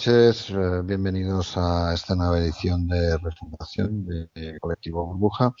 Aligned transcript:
Noches, 0.00 0.48
eh, 0.48 0.80
bienvenidos 0.82 1.58
a 1.58 1.92
esta 1.92 2.14
nueva 2.14 2.38
edición 2.38 2.88
de 2.88 3.18
Refundación 3.18 4.06
de 4.06 4.58
Colectivo 4.58 5.04
Burbuja. 5.04 5.52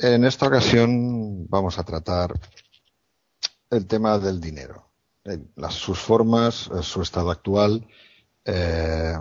En 0.00 0.24
esta 0.24 0.48
ocasión 0.48 1.46
vamos 1.46 1.78
a 1.78 1.84
tratar 1.84 2.32
el 3.70 3.86
tema 3.86 4.18
del 4.18 4.40
dinero, 4.40 4.88
las, 5.54 5.74
sus 5.74 6.00
formas, 6.00 6.72
eh, 6.74 6.82
su 6.82 7.02
estado 7.02 7.30
actual, 7.30 7.86
eh, 8.44 9.14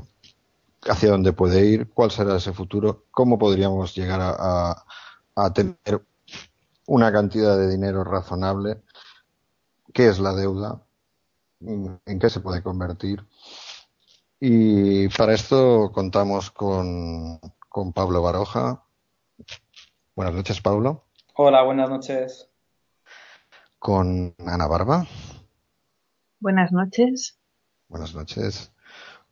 hacia 0.89 1.11
dónde 1.11 1.33
puede 1.33 1.63
ir, 1.63 1.91
cuál 1.91 2.09
será 2.09 2.37
ese 2.37 2.51
futuro, 2.51 3.05
cómo 3.11 3.37
podríamos 3.37 3.93
llegar 3.93 4.21
a 4.23 5.53
tener 5.53 6.03
una 6.87 7.11
cantidad 7.11 7.59
de 7.59 7.69
dinero 7.69 8.03
razonable, 8.03 8.81
qué 9.93 10.07
es 10.07 10.17
la 10.17 10.33
deuda, 10.33 10.81
en 11.59 12.19
qué 12.19 12.27
se 12.31 12.39
puede 12.39 12.63
convertir 12.63 13.23
y 14.43 15.07
para 15.09 15.35
esto 15.35 15.91
contamos 15.93 16.49
con, 16.49 17.39
con 17.69 17.93
Pablo 17.93 18.23
Baroja. 18.23 18.83
Buenas 20.15 20.33
noches, 20.33 20.59
Pablo. 20.61 21.05
Hola, 21.35 21.61
buenas 21.61 21.89
noches. 21.91 22.49
Con 23.77 24.33
Ana 24.39 24.65
Barba. 24.65 25.05
Buenas 26.39 26.71
noches. 26.71 27.39
Buenas 27.87 28.15
noches. 28.15 28.71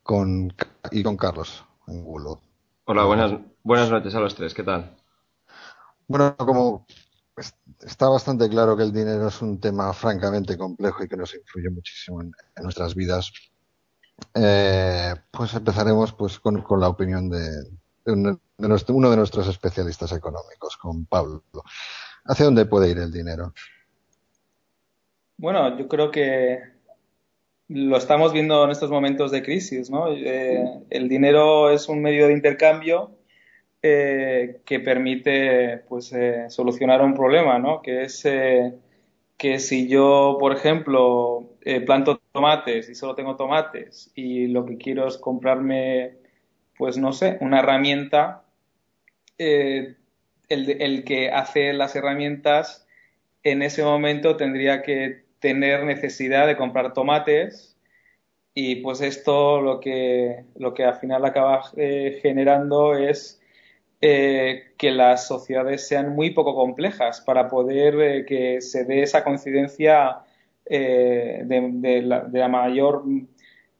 Con, 0.04 0.54
y 0.92 1.02
con 1.02 1.16
Carlos 1.16 1.64
Angulo. 1.88 2.40
Hola, 2.84 3.04
buenas, 3.04 3.32
buenas 3.64 3.90
noches 3.90 4.14
a 4.14 4.20
los 4.20 4.36
tres. 4.36 4.54
¿Qué 4.54 4.62
tal? 4.62 4.96
Bueno, 6.06 6.36
como 6.36 6.86
está 7.80 8.08
bastante 8.08 8.48
claro 8.48 8.76
que 8.76 8.84
el 8.84 8.92
dinero 8.92 9.26
es 9.26 9.42
un 9.42 9.58
tema 9.58 9.92
francamente 9.92 10.56
complejo 10.56 11.02
y 11.02 11.08
que 11.08 11.16
nos 11.16 11.34
influye 11.34 11.70
muchísimo 11.70 12.22
en 12.22 12.32
nuestras 12.62 12.94
vidas, 12.94 13.32
eh, 14.34 15.14
pues 15.30 15.54
empezaremos 15.54 16.12
pues 16.12 16.38
con, 16.38 16.64
la 16.78 16.88
opinión 16.88 17.28
de, 17.28 17.48
uno 18.06 19.10
de 19.10 19.16
nuestros 19.16 19.48
especialistas 19.48 20.12
económicos, 20.12 20.76
con 20.76 21.06
Pablo. 21.06 21.42
¿Hacia 22.24 22.44
dónde 22.44 22.66
puede 22.66 22.90
ir 22.90 22.98
el 22.98 23.12
dinero? 23.12 23.52
Bueno, 25.36 25.78
yo 25.78 25.88
creo 25.88 26.10
que 26.10 26.60
lo 27.68 27.96
estamos 27.96 28.32
viendo 28.32 28.64
en 28.64 28.70
estos 28.70 28.90
momentos 28.90 29.30
de 29.30 29.42
crisis, 29.42 29.90
¿no? 29.90 30.12
Eh, 30.12 30.64
el 30.90 31.08
dinero 31.08 31.70
es 31.70 31.88
un 31.88 32.02
medio 32.02 32.26
de 32.26 32.34
intercambio 32.34 33.12
eh, 33.82 34.60
que 34.66 34.80
permite 34.80 35.78
pues 35.88 36.12
solucionar 36.48 37.02
un 37.02 37.14
problema, 37.14 37.58
¿no? 37.58 37.80
Que 37.80 38.04
es 38.04 38.22
que 38.22 39.58
si 39.58 39.88
yo, 39.88 40.36
por 40.38 40.52
ejemplo, 40.52 41.48
planto 41.86 42.19
tomates 42.32 42.88
y 42.88 42.94
solo 42.94 43.14
tengo 43.14 43.36
tomates 43.36 44.10
y 44.14 44.46
lo 44.48 44.64
que 44.64 44.78
quiero 44.78 45.06
es 45.06 45.18
comprarme, 45.18 46.18
pues 46.76 46.96
no 46.96 47.12
sé, 47.12 47.38
una 47.40 47.60
herramienta, 47.60 48.44
eh, 49.38 49.96
el, 50.48 51.04
que 51.04 51.30
hace 51.30 51.72
las 51.72 51.94
herramientas 51.96 52.86
en 53.42 53.62
ese 53.62 53.84
momento 53.84 54.36
tendría 54.36 54.82
que 54.82 55.24
tener 55.38 55.84
necesidad 55.84 56.46
de 56.46 56.56
comprar 56.56 56.92
tomates 56.92 57.76
y 58.52 58.76
pues 58.76 59.00
esto 59.00 59.60
lo 59.60 59.80
que, 59.80 60.44
lo 60.56 60.74
que 60.74 60.84
al 60.84 60.96
final 60.96 61.24
acaba 61.24 61.62
eh, 61.76 62.18
generando 62.20 62.94
es 62.94 63.40
eh, 64.00 64.72
que 64.76 64.90
las 64.90 65.26
sociedades 65.26 65.86
sean 65.86 66.14
muy 66.14 66.30
poco 66.30 66.54
complejas 66.54 67.20
para 67.20 67.48
poder 67.48 68.24
que 68.26 68.60
se 68.60 68.84
dé 68.84 69.02
esa 69.02 69.24
coincidencia 69.24 70.24
eh, 70.70 71.42
de, 71.44 72.02
la, 72.02 72.48
mayor, 72.48 73.04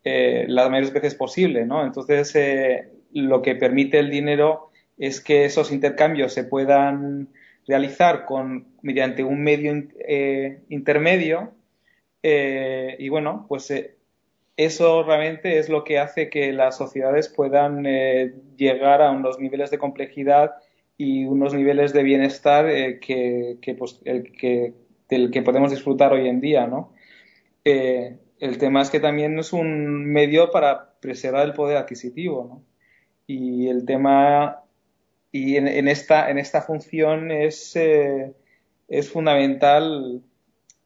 las 0.05 0.71
mayores 0.71 0.93
veces 0.93 1.15
posible, 1.15 1.65
¿no? 1.65 1.85
Entonces, 1.85 2.37
lo 3.13 3.41
que 3.41 3.55
permite 3.55 3.99
el 3.99 4.11
dinero 4.11 4.71
es 4.99 5.21
que 5.21 5.47
esos 5.47 5.73
intercambios 5.73 6.35
se 6.35 6.45
puedan 6.45 7.29
realizar 7.67 8.27
con, 8.27 8.67
mediante 8.83 9.25
un 9.25 9.43
medio 9.43 9.73
intermedio 10.69 11.53
y 12.23 13.09
bueno, 13.09 13.47
pues 13.49 13.71
eso 14.61 15.03
realmente 15.03 15.59
es 15.59 15.71
lo 15.71 15.85
que 15.85 15.99
hace 15.99 16.29
que 16.29 16.53
las 16.53 16.77
sociedades 16.77 17.31
puedan 17.31 17.87
eh, 17.87 18.35
llegar 18.57 19.01
a 19.01 19.11
unos 19.11 19.39
niveles 19.39 19.71
de 19.71 19.79
complejidad 19.79 20.53
y 20.99 21.25
unos 21.25 21.55
niveles 21.55 21.95
de 21.95 22.03
bienestar 22.03 22.69
eh, 22.69 23.01
que, 23.01 23.57
pues, 23.79 24.03
que, 24.05 24.75
del 25.11 25.31
que 25.31 25.43
podemos 25.43 25.71
disfrutar 25.71 26.13
hoy 26.13 26.29
en 26.29 26.41
día, 26.41 26.67
¿no? 26.67 26.93
Eh, 27.65 28.19
el 28.39 28.59
tema 28.59 28.83
es 28.83 28.91
que 28.91 29.01
también 29.01 29.39
es 29.39 29.53
un 29.53 30.07
medio 30.07 30.51
para 30.51 30.95
preservar 31.01 31.47
el 31.47 31.53
poder 31.53 31.77
adquisitivo, 31.77 32.47
¿no? 32.49 32.63
Y 33.27 33.69
el 33.69 33.85
tema 33.85 34.63
y 35.33 35.57
en, 35.57 35.87
esta 35.89 36.31
en 36.31 36.39
esta 36.39 36.63
función 36.63 37.31
es 37.31 37.77
es 37.77 39.09
fundamental 39.09 40.23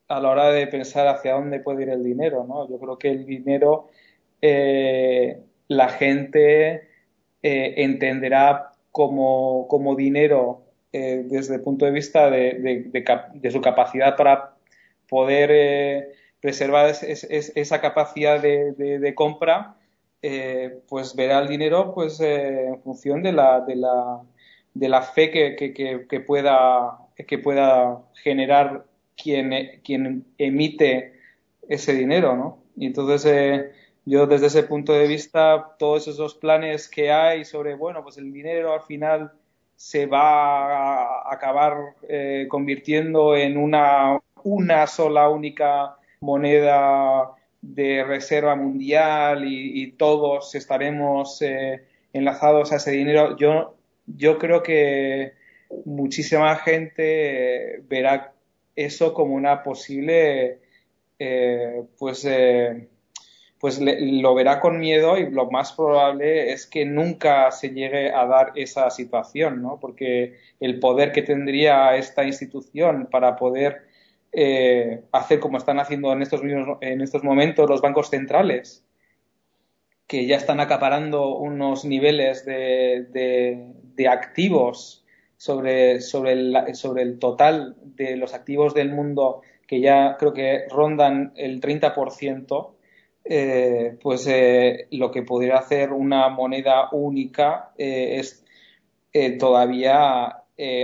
a 0.08 0.20
la 0.20 0.30
hora 0.30 0.50
de 0.50 0.66
pensar 0.66 1.08
hacia 1.08 1.32
dónde 1.32 1.60
puede 1.60 1.82
ir 1.82 1.88
el 1.88 2.04
dinero, 2.04 2.44
¿no? 2.46 2.68
Yo 2.68 2.78
creo 2.78 2.98
que 2.98 3.10
el 3.10 3.24
dinero 3.24 3.88
eh, 4.42 5.42
la 5.68 5.88
gente 5.88 6.88
eh, 7.42 7.74
entenderá 7.78 8.72
como, 8.92 9.66
como 9.68 9.96
dinero 9.96 10.63
eh, 10.94 11.24
desde 11.26 11.56
el 11.56 11.60
punto 11.60 11.84
de 11.84 11.90
vista 11.90 12.30
de, 12.30 13.50
su 13.50 13.60
capacidad 13.60 14.16
para 14.16 14.54
poder 15.08 16.14
preservar 16.40 16.94
esa 17.02 17.80
capacidad 17.80 18.40
de, 18.40 19.12
compra, 19.14 19.76
pues 20.88 21.14
verá 21.16 21.40
el 21.40 21.48
dinero 21.48 21.92
pues 21.94 22.20
en 22.20 22.80
función 22.82 23.22
de 23.22 23.32
la, 23.32 23.60
de 23.60 24.88
la, 24.88 25.02
fe 25.02 25.30
que, 25.30 26.20
pueda, 26.20 26.98
generar 28.22 28.84
quien, 29.16 29.80
quien 29.82 30.24
emite 30.38 31.14
ese 31.68 31.94
dinero, 31.94 32.36
¿no? 32.36 32.58
Y 32.76 32.86
entonces 32.86 33.24
eh, 33.26 33.72
yo 34.04 34.26
desde 34.26 34.46
ese 34.46 34.62
punto 34.64 34.92
de 34.92 35.06
vista, 35.06 35.76
todos 35.78 36.08
esos 36.08 36.34
planes 36.34 36.88
que 36.88 37.10
hay 37.10 37.44
sobre, 37.44 37.74
bueno, 37.74 38.02
pues 38.02 38.18
el 38.18 38.32
dinero 38.32 38.72
al 38.72 38.82
final 38.82 39.32
se 39.84 40.06
va 40.06 41.18
a 41.28 41.34
acabar 41.34 41.94
eh, 42.08 42.46
convirtiendo 42.48 43.36
en 43.36 43.58
una, 43.58 44.18
una 44.42 44.86
sola 44.86 45.28
única 45.28 45.98
moneda 46.20 47.32
de 47.60 48.02
reserva 48.02 48.56
mundial 48.56 49.44
y, 49.46 49.92
todos 49.98 50.54
estaremos 50.54 51.42
eh, 51.42 51.84
enlazados 52.14 52.72
a 52.72 52.76
ese 52.76 52.92
dinero, 52.92 53.36
yo, 53.36 53.76
yo 54.06 54.38
creo 54.38 54.62
que 54.62 55.34
muchísima 55.84 56.56
gente 56.56 57.82
verá 57.86 58.32
eso 58.74 59.12
como 59.12 59.34
una 59.34 59.62
posible, 59.62 60.60
eh, 61.18 61.82
pues, 61.98 62.26
pues 63.64 63.80
lo 63.80 64.34
verá 64.34 64.60
con 64.60 64.78
miedo 64.78 65.16
y 65.16 65.30
lo 65.30 65.50
más 65.50 65.72
probable 65.72 66.52
es 66.52 66.66
que 66.66 66.84
nunca 66.84 67.50
se 67.50 67.70
llegue 67.70 68.12
a 68.12 68.26
dar 68.26 68.52
esa 68.56 68.90
situación, 68.90 69.62
¿no? 69.62 69.80
Porque 69.80 70.34
el 70.60 70.78
poder 70.80 71.12
que 71.12 71.22
tendría 71.22 71.96
esta 71.96 72.24
institución 72.24 73.08
para 73.10 73.36
poder 73.36 73.86
eh, 74.32 75.04
hacer 75.12 75.40
como 75.40 75.56
están 75.56 75.80
haciendo 75.80 76.12
en 76.12 76.20
estos, 76.20 76.42
en 76.42 77.00
estos 77.00 77.24
momentos 77.24 77.70
los 77.70 77.80
bancos 77.80 78.10
centrales, 78.10 78.84
que 80.06 80.26
ya 80.26 80.36
están 80.36 80.60
acaparando 80.60 81.34
unos 81.34 81.86
niveles 81.86 82.44
de, 82.44 83.56
activos 84.06 85.06
sobre 85.38 85.92
el 85.92 87.18
total 87.18 87.76
de 87.82 88.18
los 88.18 88.34
activos 88.34 88.74
del 88.74 88.92
mundo 88.92 89.40
que 89.66 89.80
ya 89.80 90.18
creo 90.18 90.34
que 90.34 90.66
rondan 90.68 91.32
el 91.36 91.62
30%, 91.62 92.73
eh, 93.26 93.96
pues 94.02 94.26
eh, 94.26 94.86
lo 94.90 95.10
que 95.10 95.22
podría 95.22 95.56
hacer 95.56 95.92
una 95.94 96.28
moneda 96.28 96.90
única 96.92 97.72
eh, 97.78 98.18
es 98.18 98.44
todavía 99.38 100.40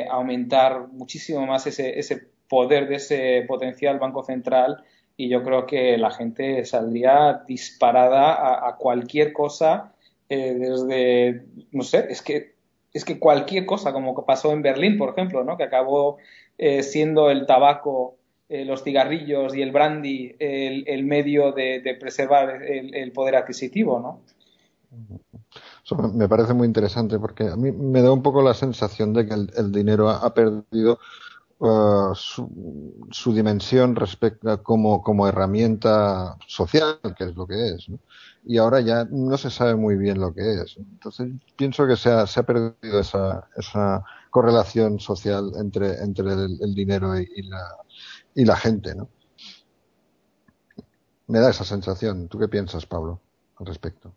aumentar 0.08 0.86
muchísimo 0.88 1.46
más 1.46 1.66
ese, 1.66 1.98
ese 1.98 2.28
poder 2.48 2.88
de 2.88 2.94
ese 2.94 3.44
potencial 3.46 3.98
banco 3.98 4.22
central 4.22 4.84
y 5.16 5.28
yo 5.28 5.42
creo 5.42 5.66
que 5.66 5.98
la 5.98 6.12
gente 6.12 6.64
saldría 6.64 7.42
disparada 7.46 8.68
a, 8.68 8.76
cualquier 8.76 9.32
cosa 9.32 9.92
desde 10.28 11.44
no 11.72 11.82
sé 11.82 12.06
es 12.08 12.22
que 12.22 12.54
es 12.92 13.04
que 13.04 13.18
cualquier 13.18 13.66
cosa 13.66 13.92
como 13.92 14.14
pasó 14.24 14.52
en 14.52 14.62
Berlín 14.62 14.96
por 14.96 15.10
ejemplo 15.10 15.42
no 15.42 15.56
que 15.56 15.64
acabó 15.64 16.18
siendo 16.82 17.30
el 17.30 17.46
tabaco 17.46 18.19
eh, 18.50 18.64
los 18.64 18.82
cigarrillos 18.82 19.54
y 19.54 19.62
el 19.62 19.70
brandy 19.70 20.34
el, 20.40 21.04
medio 21.04 21.52
de, 21.52 21.96
preservar 22.00 22.60
el, 22.64 23.12
poder 23.12 23.36
adquisitivo, 23.36 24.00
¿no? 24.00 24.22
me 26.12 26.28
parece 26.28 26.52
muy 26.52 26.66
interesante 26.66 27.16
porque 27.20 27.44
a 27.44 27.54
mí 27.54 27.70
me 27.70 28.02
da 28.02 28.10
un 28.10 28.22
poco 28.22 28.42
la 28.42 28.54
sensación 28.54 29.12
de 29.12 29.26
que 29.26 29.34
el, 29.34 29.70
dinero 29.70 30.10
ha, 30.10 30.34
perdido 30.34 30.98
uh, 31.60 32.12
su, 32.14 33.32
dimensión 33.32 33.94
respecto 33.94 34.60
como, 34.64 35.00
como 35.00 35.28
herramienta 35.28 36.36
social, 36.48 36.98
que 37.16 37.24
es 37.24 37.36
lo 37.36 37.46
que 37.46 37.68
es, 37.68 37.86
y 38.44 38.58
ahora 38.58 38.80
ya 38.80 39.04
no 39.04 39.36
se 39.38 39.50
sabe 39.50 39.76
muy 39.76 39.96
bien 39.96 40.18
lo 40.20 40.34
que 40.34 40.54
es. 40.62 40.76
Entonces 40.76 41.28
pienso 41.56 41.86
que 41.86 41.96
se 41.96 42.10
ha, 42.10 42.26
se 42.26 42.40
ha 42.40 42.42
perdido 42.42 42.98
esa, 42.98 43.48
esa 43.56 44.02
correlación 44.30 44.98
social 45.00 45.52
entre, 45.56 46.02
entre 46.02 46.32
el, 46.32 46.74
dinero 46.74 47.18
y, 47.18 47.42
la, 47.42 47.76
y 48.34 48.44
la 48.44 48.56
gente, 48.56 48.94
¿no? 48.94 49.08
Me 51.26 51.38
da 51.38 51.50
esa 51.50 51.64
sensación. 51.64 52.28
¿Tú 52.28 52.38
qué 52.38 52.48
piensas, 52.48 52.86
Pablo, 52.86 53.20
al 53.58 53.66
respecto? 53.66 54.12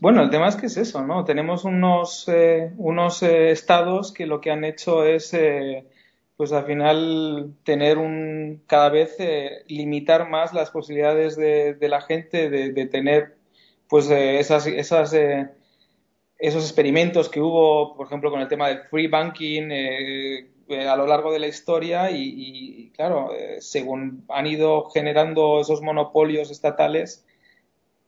Bueno, 0.00 0.22
el 0.22 0.30
tema 0.30 0.48
es 0.48 0.56
que 0.56 0.66
es 0.66 0.76
eso, 0.76 1.02
¿no? 1.04 1.24
Tenemos 1.24 1.64
unos, 1.64 2.26
eh, 2.28 2.72
unos 2.78 3.22
eh, 3.22 3.50
estados 3.50 4.12
que 4.12 4.26
lo 4.26 4.40
que 4.40 4.50
han 4.50 4.64
hecho 4.64 5.04
es, 5.04 5.34
eh, 5.34 5.86
pues 6.36 6.52
al 6.52 6.64
final, 6.64 7.54
tener 7.62 7.98
un, 7.98 8.62
cada 8.66 8.88
vez 8.88 9.16
limitar 9.68 10.28
más 10.28 10.52
las 10.52 10.70
posibilidades 10.70 11.36
de, 11.36 11.76
la 11.80 12.00
gente 12.00 12.50
de, 12.50 12.86
tener, 12.86 13.36
pues, 13.88 14.10
esas, 14.10 14.66
esas 14.66 15.14
esos 16.38 16.64
experimentos 16.64 17.28
que 17.28 17.40
hubo, 17.40 17.96
por 17.96 18.06
ejemplo, 18.06 18.30
con 18.30 18.40
el 18.40 18.48
tema 18.48 18.68
del 18.68 18.80
free 18.90 19.08
banking, 19.08 19.68
eh, 19.70 20.50
a 20.68 20.96
lo 20.96 21.06
largo 21.06 21.32
de 21.32 21.38
la 21.38 21.46
historia 21.46 22.10
y, 22.10 22.90
claro, 22.94 23.32
eh, 23.34 23.60
según 23.60 24.24
han 24.28 24.46
ido 24.46 24.90
generando 24.90 25.60
esos 25.60 25.82
monopolios 25.82 26.50
estatales, 26.50 27.24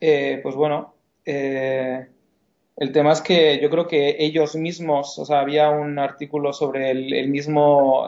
eh, 0.00 0.40
pues 0.42 0.54
bueno, 0.54 0.94
el 1.24 2.92
tema 2.92 3.12
es 3.12 3.20
que 3.20 3.60
yo 3.60 3.70
creo 3.70 3.86
que 3.86 4.16
ellos 4.18 4.56
mismos, 4.56 5.18
o 5.18 5.24
sea, 5.24 5.40
había 5.40 5.70
un 5.70 5.98
artículo 5.98 6.52
sobre 6.52 6.90
el, 6.90 7.28
mismo, 7.28 8.06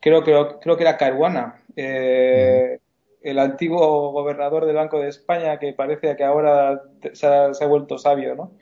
creo, 0.00 0.24
creo, 0.24 0.60
creo 0.60 0.76
que 0.76 0.82
era 0.82 0.96
Caruana, 0.96 1.62
el 1.76 3.38
antiguo 3.38 4.12
gobernador 4.12 4.66
del 4.66 4.76
Banco 4.76 5.00
de 5.00 5.08
España 5.08 5.58
que 5.58 5.72
parece 5.72 6.14
que 6.16 6.24
ahora 6.24 6.82
se 7.12 7.26
ha, 7.26 7.66
vuelto 7.66 7.98
sabio, 7.98 8.34
¿no? 8.34 8.52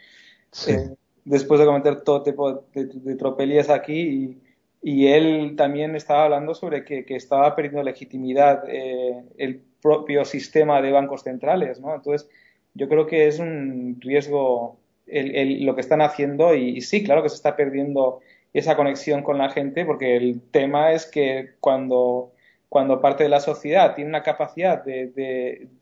Después 1.24 1.60
de 1.60 1.66
cometer 1.66 2.00
todo 2.02 2.22
tipo 2.22 2.64
de, 2.74 3.14
tropelías 3.16 3.70
aquí 3.70 4.38
y, 4.82 5.06
él 5.06 5.54
también 5.56 5.94
estaba 5.94 6.24
hablando 6.24 6.54
sobre 6.54 6.84
que, 6.84 7.04
estaba 7.08 7.54
perdiendo 7.54 7.84
legitimidad 7.84 8.64
eh, 8.68 9.22
el 9.38 9.62
propio 9.80 10.24
sistema 10.24 10.82
de 10.82 10.90
bancos 10.90 11.22
centrales, 11.22 11.80
¿no? 11.80 11.94
Entonces, 11.94 12.28
yo 12.74 12.88
creo 12.88 13.06
que 13.06 13.28
es 13.28 13.38
un 13.38 13.98
riesgo 14.00 14.78
lo 15.06 15.74
que 15.74 15.80
están 15.80 16.00
haciendo 16.00 16.54
y, 16.54 16.80
sí, 16.80 17.04
claro 17.04 17.22
que 17.22 17.28
se 17.28 17.34
está 17.36 17.56
perdiendo 17.56 18.20
esa 18.52 18.76
conexión 18.76 19.22
con 19.22 19.38
la 19.38 19.50
gente 19.50 19.84
porque 19.84 20.16
el 20.16 20.40
tema 20.50 20.92
es 20.92 21.06
que 21.06 21.50
cuando, 21.60 22.32
cuando 22.68 23.00
parte 23.00 23.24
de 23.24 23.30
la 23.30 23.40
sociedad 23.40 23.94
tiene 23.94 24.10
una 24.10 24.22
capacidad 24.22 24.82
de, 24.84 25.12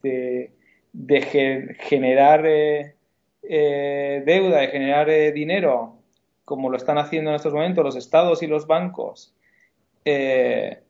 de, 0.03 1.73
generar 1.81 2.45
eh, 2.47 2.95
eh, 3.43 4.23
deuda, 4.27 4.61
de 4.61 4.69
generar 4.69 5.09
eh, 5.09 5.33
dinero, 5.33 5.99
como 6.45 6.69
lo 6.69 6.77
están 6.77 6.99
haciendo 6.99 7.31
en 7.31 7.37
estos 7.37 7.55
momentos 7.55 7.85
los 7.85 7.97
estados 7.97 8.43
y 8.43 8.47
los 8.47 8.67
bancos, 8.67 9.35
eh, 10.05 10.83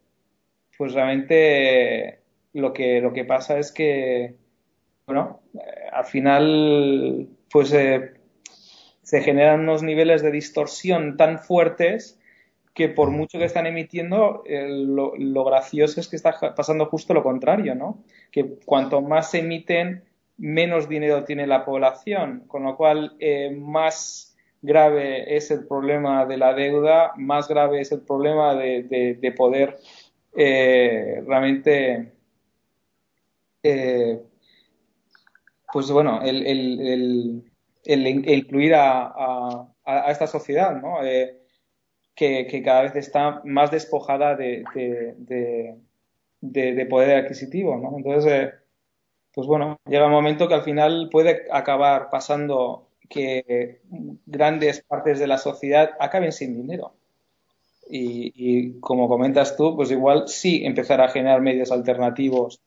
pues 0.76 0.94
realmente 0.94 2.20
lo 2.55 2.73
que, 2.73 3.00
lo 3.00 3.12
que 3.12 3.25
pasa 3.25 3.58
es 3.58 3.70
que, 3.70 4.35
bueno, 5.06 5.41
al 5.93 6.05
final, 6.05 7.29
pues 7.50 7.70
se 7.70 9.23
generan 9.23 9.61
unos 9.61 9.82
niveles 9.82 10.23
de 10.23 10.31
distorsión 10.31 11.17
tan 11.17 11.38
fuertes 11.38 12.19
que 12.75 12.88
por 12.88 13.11
mucho 13.11 13.38
que 13.38 13.44
están 13.44 13.67
emitiendo, 13.67 14.44
lo, 14.46 15.14
lo, 15.17 15.44
gracioso 15.44 16.00
es 16.00 16.08
que 16.08 16.17
está 16.17 16.55
pasando 16.55 16.87
justo 16.87 17.12
lo 17.12 17.23
contrario, 17.23 17.75
¿no? 17.75 18.03
Que 18.31 18.58
cuanto 18.64 19.03
más 19.03 19.32
se 19.32 19.41
emiten, 19.41 20.05
menos 20.40 20.88
dinero 20.88 21.25
tiene 21.25 21.46
la 21.46 21.64
población, 21.64 22.44
con 22.46 22.64
lo 22.64 22.76
cual 22.76 23.14
eh, 23.20 23.50
más 23.50 24.37
grave 24.62 25.37
es 25.37 25.50
el 25.50 25.66
problema 25.66 26.25
de 26.25 26.38
la 26.38 26.54
deuda, 26.54 27.12
más 27.16 27.46
grave 27.46 27.82
es 27.82 27.92
el 27.92 28.00
problema 28.00 28.54
de, 28.54 29.34
poder 29.37 29.78
eh, 30.34 31.22
realmente, 31.26 32.12
eh, 33.62 34.22
pues 35.72 35.90
bueno, 35.90 36.20
el, 36.22 37.44
incluir 37.84 38.75
a, 38.75 39.66
esta 40.08 40.26
sociedad, 40.26 40.75
¿no? 40.81 41.00
que, 42.14 42.62
cada 42.64 42.82
vez 42.82 42.96
está 42.96 43.43
más 43.44 43.70
despojada 43.70 44.36
de, 44.36 44.64
de 46.40 46.86
poder 46.86 47.25
adquisitivo, 47.25 47.76
¿no? 47.76 47.96
Entonces, 47.96 48.54
pues 49.32 49.47
bueno, 49.47 49.79
llega 49.87 50.06
un 50.06 50.12
momento 50.12 50.49
que 50.49 50.55
al 50.55 50.63
final 50.63 51.08
puede 51.10 51.46
acabar 51.51 52.10
pasando 52.10 52.89
que 53.08 53.81
grandes 54.27 54.82
partes 54.82 55.19
de 55.19 55.27
la 55.27 55.39
sociedad 55.39 55.91
acaben 55.99 56.32
sin 56.32 56.56
dinero. 56.56 56.94
Y, 57.93 58.79
como 58.79 59.08
comentas 59.08 59.56
tú, 59.56 59.75
pues 59.75 59.91
igual 59.91 60.29
sí 60.29 60.65
empezar 60.65 61.01
a 61.01 61.08
generar 61.08 61.41
medios 61.41 61.72
alternativos 61.72 62.60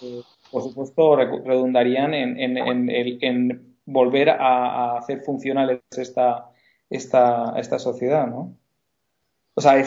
que, 0.00 0.22
por 0.50 0.62
supuesto, 0.64 1.14
redundarían 1.14 2.12
en, 2.12 3.76
volver 3.84 4.30
a, 4.30 4.98
hacer 4.98 5.22
funcionales 5.22 5.80
esta, 5.96 6.50
esta, 6.90 7.54
esta 7.56 7.78
sociedad, 7.78 8.26
¿no? 8.26 8.56
O 9.54 9.60
sea, 9.60 9.84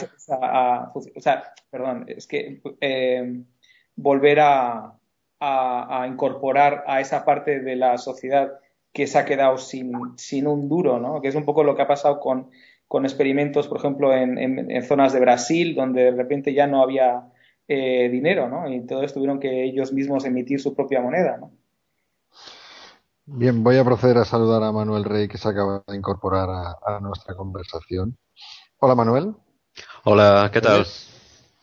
o 0.94 1.20
sea 1.20 1.54
perdón, 1.70 2.06
es 2.08 2.28
que 2.28 2.62
eh, 2.80 3.44
volver 3.96 4.40
a, 4.40 4.94
a, 5.39 6.06
incorporar 6.08 6.84
a 6.88 7.01
esa 7.01 7.25
parte 7.25 7.60
de 7.60 7.75
la 7.75 7.98
sociedad 7.98 8.60
que 8.94 9.08
se 9.08 9.18
ha 9.18 9.25
quedado 9.25 9.58
sin, 9.58 9.94
sin 10.18 10.48
un 10.48 10.70
duro, 10.70 11.00
¿no? 11.00 11.22
Que 11.22 11.27
es 11.27 11.36
un 11.36 11.46
poco 11.46 11.63
lo 11.63 11.75
que 11.75 11.82
ha 11.82 11.88
pasado 11.88 12.20
con, 12.20 12.50
con 12.88 13.06
experimentos, 13.06 13.68
por 13.68 13.77
ejemplo, 13.77 14.13
en, 14.13 14.38
en, 14.38 14.84
zonas 14.84 15.12
de 15.13 15.20
Brasil, 15.20 15.75
donde 15.75 16.04
de 16.04 16.12
repente 16.12 16.54
ya 16.54 16.68
no 16.68 16.82
había 16.82 17.27
eh, 17.68 18.10
dinero, 18.10 18.48
¿no? 18.48 18.70
Y 18.70 18.75
entonces 18.75 19.13
tuvieron 19.13 19.39
que 19.39 19.65
ellos 19.65 19.92
mismos 19.92 20.24
emitir 20.25 20.62
su 20.62 20.74
propia 20.74 21.01
moneda, 21.01 21.38
¿no? 21.38 21.51
Bien, 23.27 23.63
voy 23.63 23.77
a 23.77 23.84
proceder 23.84 24.20
a 24.20 24.25
saludar 24.25 24.62
a 24.62 24.72
Manuel 24.72 25.04
Rey, 25.04 25.27
que 25.27 25.39
se 25.39 25.50
acaba 25.50 25.84
de 25.88 25.96
incorporar 25.96 26.48
a, 26.48 27.00
nuestra 27.00 27.36
conversación. 27.36 28.18
Hola, 28.77 28.94
Manuel. 28.94 29.34
Hola, 30.04 30.51
¿qué 30.54 30.62
tal? 30.62 30.86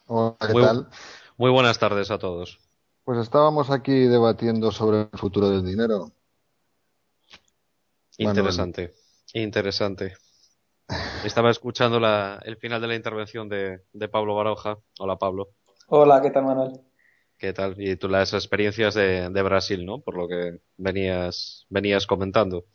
Hola, 0.09 0.37
¿qué 0.41 0.52
tal? 0.55 0.88
Muy 1.37 1.52
buenas 1.52 1.79
tardes 1.79 2.11
a 2.11 2.19
todos. 2.19 2.59
Pues 3.04 3.18
estábamos 3.18 3.71
aquí 3.71 4.06
debatiendo 4.06 4.71
sobre 4.71 5.00
el 5.00 5.18
futuro 5.18 5.50
del 5.50 5.64
dinero. 5.64 6.12
Interesante, 8.16 8.92
interesante. 9.35 10.14
Estaba 11.25 11.50
escuchando 11.50 12.00
el 12.44 12.56
final 12.59 12.80
de 12.80 12.87
la 12.87 12.94
intervención 12.94 13.49
de, 13.49 13.80
Pablo 14.09 14.37
Baroja. 14.37 14.78
Hola, 15.00 15.16
Pablo. 15.16 15.49
Hola, 15.88 16.23
¿qué 16.23 16.30
tal, 16.30 16.44
Manuel? 16.44 16.80
¿Qué 17.38 17.52
tal? 17.52 17.75
Y 17.76 17.97
tú 17.97 18.09
las 18.09 18.35
experiencias 18.35 18.94
de, 18.94 19.42
Brasil, 19.42 19.85
¿no? 19.85 20.00
Por 20.00 20.16
lo 20.16 20.28
que 20.28 20.61
venías, 20.76 21.66
venías 21.71 22.06
comentando. 22.06 22.66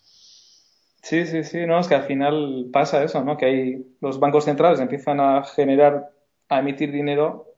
Sí, 1.04 1.26
sí, 1.26 1.46
sí, 1.46 1.66
no, 1.66 1.80
es 1.80 1.88
que 1.88 1.96
al 1.96 2.04
final 2.04 2.68
pasa 2.74 3.02
eso, 3.02 3.24
¿no? 3.24 3.38
Que 3.38 3.46
hay 3.46 3.96
los 4.02 4.20
bancos 4.20 4.44
centrales 4.44 4.82
empiezan 4.82 5.22
a 5.22 5.46
generar, 5.46 6.12
a 6.50 6.60
emitir 6.60 6.92
dinero 6.92 7.57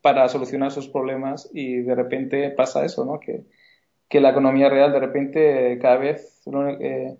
para 0.00 0.28
solucionar 0.28 0.70
sus 0.70 0.88
problemas 0.88 1.50
y 1.52 1.78
de 1.82 1.94
repente 1.94 2.50
pasa 2.50 2.84
eso, 2.84 3.04
¿no? 3.04 3.20
Que, 3.20 3.44
que 4.08 4.20
la 4.20 4.30
economía 4.30 4.68
real 4.68 4.92
de 4.92 5.00
repente 5.00 5.78
cada 5.80 5.96
vez 5.96 6.42
lo, 6.46 6.68
eh, 6.68 7.16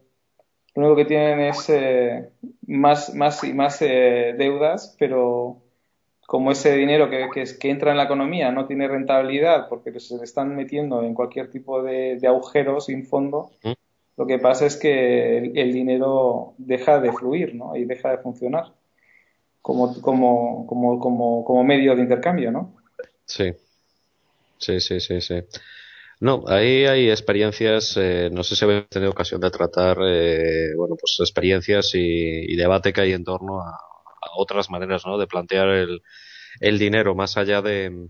único 0.75 0.97
que 0.97 1.05
tienen 1.05 1.41
es 1.41 1.69
eh, 1.69 2.31
más, 2.67 3.15
más 3.15 3.45
y 3.45 3.53
más 3.53 3.81
eh, 3.83 4.35
deudas, 4.37 4.97
pero 4.99 5.63
como 6.27 6.51
ese 6.51 6.75
dinero 6.77 7.11
que, 7.11 7.29
que, 7.59 7.71
entra 7.71 7.91
en 7.91 7.99
la 7.99 8.05
economía 8.05 8.51
no 8.53 8.67
tiene 8.67 8.89
rentabilidad 8.89 9.69
porque 9.69 9.99
se 10.01 10.17
le 10.17 10.25
están 10.25 10.57
metiendo 10.57 11.03
en 11.03 11.15
cualquier 11.15 11.51
tipo 11.51 11.83
de, 11.83 12.17
de 12.19 12.29
agujero 12.29 12.81
sin 12.81 13.05
fondo, 13.05 13.51
lo 14.17 14.27
que 14.27 14.39
pasa 14.39 14.67
es 14.67 14.77
que 14.77 15.39
el, 15.39 15.73
dinero 15.73 16.55
deja 16.59 17.01
de 17.01 17.13
fluir 17.13 17.55
¿no? 17.55 17.77
y 17.77 17.85
deja 17.85 18.11
de 18.11 18.19
funcionar 18.19 18.73
como, 19.63 20.01
como, 20.03 20.67
como, 20.67 20.99
como, 20.99 21.45
como 21.45 21.65
medio 21.65 21.95
de 21.95 22.03
intercambio, 22.03 22.51
¿no? 22.51 22.77
Sí, 23.25 23.53
sí, 24.59 24.81
sí, 24.81 25.01
sí, 25.01 25.21
sí. 25.21 25.37
No, 26.21 26.45
ahí 26.47 26.85
hay 26.85 27.11
experiencias, 27.11 27.97
eh, 27.97 28.29
no 28.31 28.45
sé 28.45 28.55
si 28.55 28.65
habéis 28.65 28.89
tenido 28.89 29.11
ocasión 29.11 29.41
de 29.41 29.51
tratar, 29.51 29.99
eh, 30.05 30.75
bueno, 30.77 30.97
pues 30.97 31.17
experiencias 31.21 31.91
y, 31.95 32.55
debate 32.55 32.93
que 32.93 33.01
hay 33.01 33.13
en 33.13 33.25
torno 33.25 33.61
a, 33.61 33.79
otras 34.37 34.71
maneras, 34.71 35.05
¿no? 35.05 35.19
De 35.19 35.27
plantear 35.27 35.69
el, 35.69 36.03
el 36.61 36.79
dinero 36.79 37.15
más 37.15 37.37
allá 37.37 37.61
de, 37.61 38.09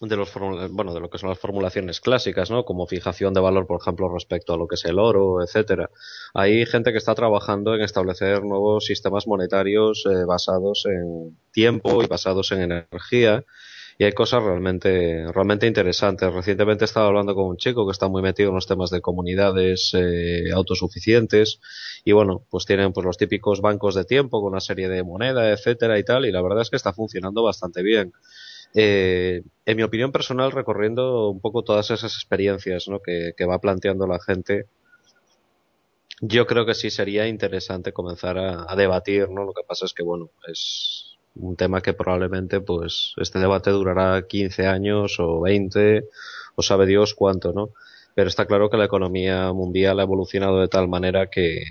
de 0.00 0.16
los 0.16 0.32
bueno 0.70 0.92
de 0.92 1.00
lo 1.00 1.08
que 1.08 1.18
son 1.18 1.30
las 1.30 1.38
formulaciones 1.38 2.00
clásicas 2.00 2.50
no 2.50 2.64
como 2.64 2.86
fijación 2.86 3.32
de 3.32 3.40
valor 3.40 3.66
por 3.66 3.80
ejemplo 3.80 4.12
respecto 4.12 4.52
a 4.52 4.56
lo 4.58 4.68
que 4.68 4.74
es 4.74 4.84
el 4.84 4.98
oro 4.98 5.42
etcétera. 5.42 5.90
Hay 6.34 6.66
gente 6.66 6.92
que 6.92 6.98
está 6.98 7.14
trabajando 7.14 7.74
en 7.74 7.82
establecer 7.82 8.42
nuevos 8.42 8.84
sistemas 8.84 9.26
monetarios 9.26 10.04
eh, 10.06 10.24
basados 10.26 10.84
en 10.86 11.38
tiempo 11.52 12.02
y 12.02 12.06
basados 12.06 12.52
en 12.52 12.62
energía. 12.62 13.44
Y 13.98 14.04
hay 14.04 14.12
cosas 14.12 14.42
realmente 14.42 15.26
realmente 15.32 15.66
interesantes. 15.66 16.30
Recientemente 16.30 16.84
he 16.84 16.86
estado 16.86 17.06
hablando 17.06 17.34
con 17.34 17.46
un 17.46 17.56
chico 17.56 17.86
que 17.86 17.92
está 17.92 18.08
muy 18.08 18.20
metido 18.20 18.50
en 18.50 18.56
los 18.56 18.66
temas 18.66 18.90
de 18.90 19.00
comunidades 19.00 19.92
eh, 19.94 20.52
autosuficientes. 20.52 21.60
Y 22.04 22.12
bueno 22.12 22.44
pues 22.50 22.66
tienen 22.66 22.92
pues 22.92 23.06
los 23.06 23.16
típicos 23.16 23.62
bancos 23.62 23.94
de 23.94 24.04
tiempo 24.04 24.42
con 24.42 24.52
una 24.52 24.60
serie 24.60 24.88
de 24.90 25.02
moneda 25.02 25.50
etcétera 25.50 25.98
y 25.98 26.04
tal 26.04 26.26
y 26.26 26.32
la 26.32 26.42
verdad 26.42 26.60
es 26.60 26.70
que 26.70 26.76
está 26.76 26.92
funcionando 26.92 27.42
bastante 27.42 27.82
bien 27.82 28.12
eh, 28.78 29.42
en 29.64 29.76
mi 29.76 29.82
opinión 29.82 30.12
personal, 30.12 30.52
recorriendo 30.52 31.30
un 31.30 31.40
poco 31.40 31.62
todas 31.62 31.90
esas 31.90 32.12
experiencias 32.14 32.88
¿no? 32.88 33.00
que, 33.00 33.32
va 33.46 33.58
planteando 33.58 34.06
la 34.06 34.20
gente, 34.20 34.66
yo 36.20 36.46
creo 36.46 36.66
que 36.66 36.74
sí 36.74 36.90
sería 36.90 37.26
interesante 37.26 37.94
comenzar 37.94 38.36
a, 38.36 38.76
debatir, 38.76 39.30
¿no? 39.30 39.44
Lo 39.44 39.54
que 39.54 39.62
pasa 39.66 39.86
es 39.86 39.94
que, 39.94 40.02
bueno, 40.02 40.28
es 40.46 41.16
un 41.36 41.56
tema 41.56 41.80
que 41.80 41.94
probablemente, 41.94 42.60
pues, 42.60 43.14
este 43.16 43.38
debate 43.38 43.70
durará 43.70 44.26
15 44.26 44.66
años 44.66 45.16
o 45.20 45.40
20 45.40 46.04
o 46.54 46.62
sabe 46.62 46.84
Dios 46.84 47.14
cuánto, 47.14 47.52
¿no? 47.52 47.70
Pero 48.14 48.28
está 48.28 48.44
claro 48.44 48.68
que 48.68 48.76
la 48.76 48.84
economía 48.84 49.52
mundial 49.54 50.00
ha 50.00 50.02
evolucionado 50.02 50.60
de 50.60 50.68
tal 50.68 50.86
manera 50.86 51.28
que, 51.30 51.64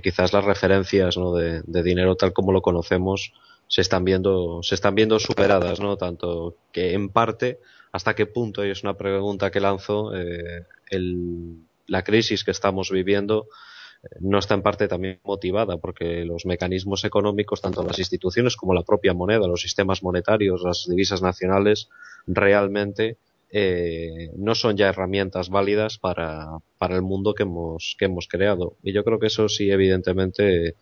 quizás 0.00 0.32
las 0.32 0.44
referencias 0.44 1.18
¿no? 1.18 1.34
de 1.34 1.82
dinero 1.82 2.16
tal 2.16 2.32
como 2.32 2.50
lo 2.50 2.62
conocemos 2.62 3.34
se 3.72 3.80
están 3.80 4.04
viendo, 4.04 4.62
se 4.62 4.74
están 4.74 4.94
viendo 4.94 5.18
superadas, 5.18 5.80
¿no? 5.80 5.96
Tanto 5.96 6.56
que 6.72 6.92
en 6.92 7.08
parte, 7.08 7.58
hasta 7.90 8.14
qué 8.14 8.26
punto, 8.26 8.66
y 8.66 8.70
es 8.70 8.82
una 8.82 8.98
pregunta 8.98 9.50
que 9.50 9.60
lanzo, 9.60 10.14
eh, 10.14 10.66
el, 10.90 11.56
la 11.86 12.04
crisis 12.04 12.44
que 12.44 12.50
estamos 12.50 12.90
viviendo 12.90 13.46
eh, 14.02 14.08
no 14.20 14.38
está 14.38 14.52
en 14.52 14.60
parte 14.60 14.88
también 14.88 15.20
motivada 15.24 15.78
porque 15.78 16.26
los 16.26 16.44
mecanismos 16.44 17.02
económicos, 17.06 17.62
tanto 17.62 17.82
las 17.82 17.98
instituciones 17.98 18.56
como 18.56 18.74
la 18.74 18.82
propia 18.82 19.14
moneda, 19.14 19.46
los 19.46 19.62
sistemas 19.62 20.02
monetarios, 20.02 20.60
las 20.62 20.86
divisas 20.86 21.22
nacionales, 21.22 21.88
realmente 22.26 23.16
eh, 23.50 24.32
no 24.36 24.54
son 24.54 24.76
ya 24.76 24.90
herramientas 24.90 25.48
válidas 25.48 25.96
para, 25.96 26.58
para 26.76 26.94
el 26.96 27.02
mundo 27.02 27.32
que 27.32 27.44
hemos, 27.44 27.96
que 27.98 28.04
hemos 28.04 28.28
creado. 28.28 28.76
Y 28.82 28.92
yo 28.92 29.02
creo 29.02 29.18
que 29.18 29.28
eso 29.28 29.48
sí, 29.48 29.70
evidentemente, 29.70 30.74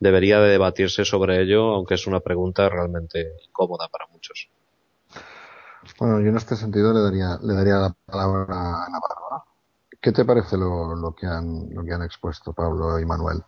debería 0.00 0.40
de 0.40 0.50
debatirse 0.50 1.04
sobre 1.04 1.42
ello, 1.42 1.74
aunque 1.74 1.94
es 1.94 2.06
una 2.06 2.20
pregunta 2.20 2.68
realmente 2.68 3.32
incómoda 3.46 3.88
para 3.88 4.06
muchos. 4.06 4.48
Bueno, 5.98 6.20
yo 6.20 6.28
en 6.28 6.36
este 6.36 6.56
sentido 6.56 6.92
le 6.92 7.00
daría, 7.00 7.38
le 7.42 7.54
daría 7.54 7.76
la 7.76 7.94
palabra 8.06 8.54
a 8.54 8.86
Ana 8.86 8.98
Bárbara. 9.00 9.44
¿Qué 10.00 10.12
te 10.12 10.24
parece 10.24 10.56
lo, 10.56 10.94
lo, 10.94 11.14
que 11.14 11.26
han, 11.26 11.74
lo 11.74 11.84
que 11.84 11.92
han 11.92 12.02
expuesto 12.02 12.52
Pablo 12.52 13.00
y 13.00 13.04
Manuel? 13.04 13.42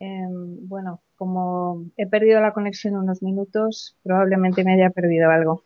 Em, 0.00 0.66
bueno, 0.66 1.00
como 1.16 1.84
he 1.96 2.06
perdido 2.06 2.40
la 2.40 2.54
conexión 2.54 2.96
unos 2.96 3.22
minutos, 3.22 3.96
probablemente 4.02 4.64
me 4.64 4.72
haya 4.72 4.90
perdido 4.90 5.30
algo. 5.30 5.62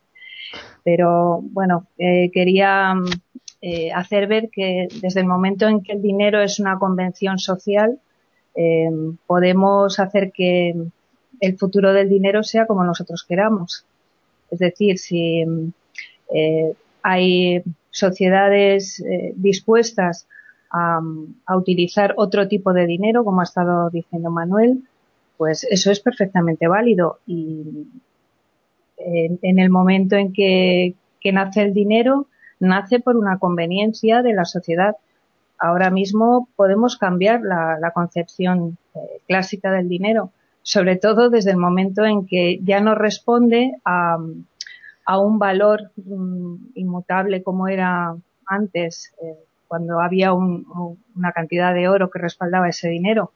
Pero 0.82 1.40
bueno, 1.40 1.86
eh, 1.96 2.30
quería 2.32 2.94
eh, 3.60 3.92
hacer 3.92 4.26
ver 4.26 4.50
que 4.50 4.88
desde 5.00 5.20
el 5.20 5.26
momento 5.26 5.68
en 5.68 5.82
que 5.82 5.92
el 5.92 6.02
dinero 6.02 6.42
es 6.42 6.58
una 6.58 6.78
convención 6.78 7.38
social, 7.38 8.00
eh, 8.54 8.90
podemos 9.26 9.98
hacer 9.98 10.32
que 10.32 10.74
el 11.40 11.58
futuro 11.58 11.92
del 11.92 12.08
dinero 12.08 12.42
sea 12.42 12.66
como 12.66 12.84
nosotros 12.84 13.24
queramos. 13.28 13.84
Es 14.50 14.58
decir, 14.58 14.98
si 14.98 15.44
eh, 16.32 16.74
hay 17.02 17.62
sociedades 17.90 19.00
eh, 19.00 19.32
dispuestas 19.36 20.26
a, 20.70 21.00
utilizar 21.56 22.14
otro 22.16 22.48
tipo 22.48 22.72
de 22.72 22.86
dinero, 22.86 23.24
como 23.24 23.40
ha 23.40 23.44
estado 23.44 23.90
diciendo 23.90 24.30
Manuel, 24.30 24.82
pues 25.36 25.64
eso 25.64 25.90
es 25.90 26.00
perfectamente 26.00 26.66
válido. 26.66 27.18
Y 27.26 27.86
en, 28.96 29.58
el 29.58 29.70
momento 29.70 30.16
en 30.16 30.32
que 30.32 30.94
nace 31.32 31.62
el 31.62 31.74
dinero, 31.74 32.26
nace 32.58 32.98
por 32.98 33.16
una 33.16 33.38
conveniencia 33.38 34.22
de 34.22 34.34
la 34.34 34.44
sociedad 34.44 34.96
ahora 35.64 35.90
mismo 35.90 36.48
podemos 36.56 36.98
cambiar 36.98 37.40
la, 37.40 37.90
concepción 37.94 38.76
eh, 38.94 38.98
clásica 39.26 39.72
del 39.72 39.88
dinero, 39.88 40.30
sobre 40.62 40.96
todo 40.96 41.30
desde 41.30 41.52
el 41.52 41.56
momento 41.56 42.04
en 42.04 42.26
que 42.26 42.58
ya 42.62 42.80
no 42.80 42.94
responde 42.94 43.72
a, 43.84 44.18
un 45.18 45.38
valor 45.38 45.90
mm, 45.96 46.56
inmutable 46.74 47.42
como 47.42 47.68
era 47.68 48.14
antes, 48.46 49.14
eh, 49.22 49.38
cuando 49.66 50.00
había 50.00 50.34
una 50.34 51.32
cantidad 51.34 51.72
de 51.72 51.88
oro 51.88 52.10
que 52.10 52.18
respaldaba 52.18 52.68
ese 52.68 52.88
dinero. 52.88 53.32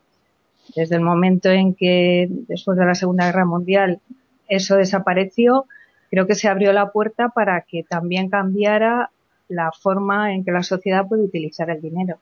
Desde 0.77 0.97
el 0.97 1.01
momento 1.01 1.49
en 1.49 1.75
que, 1.75 2.29
después 2.47 2.77
de 2.77 2.85
la 2.85 2.95
Segunda 2.95 3.25
Guerra 3.25 3.47
Mundial, 3.47 4.01
eso 4.49 4.77
desapareció, 4.77 5.65
creo 6.11 6.27
que 6.27 6.35
se 6.35 6.49
abrió 6.49 6.75
la 6.75 6.93
puerta 6.93 7.31
para 7.31 7.63
que 7.63 7.85
también 7.85 8.29
cambiara 8.29 9.11
la 9.49 9.71
forma 9.73 10.35
en 10.35 10.45
que 10.45 10.53
la 10.53 10.63
sociedad 10.63 11.07
puede 11.09 11.25
utilizar 11.25 11.71
el 11.71 11.81
dinero. 11.81 12.19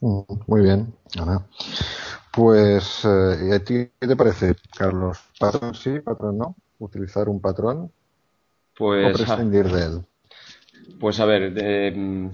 Mm, 0.00 0.22
muy 0.46 0.62
bien, 0.62 0.94
Ana. 1.18 1.46
Pues, 2.32 3.04
eh, 3.04 3.48
¿y 3.48 3.52
a 3.52 3.64
ti 3.64 3.88
qué 4.00 4.08
te 4.08 4.16
parece, 4.16 4.56
Carlos? 4.76 5.18
¿Patrón 5.38 5.74
sí, 5.74 6.00
patrón 6.00 6.38
no? 6.38 6.56
¿Utilizar 6.78 7.28
un 7.28 7.40
patrón? 7.40 7.92
Pues, 8.76 9.14
¿O 9.14 9.16
prescindir 9.16 9.66
de 9.66 9.84
él? 9.84 10.02
Pues 10.98 11.20
a 11.20 11.24
ver, 11.24 11.94
mm, 11.96 12.32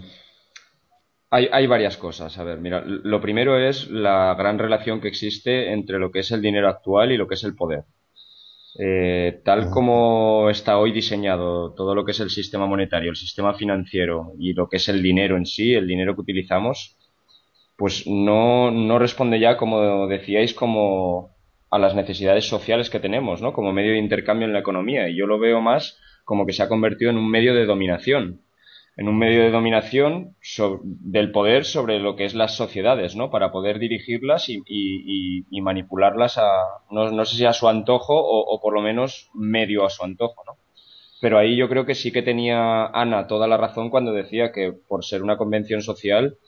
hay, 1.31 1.49
hay, 1.53 1.67
varias 1.67 1.97
cosas. 1.97 2.37
A 2.39 2.45
ver, 2.45 2.59
mira, 2.59 2.83
lo 2.85 3.21
primero 3.21 3.59
es 3.59 3.91
la 3.91 4.35
gran 4.37 4.59
relación 4.59 5.01
que 5.01 5.09
existe 5.09 5.73
entre 5.73 5.99
lo 5.99 6.11
que 6.11 6.21
es 6.21 6.31
el 6.31 6.41
dinero 6.41 6.69
actual 6.69 7.13
y 7.13 7.17
lo 7.17 7.29
que 7.29 7.35
es 7.35 7.45
el 7.45 7.55
poder. 7.55 7.85
Eh, 8.83 9.43
tal 9.45 9.69
como 9.69 10.49
está 10.49 10.79
hoy 10.79 10.91
diseñado 10.93 11.75
todo 11.75 11.95
lo 11.95 12.03
que 12.03 12.13
es 12.13 12.21
el 12.21 12.31
sistema 12.31 12.67
monetario, 12.67 13.11
el 13.11 13.17
sistema 13.17 13.53
financiero 13.53 14.33
y 14.39 14.55
lo 14.55 14.71
que 14.71 14.79
es 14.79 14.89
el 14.89 15.03
dinero 15.03 15.37
en 15.37 15.45
sí, 15.45 15.75
el 15.75 15.87
dinero 15.87 16.15
que 16.15 16.23
utilizamos, 16.23 16.97
pues 17.77 18.07
no, 18.07 18.71
no 18.71 18.99
responde 18.99 19.39
ya, 19.39 19.59
como 19.59 20.07
decíais, 20.07 20.55
como 20.55 21.37
a 21.71 21.79
las 21.79 21.95
necesidades 21.95 22.49
sociales 22.49 22.89
que 22.89 23.01
tenemos, 23.01 23.43
¿no? 23.43 23.53
Como 23.53 23.71
medio 23.71 23.93
de 23.93 23.99
intercambio 23.99 24.47
en 24.47 24.55
la 24.55 24.61
economía. 24.61 25.11
Y 25.11 25.17
yo 25.17 25.27
lo 25.27 25.39
veo 25.39 25.61
más 25.61 25.99
como 26.25 26.47
que 26.47 26.55
se 26.55 26.63
ha 26.63 26.69
convertido 26.69 27.11
en 27.11 27.19
un 27.19 27.31
medio 27.31 27.55
de 27.55 27.67
dominación 27.67 28.41
en 28.97 29.09
un 29.09 29.19
medio 29.19 29.43
de 29.43 29.51
dominación 29.51 30.37
del 30.83 31.31
poder 31.31 31.65
sobre 31.65 31.99
lo 32.01 32.17
que 32.17 32.25
es 32.25 32.35
las 32.35 32.57
sociedades, 32.57 33.17
¿no? 33.17 33.31
Para 33.31 33.53
poder 33.53 33.79
dirigirlas 33.79 34.49
y, 34.49 35.61
manipularlas 35.63 36.39
a, 36.39 36.51
no, 36.91 37.25
sé 37.25 37.37
si 37.37 37.45
a 37.45 37.53
su 37.53 37.69
antojo 37.69 38.15
o, 38.17 38.61
por 38.61 38.75
lo 38.75 38.83
menos 38.83 39.31
medio 39.35 39.85
a 39.85 39.91
su 39.91 40.05
antojo, 40.05 40.43
¿no? 40.47 40.57
Pero 41.21 41.39
ahí 41.39 41.57
yo 41.57 41.69
creo 41.69 41.85
que 41.85 41.95
sí 41.95 42.13
que 42.13 42.23
tenía 42.23 42.87
Ana 42.87 43.27
toda 43.27 43.47
la 43.47 43.59
razón 43.59 43.91
cuando 43.91 44.13
decía 44.13 44.53
que 44.53 44.73
por 44.73 45.05
ser 45.05 45.23
una 45.23 45.37
convención 45.37 45.83
social, 45.83 46.39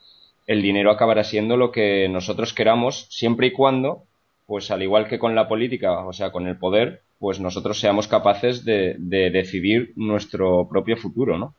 el 0.46 0.62
dinero 0.62 0.90
acabará 0.90 1.24
siendo 1.24 1.56
lo 1.56 1.70
que 1.70 2.08
nosotros 2.08 2.54
queramos, 2.54 3.06
siempre 3.10 3.48
y 3.48 3.52
cuando, 3.52 4.04
pues 4.46 4.70
al 4.70 4.82
igual 4.82 5.08
que 5.08 5.18
con 5.18 5.34
la 5.34 5.46
política, 5.46 6.06
o 6.06 6.12
sea, 6.12 6.32
con 6.32 6.46
el 6.46 6.58
poder, 6.58 7.02
pues 7.18 7.38
nosotros 7.38 7.78
seamos 7.78 8.08
capaces 8.08 8.64
de 8.64 8.96
decidir 9.30 9.92
nuestro 9.94 10.68
propio 10.68 10.96
futuro, 10.96 11.38
¿no? 11.38 11.54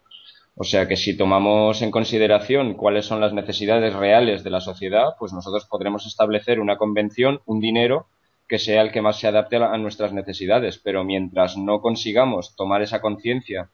O 0.55 0.63
sea 0.63 0.87
que 0.87 0.95
si 0.95 1.17
tomamos 1.17 1.81
en 1.81 1.89
consideración 1.89 2.75
cuáles 2.75 3.05
son 3.05 3.19
las 3.19 3.33
necesidades 3.33 3.93
reales 3.93 4.43
de 4.43 4.51
la 4.51 4.61
sociedad, 4.61 5.15
pues 5.17 5.33
nosotros 5.33 5.65
podremos 5.65 6.05
establecer 6.05 6.59
una 6.59 6.77
convención, 6.77 7.41
un 7.45 7.59
dinero 7.59 8.07
que 8.47 8.59
sea 8.59 8.81
el 8.81 8.91
que 8.91 9.01
más 9.01 9.19
se 9.19 9.27
adapte 9.27 9.55
a, 9.55 9.77
nuestras 9.77 10.13
necesidades. 10.13 10.77
Pero 10.77 11.03
mientras 11.03 11.57
no 11.57 11.81
consigamos 11.81 12.55
tomar 12.55 12.83
esa 12.83 13.01
conciencia 13.01 13.69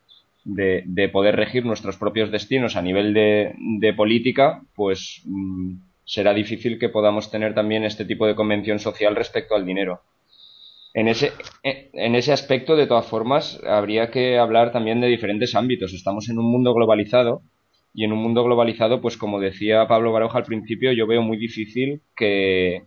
de, 0.45 0.83
de, 0.85 1.09
poder 1.09 1.35
regir 1.35 1.65
nuestros 1.65 1.97
propios 1.97 2.31
destinos 2.31 2.77
a 2.77 2.81
nivel 2.81 3.13
de, 3.13 3.93
política, 3.97 4.61
pues 4.73 5.21
mm, 5.25 5.75
será 6.05 6.33
difícil 6.33 6.79
que 6.79 6.87
podamos 6.87 7.29
tener 7.29 7.53
también 7.53 7.83
este 7.83 8.05
tipo 8.05 8.25
de 8.25 8.35
convención 8.35 8.79
social 8.79 9.17
respecto 9.17 9.53
al 9.53 9.65
dinero. 9.65 10.01
En 10.93 11.07
ese, 11.07 11.31
en 11.63 12.15
ese 12.15 12.33
aspecto, 12.33 12.75
de 12.75 12.87
todas 12.87 13.05
formas, 13.05 13.61
habría 13.63 14.09
que 14.09 14.37
hablar 14.37 14.71
también 14.71 15.01
de 15.01 15.07
diferentes 15.07 15.55
ámbitos. 15.55 15.93
Estamos 15.93 16.29
en 16.29 16.39
un 16.39 16.51
mundo 16.51 16.73
globalizado 16.73 17.41
y 17.93 18.05
en 18.05 18.11
un 18.11 18.19
mundo 18.19 18.43
globalizado, 18.43 19.01
pues 19.01 19.17
como 19.17 19.39
decía 19.39 19.87
Pablo 19.87 20.11
Baroja 20.11 20.39
al 20.39 20.45
principio, 20.45 20.91
yo 20.91 21.05
veo 21.07 21.21
muy 21.21 21.37
difícil 21.37 22.01
que, 22.15 22.83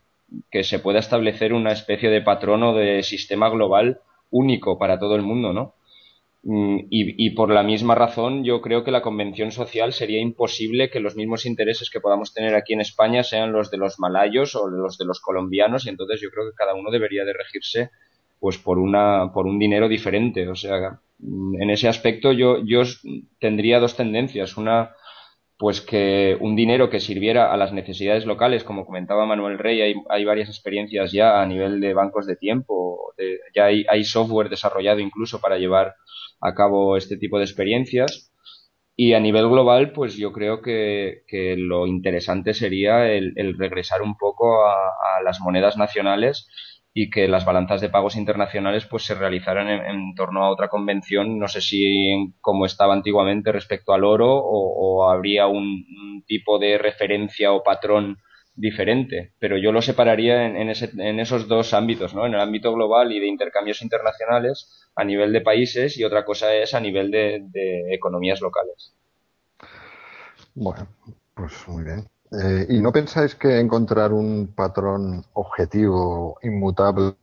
que 0.50 0.64
se 0.64 0.78
pueda 0.78 0.99
establecer 0.99 1.52
una 1.52 1.73
especie 1.73 2.11
de 2.11 2.23
patrón 2.23 2.62
o 2.62 2.75
de 2.75 3.02
sistema 3.02 3.49
global 3.49 4.00
único 4.30 4.78
para 4.78 4.99
todo 4.99 5.14
el 5.16 5.23
mundo, 5.23 5.52
¿no? 5.52 5.75
Mm, 6.44 6.78
y, 6.90 7.26
y, 7.26 7.30
por 7.30 7.50
la 7.50 7.62
misma 7.62 7.94
razón, 7.94 8.42
yo 8.42 8.61
creo 8.61 8.82
que 8.82 8.90
la 8.90 9.02
convención 9.02 9.52
social 9.52 9.92
sería 9.92 10.20
imposible 10.20 10.90
que 10.90 10.99
los 10.99 11.14
mismos 11.14 11.46
intereses 11.46 11.88
que 11.88 12.00
podamos 12.00 12.34
tener 12.34 12.54
aquí 12.56 12.72
en 12.72 12.80
España 12.80 13.22
sean 13.22 13.52
los 13.52 13.70
de 13.70 13.76
los 13.76 14.00
malayos 14.00 14.56
o 14.56 14.68
los 14.68 14.99
de 14.99 15.04
los 15.04 15.20
colombianos, 15.20 15.87
y 15.87 15.90
entonces 15.90 16.20
yo 16.20 16.30
creo 16.30 16.50
que 16.50 16.56
cada 16.56 16.75
uno 16.75 16.90
debería 16.90 17.25
de 17.25 17.32
regirse 17.32 17.90
pues 18.40 18.58
por 18.58 18.80
una 18.80 19.32
por 19.32 19.46
un 19.46 19.58
dinero 19.61 19.88
diferente. 19.88 20.49
O 20.49 20.56
sea, 20.56 21.00
mm, 21.20 21.62
en 21.62 21.70
ese 21.70 21.88
aspecto 21.88 22.32
yo, 22.32 22.58
yo 22.64 22.82
tendría 23.38 23.78
dos 23.78 23.96
tendencias. 23.96 24.56
Una, 24.56 24.96
pues 25.62 25.81
que 25.81 26.37
un 26.40 26.57
dinero 26.57 26.90
que 26.90 26.99
sirviera 26.99 27.52
a 27.52 27.57
las 27.57 27.73
necesidades 27.73 28.26
locales, 28.26 28.64
como 28.64 28.85
comentaba 28.85 29.26
Manuel 29.26 29.61
Rey, 29.61 29.81
hay, 29.81 30.25
varias 30.25 30.49
experiencias 30.49 31.12
ya 31.12 31.40
a 31.40 31.47
nivel 31.47 31.81
de 31.81 31.95
bancos 31.95 32.26
de 32.26 32.35
tiempo, 32.35 33.14
ya 33.54 33.66
hay, 33.66 34.02
software 34.02 34.49
desarrollado 34.49 34.99
incluso 34.99 35.40
para 35.40 35.59
llevar 35.59 35.95
a 36.40 36.54
cabo 36.54 36.97
este 36.97 37.16
tipo 37.16 37.38
de 37.38 37.45
experiencias. 37.45 38.33
Y 38.97 39.12
a 39.12 39.21
nivel 39.21 39.49
global, 39.49 39.92
pues 39.92 40.16
yo 40.16 40.33
creo 40.33 40.62
que, 40.62 41.23
lo 41.57 41.87
interesante 41.87 42.54
sería 42.54 43.09
el, 43.12 43.57
regresar 43.57 44.02
un 44.02 44.16
poco 44.16 44.66
a, 44.66 45.23
las 45.23 45.40
monedas 45.40 45.76
nacionales 45.76 46.49
y 46.94 47.11
que 47.11 47.26
las 47.26 47.44
balanzas 47.44 47.80
de 47.80 47.88
pagos 47.88 48.16
internacionales 48.16 48.87
pues 48.87 49.04
se 49.04 49.14
realizaran 49.14 49.68
en, 49.68 49.84
en 49.84 50.14
torno 50.14 50.44
a 50.44 50.50
otra 50.50 50.68
convención, 50.68 51.38
no 51.38 51.49
sé 51.49 51.61
si 51.61 52.34
como 52.40 52.66
estaba 52.66 52.92
antiguamente 52.92 53.50
respecto 53.50 53.94
al 53.94 54.04
oro 54.04 54.28
o, 54.34 55.11
habría 55.11 55.46
un, 55.46 56.22
tipo 56.26 56.58
de 56.58 56.78
referencia 56.78 57.52
o 57.52 57.64
patrón 57.64 58.18
diferente, 58.54 59.32
pero 59.40 59.58
yo 59.58 59.72
lo 59.72 59.82
separaría 59.82 60.46
en, 60.46 60.70
ese, 60.70 60.90
en, 60.99 61.18
esos 61.18 61.49
dos 61.49 61.75
ámbitos, 61.75 62.14
¿no? 62.14 62.26
En 62.26 62.34
el 62.34 62.40
ámbito 62.40 62.72
global 62.72 63.12
y 63.12 63.18
de 63.18 63.26
intercambios 63.26 63.82
internacionales 63.82 64.88
a 64.94 65.04
nivel 65.04 65.32
de 65.32 65.40
países 65.40 65.99
y 65.99 66.04
otra 66.04 66.25
cosa 66.25 66.54
es 66.54 66.75
a 66.75 66.80
nivel 66.80 67.11
de 67.11 67.94
economías 67.94 68.40
locales. 68.40 68.94
Bueno, 70.54 70.87
pues 71.34 71.52
muy 71.66 71.84
bien. 71.84 72.06
Eh, 72.33 72.67
¿Y 72.71 72.81
no 72.81 72.93
pensáis 72.93 73.35
que 73.35 73.61
encontrar 73.61 74.12
un 74.12 74.55
patrón 74.55 75.25
objetivo, 75.35 76.39
inmutable, 76.43 77.17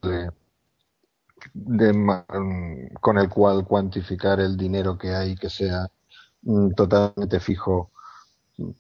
con 3.02 3.18
el 3.18 3.30
cual 3.30 3.66
cuantificar 3.66 4.40
el 4.40 4.56
dinero 4.58 4.98
que 4.98 5.16
hay, 5.16 5.36
que 5.36 5.50
sea 5.50 5.88
mm, 6.44 6.72
totalmente 6.72 7.40
fijo 7.40 7.92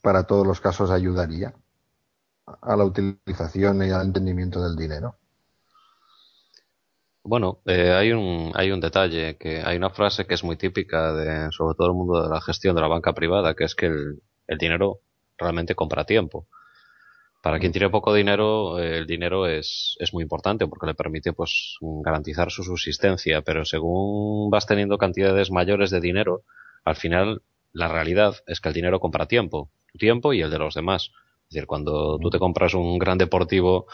para 0.01 0.23
todos 0.23 0.45
los 0.45 0.61
casos, 0.61 0.91
ayudaría? 0.91 1.53
a 2.61 2.75
la 2.75 2.85
utilización 2.85 3.83
y 3.83 3.91
al 3.91 4.07
entendimiento 4.07 4.61
del 4.61 4.75
dinero. 4.75 5.15
Bueno, 7.23 7.61
eh, 7.65 7.91
hay 7.91 8.11
un 8.11 8.51
hay 8.55 8.71
un 8.71 8.79
detalle 8.79 9.37
que 9.37 9.61
hay 9.61 9.77
una 9.77 9.89
frase 9.89 10.25
que 10.25 10.33
es 10.33 10.43
muy 10.43 10.55
típica 10.55 11.13
de 11.13 11.51
sobre 11.51 11.75
todo 11.75 11.87
el 11.87 11.93
mundo 11.93 12.23
de 12.23 12.29
la 12.29 12.41
gestión 12.41 12.75
de 12.75 12.81
la 12.81 12.87
banca 12.87 13.13
privada 13.13 13.55
que 13.55 13.65
es 13.65 13.75
que 13.75 13.87
el 13.87 14.57
dinero 14.57 15.01
realmente 15.39 15.75
compra 15.75 16.05
tiempo. 16.05 16.47
Para 17.41 17.59
quien 17.59 17.71
tiene 17.71 17.89
poco 17.89 18.13
dinero, 18.13 18.79
el 18.79 19.07
dinero 19.07 19.47
es, 19.47 19.95
es 19.99 20.13
muy 20.13 20.23
importante 20.23 20.67
porque 20.67 20.87
le 20.87 20.93
permite 20.93 21.31
pues 21.31 21.77
garantizar 21.79 22.51
su 22.51 22.63
subsistencia, 22.63 23.41
pero 23.41 23.63
según 23.63 24.49
vas 24.49 24.65
teniendo 24.65 24.97
cantidades 24.97 25.49
mayores 25.49 25.89
de 25.89 26.01
dinero, 26.01 26.43
al 26.83 26.97
final 26.97 27.41
la 27.71 27.87
realidad 27.87 28.35
es 28.45 28.59
que 28.59 28.69
el 28.69 28.75
dinero 28.75 28.99
compra 28.99 29.27
tiempo, 29.27 29.71
tiempo 29.97 30.33
y 30.33 30.41
el 30.41 30.51
de 30.51 30.59
los 30.59 30.73
demás. 30.73 31.11
Es 31.43 31.53
decir, 31.53 31.65
cuando 31.65 32.19
tú 32.19 32.29
te 32.29 32.39
compras 32.39 32.73
un 32.73 32.99
gran 32.99 33.17
deportivo 33.17 33.87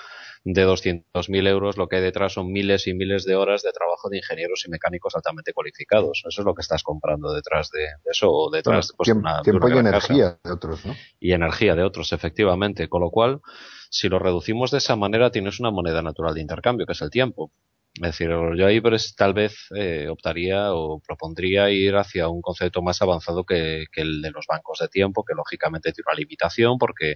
de 0.46 0.64
200.000 0.64 1.48
euros, 1.48 1.76
lo 1.76 1.88
que 1.88 1.96
hay 1.96 2.04
detrás 2.04 2.34
son 2.34 2.52
miles 2.52 2.86
y 2.86 2.94
miles 2.94 3.26
de 3.26 3.36
horas 3.36 3.64
de 3.64 3.72
trabajo 3.72 4.10
de 4.10 4.18
ingenieros 4.18 4.64
y 4.68 4.70
mecánicos 4.70 5.16
altamente 5.16 5.54
cualificados. 5.54 6.24
Eso 6.28 6.42
es 6.42 6.46
lo 6.46 6.54
que 6.54 6.62
estás 6.62 6.84
comprando 6.84 7.34
detrás 7.34 7.72
de, 7.72 7.88
eso, 8.06 8.32
o 8.32 8.52
detrás 8.52 8.94
pues, 8.96 9.08
tiempo, 9.08 9.28
una, 9.28 9.42
tiempo 9.42 9.68
y 9.68 9.72
energía 9.72 10.34
casa. 10.34 10.40
de 10.44 10.52
otros, 10.52 10.86
¿no? 10.86 10.96
Y 11.20 11.32
energía 11.32 11.74
de 11.74 11.82
otros, 11.82 12.14
efectivamente. 12.14 12.88
Con 12.90 13.02
lo 13.02 13.10
cual, 13.10 13.42
si 13.90 14.08
lo 14.08 14.20
reducimos 14.20 14.70
de 14.70 14.78
esa 14.78 14.96
manera, 14.96 15.32
tienes 15.32 15.60
una 15.60 15.72
moneda 15.72 16.04
natural 16.04 16.36
de 16.36 16.42
intercambio, 16.42 16.86
que 16.86 16.94
es 16.94 17.02
el 17.02 17.10
tiempo. 17.10 17.52
Es 17.96 18.02
decir, 18.02 18.30
yo 18.30 18.68
ahí 18.68 18.80
pues, 18.82 19.16
tal 19.16 19.34
vez 19.34 19.70
eh, 19.76 20.10
optaría 20.10 20.76
o 20.76 21.00
propondría 21.00 21.72
ir 21.72 21.96
hacia 21.96 22.28
un 22.28 22.44
concepto 22.44 22.84
más 22.84 23.02
avanzado 23.02 23.46
que, 23.46 23.86
que, 23.92 24.02
el 24.02 24.22
de 24.22 24.30
los 24.30 24.46
bancos 24.48 24.78
de 24.78 24.90
tiempo, 24.90 25.26
que 25.26 25.34
lógicamente 25.34 25.92
tiene 25.92 26.06
una 26.08 26.20
limitación 26.20 26.78
porque 26.78 27.16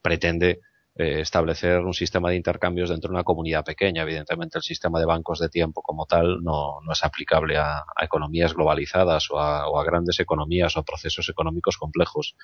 pretende 0.00 0.60
eh, 0.98 1.20
establecer 1.20 1.78
un 1.78 1.94
sistema 1.94 2.30
de 2.30 2.34
intercambios 2.34 2.90
dentro 2.90 3.08
de 3.08 3.14
una 3.14 3.22
comunidad 3.22 3.64
pequeña. 3.64 4.02
Evidentemente, 4.02 4.58
el 4.58 4.64
sistema 4.64 4.98
de 4.98 5.06
bancos 5.06 5.38
de 5.38 5.48
tiempo 5.48 5.80
como 5.80 6.06
tal 6.06 6.42
no, 6.42 6.80
no 6.84 6.92
es 6.92 7.04
aplicable 7.04 7.56
a, 7.56 7.84
a, 7.94 8.04
economías 8.04 8.52
globalizadas 8.52 9.30
o 9.30 9.38
a, 9.38 9.68
o 9.68 9.78
a, 9.78 9.84
grandes 9.84 10.18
economías 10.18 10.76
o 10.76 10.82
procesos 10.82 11.28
económicos 11.28 11.78
complejos. 11.78 12.34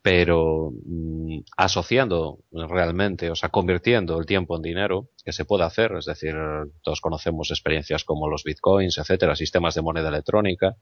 Pero 0.00 0.70
mmm, 0.86 1.40
asociando 1.58 2.38
realmente, 2.50 3.30
o 3.30 3.34
sea, 3.34 3.50
convirtiendo 3.50 4.18
el 4.18 4.24
tiempo 4.24 4.56
en 4.56 4.62
dinero, 4.62 5.10
que 5.22 5.32
se 5.32 5.44
puede 5.44 5.64
hacer, 5.64 5.92
es 5.98 6.06
decir, 6.06 6.34
todos 6.80 7.02
conocemos 7.02 7.50
experiencias 7.50 8.04
como 8.04 8.26
los 8.26 8.42
bitcoins, 8.42 8.96
etcétera, 8.96 9.36
sistemas 9.36 9.74
de 9.74 9.82
moneda 9.82 10.08
electrónica. 10.08 10.76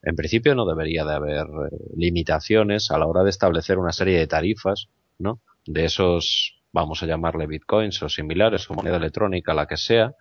En 0.00 0.14
principio 0.14 0.54
no 0.54 0.64
debería 0.64 1.04
de 1.04 1.14
haber 1.14 1.46
eh, 1.46 1.76
limitaciones 1.96 2.92
a 2.92 2.98
la 2.98 3.06
hora 3.06 3.24
de 3.24 3.30
establecer 3.30 3.78
una 3.78 3.92
serie 3.92 4.16
de 4.16 4.28
tarifas, 4.28 4.86
¿no? 5.18 5.40
De 5.66 5.84
esos, 5.84 6.62
vamos 6.72 7.02
a 7.02 7.06
llamarle 7.06 7.46
bitcoins 7.46 8.02
o 8.02 8.08
similares 8.08 8.68
o 8.70 8.74
moneda 8.74 8.96
electrónica, 8.96 9.54
la 9.54 9.66
que 9.66 9.76
sea, 9.76 10.14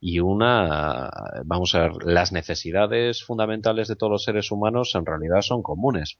y 0.00 0.20
una, 0.20 1.10
vamos 1.44 1.74
a 1.74 1.80
ver, 1.80 1.92
las 2.04 2.32
necesidades 2.32 3.24
fundamentales 3.24 3.88
de 3.88 3.96
todos 3.96 4.12
los 4.12 4.24
seres 4.24 4.50
humanos 4.50 4.94
en 4.94 5.06
realidad 5.06 5.40
son 5.40 5.62
comunes. 5.62 6.18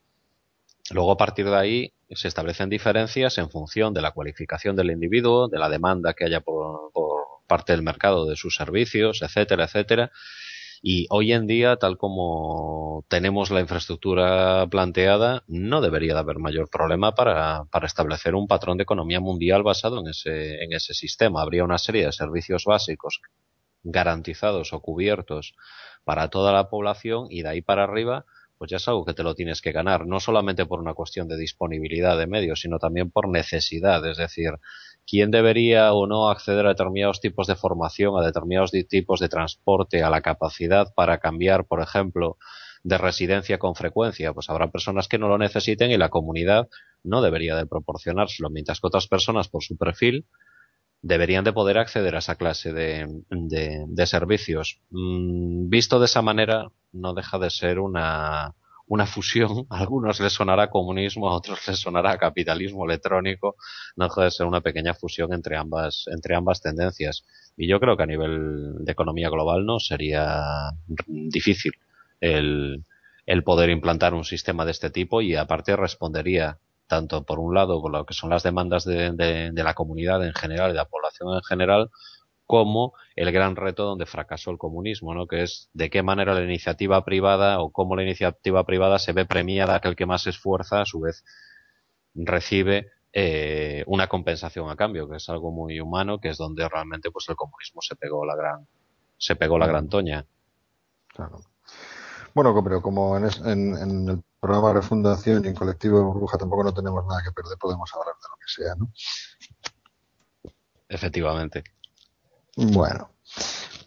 Luego 0.90 1.12
a 1.12 1.16
partir 1.16 1.46
de 1.46 1.56
ahí 1.56 1.92
se 2.10 2.28
establecen 2.28 2.70
diferencias 2.70 3.38
en 3.38 3.50
función 3.50 3.92
de 3.92 4.00
la 4.00 4.12
cualificación 4.12 4.76
del 4.76 4.90
individuo, 4.92 5.48
de 5.48 5.58
la 5.58 5.68
demanda 5.68 6.14
que 6.14 6.24
haya 6.24 6.40
por, 6.40 6.92
por 6.92 7.26
parte 7.46 7.72
del 7.72 7.82
mercado 7.82 8.26
de 8.26 8.36
sus 8.36 8.54
servicios, 8.54 9.20
etcétera, 9.22 9.64
etcétera, 9.64 10.10
y 10.82 11.06
hoy 11.10 11.32
en 11.32 11.46
día, 11.46 11.76
tal 11.76 11.96
como 11.98 13.04
tenemos 13.08 13.50
la 13.50 13.60
infraestructura 13.60 14.66
planteada, 14.68 15.44
no 15.46 15.80
debería 15.80 16.14
de 16.14 16.20
haber 16.20 16.38
mayor 16.38 16.68
problema 16.70 17.14
para, 17.14 17.64
para 17.70 17.86
establecer 17.86 18.34
un 18.34 18.46
patrón 18.46 18.76
de 18.76 18.84
economía 18.84 19.20
mundial 19.20 19.62
basado 19.62 20.00
en 20.00 20.08
ese, 20.08 20.62
en 20.62 20.72
ese 20.72 20.94
sistema. 20.94 21.42
Habría 21.42 21.64
una 21.64 21.78
serie 21.78 22.06
de 22.06 22.12
servicios 22.12 22.64
básicos 22.64 23.20
garantizados 23.82 24.72
o 24.72 24.80
cubiertos 24.80 25.54
para 26.04 26.28
toda 26.28 26.52
la 26.52 26.68
población 26.68 27.26
y 27.30 27.42
de 27.42 27.48
ahí 27.48 27.62
para 27.62 27.84
arriba 27.84 28.24
pues 28.58 28.70
ya 28.70 28.78
es 28.78 28.88
algo 28.88 29.04
que 29.04 29.14
te 29.14 29.22
lo 29.22 29.34
tienes 29.34 29.60
que 29.60 29.72
ganar, 29.72 30.06
no 30.06 30.20
solamente 30.20 30.66
por 30.66 30.80
una 30.80 30.94
cuestión 30.94 31.28
de 31.28 31.36
disponibilidad 31.36 32.16
de 32.16 32.26
medios, 32.26 32.60
sino 32.60 32.78
también 32.78 33.10
por 33.10 33.28
necesidad, 33.28 34.06
es 34.08 34.16
decir, 34.16 34.52
quién 35.06 35.30
debería 35.30 35.92
o 35.92 36.06
no 36.06 36.28
acceder 36.28 36.66
a 36.66 36.70
determinados 36.70 37.20
tipos 37.20 37.46
de 37.46 37.56
formación, 37.56 38.18
a 38.18 38.24
determinados 38.26 38.72
tipos 38.88 39.20
de 39.20 39.28
transporte, 39.28 40.02
a 40.02 40.10
la 40.10 40.20
capacidad 40.20 40.92
para 40.94 41.18
cambiar, 41.18 41.66
por 41.66 41.80
ejemplo, 41.80 42.36
de 42.82 42.98
residencia 42.98 43.58
con 43.58 43.74
frecuencia, 43.74 44.32
pues 44.32 44.48
habrá 44.50 44.70
personas 44.70 45.08
que 45.08 45.18
no 45.18 45.28
lo 45.28 45.38
necesiten 45.38 45.90
y 45.90 45.96
la 45.96 46.08
comunidad 46.08 46.68
no 47.02 47.22
debería 47.22 47.56
de 47.56 47.66
proporcionárselo, 47.66 48.50
mientras 48.50 48.80
que 48.80 48.86
otras 48.86 49.08
personas 49.08 49.48
por 49.48 49.62
su 49.62 49.76
perfil 49.76 50.26
deberían 51.02 51.44
de 51.44 51.52
poder 51.52 51.78
acceder 51.78 52.14
a 52.14 52.18
esa 52.18 52.36
clase 52.36 52.72
de, 52.72 53.06
de, 53.30 53.84
de 53.86 54.06
servicios. 54.06 54.80
Mm, 54.90 55.68
visto 55.68 55.98
de 55.98 56.06
esa 56.06 56.22
manera, 56.22 56.70
no 56.92 57.14
deja 57.14 57.38
de 57.38 57.50
ser 57.50 57.78
una, 57.78 58.54
una 58.88 59.06
fusión, 59.06 59.66
a 59.70 59.78
algunos 59.78 60.20
les 60.20 60.32
sonará 60.32 60.70
comunismo, 60.70 61.28
a 61.28 61.36
otros 61.36 61.66
les 61.68 61.78
sonará 61.78 62.16
capitalismo 62.18 62.84
electrónico, 62.84 63.56
no 63.96 64.06
deja 64.06 64.24
de 64.24 64.30
ser 64.30 64.46
una 64.46 64.60
pequeña 64.60 64.94
fusión 64.94 65.32
entre 65.32 65.56
ambas, 65.56 66.04
entre 66.08 66.34
ambas 66.34 66.60
tendencias. 66.60 67.24
Y 67.56 67.68
yo 67.68 67.80
creo 67.80 67.96
que 67.96 68.02
a 68.02 68.06
nivel 68.06 68.84
de 68.84 68.92
economía 68.92 69.30
global 69.30 69.64
no 69.64 69.78
sería 69.78 70.70
difícil 71.06 71.72
el, 72.20 72.84
el 73.26 73.44
poder 73.44 73.70
implantar 73.70 74.14
un 74.14 74.24
sistema 74.24 74.64
de 74.64 74.70
este 74.70 74.90
tipo 74.90 75.20
y 75.20 75.34
aparte 75.34 75.76
respondería 75.76 76.58
tanto 76.86 77.24
por 77.24 77.40
un 77.40 77.54
lado 77.54 77.80
con 77.80 77.92
lo 77.92 78.06
que 78.06 78.14
son 78.14 78.30
las 78.30 78.44
demandas 78.44 78.84
de, 78.84 79.10
de, 79.10 79.50
de 79.50 79.64
la 79.64 79.74
comunidad 79.74 80.24
en 80.24 80.34
general 80.34 80.70
y 80.70 80.72
de 80.72 80.78
la 80.78 80.84
población 80.84 81.34
en 81.34 81.42
general, 81.42 81.90
como 82.46 82.94
el 83.16 83.32
gran 83.32 83.56
reto 83.56 83.84
donde 83.84 84.06
fracasó 84.06 84.50
el 84.50 84.58
comunismo, 84.58 85.14
¿no? 85.14 85.26
que 85.26 85.42
es 85.42 85.68
de 85.74 85.90
qué 85.90 86.02
manera 86.02 86.34
la 86.34 86.44
iniciativa 86.44 87.04
privada 87.04 87.60
o 87.60 87.70
cómo 87.70 87.96
la 87.96 88.02
iniciativa 88.02 88.64
privada 88.64 88.98
se 88.98 89.12
ve 89.12 89.26
premiada 89.26 89.74
aquel 89.74 89.96
que 89.96 90.06
más 90.06 90.22
se 90.22 90.30
esfuerza, 90.30 90.80
a 90.80 90.86
su 90.86 91.00
vez 91.00 91.24
recibe 92.14 92.90
eh, 93.12 93.82
una 93.86 94.06
compensación 94.06 94.70
a 94.70 94.76
cambio, 94.76 95.08
que 95.08 95.16
es 95.16 95.28
algo 95.28 95.50
muy 95.50 95.80
humano, 95.80 96.20
que 96.20 96.28
es 96.28 96.38
donde 96.38 96.68
realmente 96.68 97.10
pues 97.10 97.28
el 97.28 97.36
comunismo 97.36 97.82
se 97.82 97.96
pegó 97.96 98.24
la 98.24 98.36
gran 98.36 98.66
se 99.18 99.36
pegó 99.36 99.58
la 99.58 99.66
gran 99.66 99.88
toña. 99.88 100.26
Claro. 101.08 101.40
Bueno, 102.34 102.62
pero 102.62 102.82
como 102.82 103.16
en, 103.16 103.24
en, 103.46 104.08
el 104.10 104.22
programa 104.38 104.68
de 104.68 104.74
refundación 104.74 105.42
y 105.42 105.48
en 105.48 105.54
colectivo 105.54 105.98
de 105.98 106.04
burbuja 106.04 106.36
tampoco 106.36 106.64
no 106.64 106.74
tenemos 106.74 107.06
nada 107.06 107.22
que 107.22 107.32
perder, 107.32 107.56
podemos 107.58 107.90
hablar 107.94 108.14
de 108.14 108.28
lo 108.28 108.36
que 108.36 108.46
sea, 108.46 108.74
¿no? 108.74 108.92
Efectivamente. 110.88 111.64
Bueno. 112.56 113.10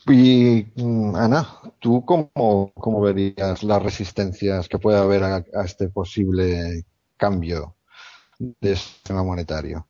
Y 0.08 0.66
mm, 0.76 1.16
Ana, 1.16 1.48
¿tú 1.80 2.06
cómo, 2.06 2.72
cómo, 2.74 3.02
verías 3.02 3.64
las 3.64 3.82
resistencias 3.82 4.68
que 4.68 4.80
puede 4.80 4.98
haber 4.98 5.24
a, 5.24 5.44
este 5.66 5.90
posible 5.90 6.84
cambio 7.18 7.76
de 8.40 8.76
sistema 8.76 9.24
monetario? 9.24 9.88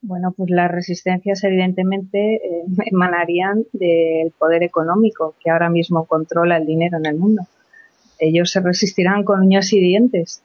Bueno, 0.00 0.32
pues 0.32 0.50
las 0.50 0.70
resistencias 0.70 1.42
evidentemente 1.44 2.36
eh, 2.36 2.64
emanarían 2.92 3.64
del 3.72 4.32
poder 4.32 4.62
económico 4.62 5.34
que 5.42 5.50
ahora 5.50 5.68
mismo 5.68 6.06
controla 6.06 6.56
el 6.56 6.66
dinero 6.66 6.98
en 6.98 7.06
el 7.06 7.16
mundo. 7.16 7.42
Ellos 8.18 8.50
se 8.50 8.60
resistirán 8.60 9.24
con 9.24 9.40
uñas 9.40 9.72
y 9.72 9.80
dientes. 9.80 10.42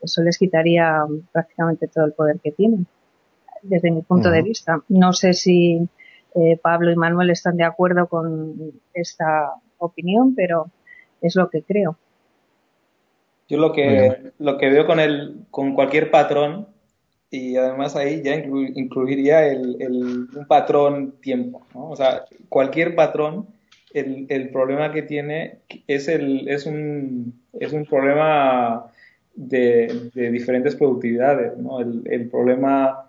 Eso 0.00 0.22
les 0.22 0.38
quitaría 0.38 1.04
prácticamente 1.32 1.88
todo 1.88 2.04
el 2.04 2.12
poder 2.12 2.38
que 2.40 2.52
tienen, 2.52 2.86
desde 3.62 3.90
mi 3.90 4.02
punto 4.02 4.30
de 4.30 4.42
vista. 4.42 4.82
No 4.88 5.12
sé 5.12 5.32
si 5.32 5.88
eh, 6.34 6.58
Pablo 6.60 6.90
y 6.90 6.96
Manuel 6.96 7.30
están 7.30 7.56
de 7.56 7.64
acuerdo 7.64 8.08
con 8.08 8.72
esta 8.92 9.52
opinión, 9.78 10.34
pero 10.34 10.70
es 11.20 11.36
lo 11.36 11.48
que 11.48 11.62
creo. 11.62 11.96
Yo 13.48 13.58
lo 13.58 13.72
que, 13.72 14.32
lo 14.38 14.58
que 14.58 14.70
veo 14.70 14.86
con, 14.86 15.00
el, 15.00 15.44
con 15.50 15.74
cualquier 15.74 16.10
patrón, 16.10 16.66
y 17.30 17.56
además 17.56 17.94
ahí 17.94 18.22
ya 18.22 18.36
incluiría 18.36 19.46
el, 19.46 20.28
un 20.34 20.46
patrón 20.46 21.14
tiempo, 21.20 21.66
O 21.74 21.94
sea, 21.94 22.24
cualquier 22.48 22.94
patrón, 22.94 23.46
el, 23.92 24.26
el 24.28 24.48
problema 24.50 24.92
que 24.92 25.02
tiene 25.02 25.58
es, 25.86 26.08
el, 26.08 26.48
es, 26.48 26.66
un, 26.66 27.40
es 27.52 27.72
un 27.72 27.84
problema 27.84 28.86
de, 29.34 30.10
de 30.14 30.30
diferentes 30.30 30.74
productividades, 30.74 31.56
¿no? 31.58 31.80
El, 31.80 32.02
el 32.10 32.28
problema 32.28 33.03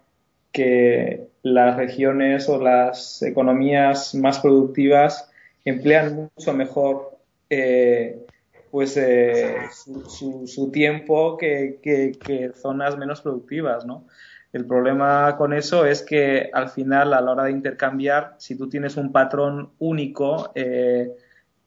que 0.55 1.27
las 1.43 1.75
regiones 1.75 2.47
o 2.47 2.61
las 2.61 3.21
economías 3.21 4.15
más 4.15 4.39
productivas 4.39 5.29
emplean 5.65 6.31
mucho 6.33 6.53
mejor 6.53 7.17
eh, 7.49 8.25
pues 8.71 8.95
eh, 8.95 9.57
su, 9.69 10.71
tiempo 10.71 11.37
que, 11.37 12.53
zonas 12.55 12.97
menos 12.97 13.21
productivas, 13.21 13.85
¿no? 13.85 14.07
El 14.53 14.65
problema 14.65 15.35
con 15.37 15.51
eso 15.51 15.85
es 15.85 16.01
que 16.01 16.49
al 16.53 16.69
final, 16.69 17.13
a 17.13 17.19
la 17.19 17.31
hora 17.31 17.43
de 17.43 17.51
intercambiar, 17.51 18.35
si 18.37 18.57
tú 18.57 18.69
tienes 18.69 18.95
un 18.95 19.11
patrón 19.11 19.71
único 19.79 20.53
eh, 20.55 21.09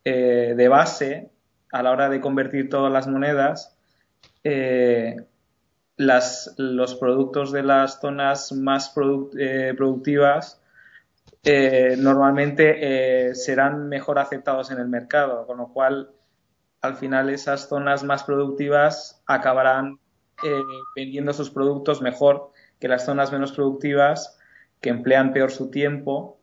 de 0.03 0.69
base, 0.69 1.29
a 1.71 1.83
la 1.83 1.91
hora 1.91 2.09
de 2.09 2.23
convertir 2.23 2.71
todas 2.71 2.91
las 2.91 3.07
monedas, 3.07 3.77
los 5.99 6.95
productos 6.95 7.51
de 7.51 7.65
las 7.65 8.01
zonas 8.01 8.53
más 8.53 8.95
eh, 9.37 9.75
productivas 9.77 10.63
eh, 11.43 11.97
normalmente 11.99 13.31
eh, 13.31 13.35
serán 13.35 13.89
mejor 13.89 14.19
aceptados 14.19 14.71
en 14.71 14.79
el 14.79 14.89
mercado, 14.89 15.47
con 15.47 15.59
lo 15.59 15.69
cual 15.69 16.11
al 16.81 16.97
final 16.97 17.31
esas 17.31 17.69
zonas 17.69 18.05
más 18.05 18.23
productivas 18.23 19.23
acabarán 19.27 19.99
vendiendo 20.95 21.33
sus 21.33 21.51
productos 21.51 22.01
mejor 22.01 22.53
que 22.79 22.87
las 22.87 23.05
zonas 23.05 23.33
menos 23.33 23.51
productivas 23.51 24.39
que 24.81 24.91
emplean 24.91 25.33
peor 25.33 25.51
su 25.51 25.69
tiempo 25.69 26.39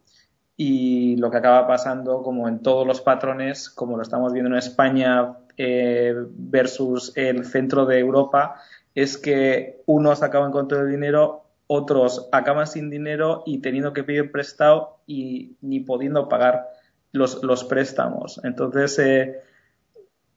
y 0.58 1.16
lo 1.16 1.32
que 1.32 1.38
acaba 1.38 1.66
pasando 1.66 2.22
como 2.22 2.50
en 2.50 2.62
todos 2.62 2.86
los 2.86 3.00
patrones, 3.00 3.70
como 3.70 3.96
lo 3.96 4.04
estamos 4.04 4.34
viendo 4.34 4.52
en 4.52 4.58
España 4.58 5.38
versus 5.58 7.14
el 7.16 7.46
centro 7.46 7.86
de 7.86 8.00
Europa, 8.00 8.62
es 8.96 9.18
que 9.18 9.82
unos 9.86 10.24
acaban 10.24 10.52
con 10.52 10.68
todo 10.68 10.82
el 10.82 10.90
dinero, 10.90 11.44
otros 11.68 12.28
acaban 12.32 12.68
sin 12.68 12.90
dinero 12.90 13.44
y 13.46 13.60
teniendo 13.60 13.94
que 13.94 14.04
pedir 14.04 14.32
prestado 14.32 14.98
y 15.06 15.58
ni 15.62 15.82
pudiendo 15.82 16.30
pagar 16.30 16.70
los, 17.12 17.44
los 17.44 17.64
préstamos. 17.64 18.42
Entonces, 18.44 18.98
eh, 19.00 19.42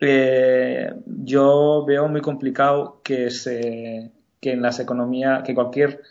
eh, 0.01 0.93
yo 1.07 1.85
veo 1.87 2.09
muy 2.09 2.21
complicado 2.21 3.01
que 3.03 3.31
se 3.31 4.13
que 4.41 4.53
en 4.53 4.63
las 4.63 4.79
economías, 4.79 5.43
que 5.43 5.55
cualquier, 5.55 6.03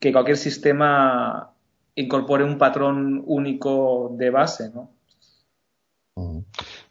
que 0.00 0.12
cualquier 0.12 0.36
sistema 0.36 1.52
incorpore 1.94 2.44
un 2.44 2.58
patrón 2.58 3.22
único 3.26 4.10
de 4.16 4.30
base, 4.30 4.70
¿no? 4.74 4.90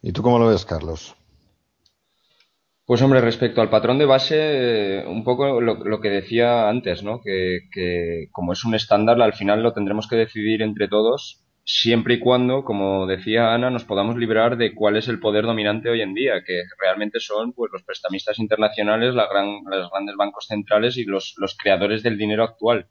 ¿Y 0.02 0.12
tú 0.12 0.22
cómo 0.22 0.40
lo 0.40 0.48
ves, 0.48 0.66
Carlos? 0.66 1.16
Pues 2.86 3.02
hombre, 3.02 3.20
respecto 3.20 3.62
al 3.62 3.70
patrón 3.72 3.98
de 3.98 4.06
base, 4.06 5.04
un 5.08 5.24
poco 5.24 5.60
lo, 5.60 6.02
que 6.02 6.10
decía 6.10 6.70
antes, 6.70 7.02
¿no? 7.02 7.20
Que, 7.20 7.62
que, 7.72 8.28
como 8.32 8.54
es 8.54 8.64
un 8.64 8.76
estándar, 8.76 9.20
al 9.22 9.34
final 9.34 9.64
lo 9.64 9.74
tendremos 9.74 10.08
que 10.08 10.16
decidir 10.16 10.62
entre 10.62 10.88
todos, 10.88 11.44
siempre 11.64 12.14
y 12.16 12.20
cuando, 12.20 12.64
como 12.64 13.08
decía 13.08 13.56
Ana, 13.56 13.72
nos 13.72 13.86
podamos 13.86 14.18
librar 14.18 14.56
de 14.58 14.76
cuál 14.76 14.98
es 14.98 15.08
el 15.08 15.20
poder 15.20 15.46
dominante 15.46 15.90
hoy 15.90 16.02
en 16.02 16.14
día, 16.14 16.44
que 16.46 16.62
realmente 16.80 17.20
son 17.20 17.54
pues 17.54 17.72
los 17.74 17.82
prestamistas 17.82 18.38
internacionales, 18.38 19.16
la 19.16 19.28
gran, 19.28 19.64
los 19.66 19.90
grandes 19.90 20.16
bancos 20.16 20.46
centrales 20.48 20.96
y 20.98 21.06
los, 21.06 21.34
los 21.38 21.58
creadores 21.58 22.04
del 22.04 22.20
dinero 22.20 22.44
actual. 22.44 22.88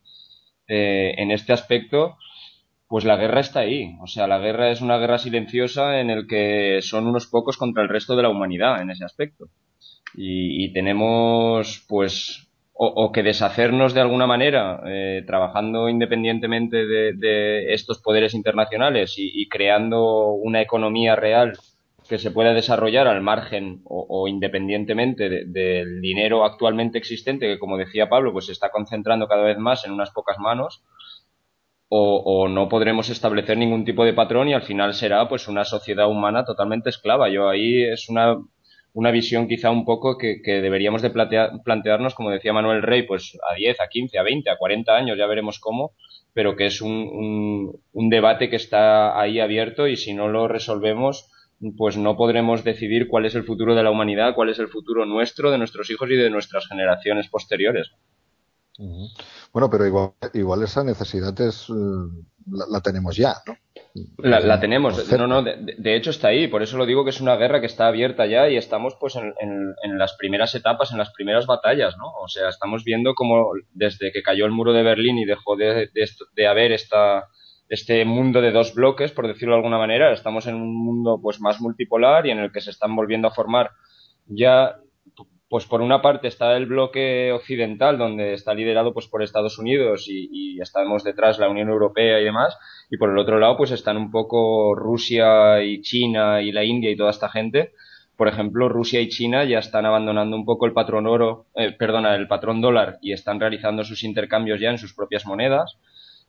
Eh, 0.66 1.14
en 1.18 1.30
este 1.30 1.52
aspecto, 1.52 2.16
pues 2.88 3.04
la 3.04 3.16
guerra 3.16 3.40
está 3.40 3.61
ahí. 3.61 3.96
O 4.02 4.09
sea, 4.09 4.26
la 4.26 4.40
guerra 4.40 4.70
es 4.70 4.80
una 4.80 4.98
guerra 4.98 5.18
silenciosa 5.18 6.00
en 6.00 6.11
el 6.11 6.26
que 6.26 6.80
son 6.83 7.07
unos 7.07 7.28
pocos 7.28 7.57
contra 7.57 7.85
el 7.85 7.88
resto 7.88 8.16
de 8.16 8.22
la 8.24 8.30
humanidad 8.30 8.83
en 8.83 8.90
ese 8.90 9.04
aspecto 9.04 9.50
y, 10.12 10.73
tenemos 10.73 11.85
pues 11.88 12.49
o, 12.73 13.12
que 13.12 13.23
deshacernos 13.23 13.95
de 13.95 14.01
alguna 14.01 14.27
manera 14.27 14.81
eh, 14.87 15.23
trabajando 15.27 15.88
independientemente 15.88 16.87
de, 16.87 17.73
estos 17.73 18.01
poderes 18.01 18.35
internacionales 18.35 19.14
y, 19.17 19.49
creando 19.49 20.33
una 20.33 20.61
economía 20.61 21.17
real 21.17 21.59
que 22.09 22.19
se 22.19 22.31
pueda 22.31 22.53
desarrollar 22.53 23.07
al 23.07 23.23
margen 23.23 23.81
o, 23.85 24.29
independientemente 24.29 25.47
del 25.47 26.01
dinero 26.01 26.45
actualmente 26.45 26.99
existente 26.99 27.47
que 27.47 27.59
como 27.59 27.79
decía 27.79 28.09
Pablo 28.09 28.33
pues 28.33 28.47
se 28.47 28.53
está 28.53 28.71
concentrando 28.71 29.27
cada 29.27 29.45
vez 29.45 29.59
más 29.59 29.85
en 29.87 29.93
unas 29.93 30.11
pocas 30.11 30.38
manos 30.38 30.83
o, 31.88 32.49
no 32.49 32.69
podremos 32.69 33.09
establecer 33.09 33.57
ningún 33.57 33.85
tipo 33.85 34.05
de 34.05 34.14
patrón 34.14 34.49
y 34.49 34.55
al 34.55 34.62
final 34.62 34.95
será 34.95 35.29
pues 35.29 35.47
una 35.49 35.64
sociedad 35.64 36.09
humana 36.09 36.45
totalmente 36.45 36.90
esclava. 36.90 37.29
Yo 37.29 37.49
ahí 37.49 37.85
es 37.85 38.09
una 38.09 38.37
una 38.94 39.11
visión 39.11 39.48
quizá 39.48 39.70
un 39.70 39.85
poco 39.85 40.16
que, 40.16 40.40
deberíamos 40.44 41.02
de 41.02 41.11
plantearnos, 41.11 42.14
como 42.14 42.30
decía 42.30 42.52
Manuel 42.52 42.83
Rey, 42.83 43.02
pues 43.02 43.37
a 43.50 43.54
10, 43.54 43.80
a 43.80 43.88
15, 43.88 44.18
a 44.18 44.22
20, 44.22 44.50
a 44.50 44.57
40 44.57 44.96
años, 44.96 45.18
ya 45.18 45.26
veremos 45.26 45.59
cómo, 45.59 45.92
pero 46.33 46.54
que 46.54 46.66
es 46.66 46.80
un, 46.80 47.80
un, 47.92 48.09
debate 48.09 48.48
que 48.48 48.57
está 48.57 49.20
ahí 49.20 49.40
abierto 49.40 49.88
y 49.88 49.96
si 49.96 50.14
no 50.14 50.28
lo 50.28 50.46
resolvemos, 50.46 51.28
pues 51.76 51.96
no 51.96 52.16
podremos 52.16 52.62
decidir 52.62 53.09
cuál 53.09 53.26
es 53.26 53.35
el 53.35 53.42
futuro 53.42 53.74
de 53.74 53.83
la 53.83 53.90
humanidad, 53.90 54.35
cuál 54.35 54.50
es 54.50 54.61
el 54.61 54.68
futuro 54.68 55.04
nuestro, 55.07 55.50
de 55.50 55.59
nuestros 55.59 55.90
hijos 55.90 56.09
y 56.11 56.14
de 56.14 56.30
nuestras 56.30 56.68
generaciones 56.68 57.28
posteriores. 57.28 57.90
Bueno, 59.55 59.71
pero 59.71 59.87
igual, 59.87 60.11
igual 60.33 60.64
esa 60.64 60.83
necesidad 60.83 61.40
es, 61.40 61.71
eh, 61.71 61.73
la 62.69 62.81
tenemos 62.81 63.17
ya, 63.17 63.35
¿no? 63.47 63.57
La, 64.19 64.59
tenemos, 64.59 65.09
no, 65.12 65.29
no, 65.29 65.43
de, 65.43 65.95
hecho 65.95 66.11
está 66.11 66.27
ahí, 66.29 66.49
por 66.49 66.64
eso 66.64 66.77
lo 66.77 66.87
digo 66.87 67.05
que 67.05 67.11
es 67.11 67.21
una 67.21 67.37
guerra 67.37 67.61
que 67.61 67.67
está 67.67 67.87
abierta 67.87 68.27
ya 68.27 68.49
y 68.49 68.57
estamos 68.57 68.97
pues 68.99 69.14
en, 69.14 69.33
en, 69.40 69.97
las 69.97 70.17
primeras 70.17 70.57
etapas, 70.57 70.90
en 70.90 70.99
las 70.99 71.12
primeras 71.12 71.47
batallas, 71.47 71.97
¿no? 71.97 72.07
O 72.21 72.27
sea, 72.27 72.49
estamos 72.49 72.83
viendo 72.83 73.14
como 73.14 73.53
desde 73.73 74.11
que 74.11 74.25
cayó 74.25 74.45
el 74.45 74.51
muro 74.51 74.73
de 74.73 74.83
Berlín 74.83 75.19
y 75.19 75.25
dejó 75.25 75.55
de, 75.55 75.88
de, 76.35 76.47
haber 76.49 76.73
esta, 76.73 77.29
este 77.69 78.05
mundo 78.05 78.40
de 78.40 78.51
dos 78.51 78.75
bloques, 78.75 79.12
por 79.12 79.29
decirlo 79.29 79.55
de 79.55 79.59
alguna 79.59 79.79
manera, 79.79 80.12
estamos 80.12 80.49
en 80.49 80.57
un 80.57 80.75
mundo 80.75 81.21
pues 81.23 81.40
más 81.40 81.61
multipolar 81.61 82.27
y 82.27 82.33
en 82.33 82.40
el 82.40 82.51
que 82.51 82.61
se 82.61 82.71
están 82.71 82.97
volviendo 82.97 83.29
a 83.29 83.35
formar 83.35 83.71
ya 84.27 84.81
pues 85.55 85.67
por 85.67 85.83
una 85.83 86.03
parte 86.03 86.27
está 86.27 86.57
el 86.57 86.67
bloque 86.67 87.31
occidental 87.31 87.97
donde 87.97 88.35
está 88.35 88.55
liderado 88.55 88.93
pues 88.93 89.07
por 89.07 89.23
Estados 89.23 89.57
Unidos 89.57 90.07
y, 90.09 90.61
estamos 90.61 91.05
detrás 91.05 91.38
la 91.38 91.49
Unión 91.49 91.69
Europea 91.69 92.21
y 92.21 92.25
demás 92.25 92.59
y 92.90 92.97
por 92.97 93.11
el 93.11 93.19
otro 93.19 93.38
lado 93.38 93.57
pues 93.57 93.71
están 93.71 93.97
un 93.97 94.11
poco 94.11 94.75
Rusia 94.75 95.62
y 95.62 95.81
China 95.81 96.43
y 96.43 96.51
la 96.51 96.64
India 96.64 96.90
y 96.90 96.97
toda 96.97 97.11
esta 97.11 97.29
gente 97.29 97.71
por 98.17 98.27
ejemplo 98.27 98.69
Rusia 98.69 99.01
y 99.01 99.09
China 99.09 99.45
ya 99.45 99.61
están 99.61 99.87
abandonando 99.87 100.37
un 100.37 100.45
poco 100.45 100.67
el 100.67 100.73
patrón 100.73 101.07
oro 101.07 101.47
eh, 101.55 101.71
perdona 101.71 102.17
el 102.17 102.27
patrón 102.27 102.61
dólar 102.61 102.99
y 103.01 103.12
están 103.12 103.38
realizando 103.38 103.85
sus 103.85 104.03
intercambios 104.03 104.59
ya 104.59 104.71
en 104.71 104.79
sus 104.79 104.93
propias 104.93 105.25
monedas 105.25 105.79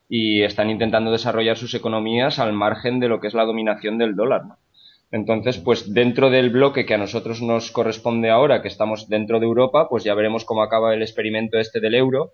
y 0.08 0.44
están 0.44 0.70
intentando 0.70 1.12
desarrollar 1.12 1.58
sus 1.58 1.74
economías 1.74 2.38
al 2.38 2.54
margen 2.54 3.00
de 3.00 3.08
lo 3.08 3.20
que 3.20 3.30
es 3.30 3.34
la 3.34 3.46
dominación 3.46 3.98
del 3.98 4.16
dólar. 4.16 4.44
Entonces, 5.12 5.58
pues 5.58 5.94
dentro 5.94 6.30
del 6.30 6.50
bloque 6.50 6.86
que 6.86 6.96
a 6.96 6.98
nosotros 6.98 7.42
nos 7.42 7.72
corresponde 7.72 8.30
ahora, 8.30 8.62
que 8.62 8.68
estamos 8.68 9.08
dentro 9.08 9.40
de 9.40 9.46
Europa, 9.46 9.88
pues 9.90 10.04
ya 10.04 10.14
veremos 10.14 10.46
cómo 10.46 10.64
acaba 10.64 10.94
el 10.94 11.02
experimento 11.02 11.60
este 11.60 11.80
del 11.80 11.96
euro. 11.96 12.34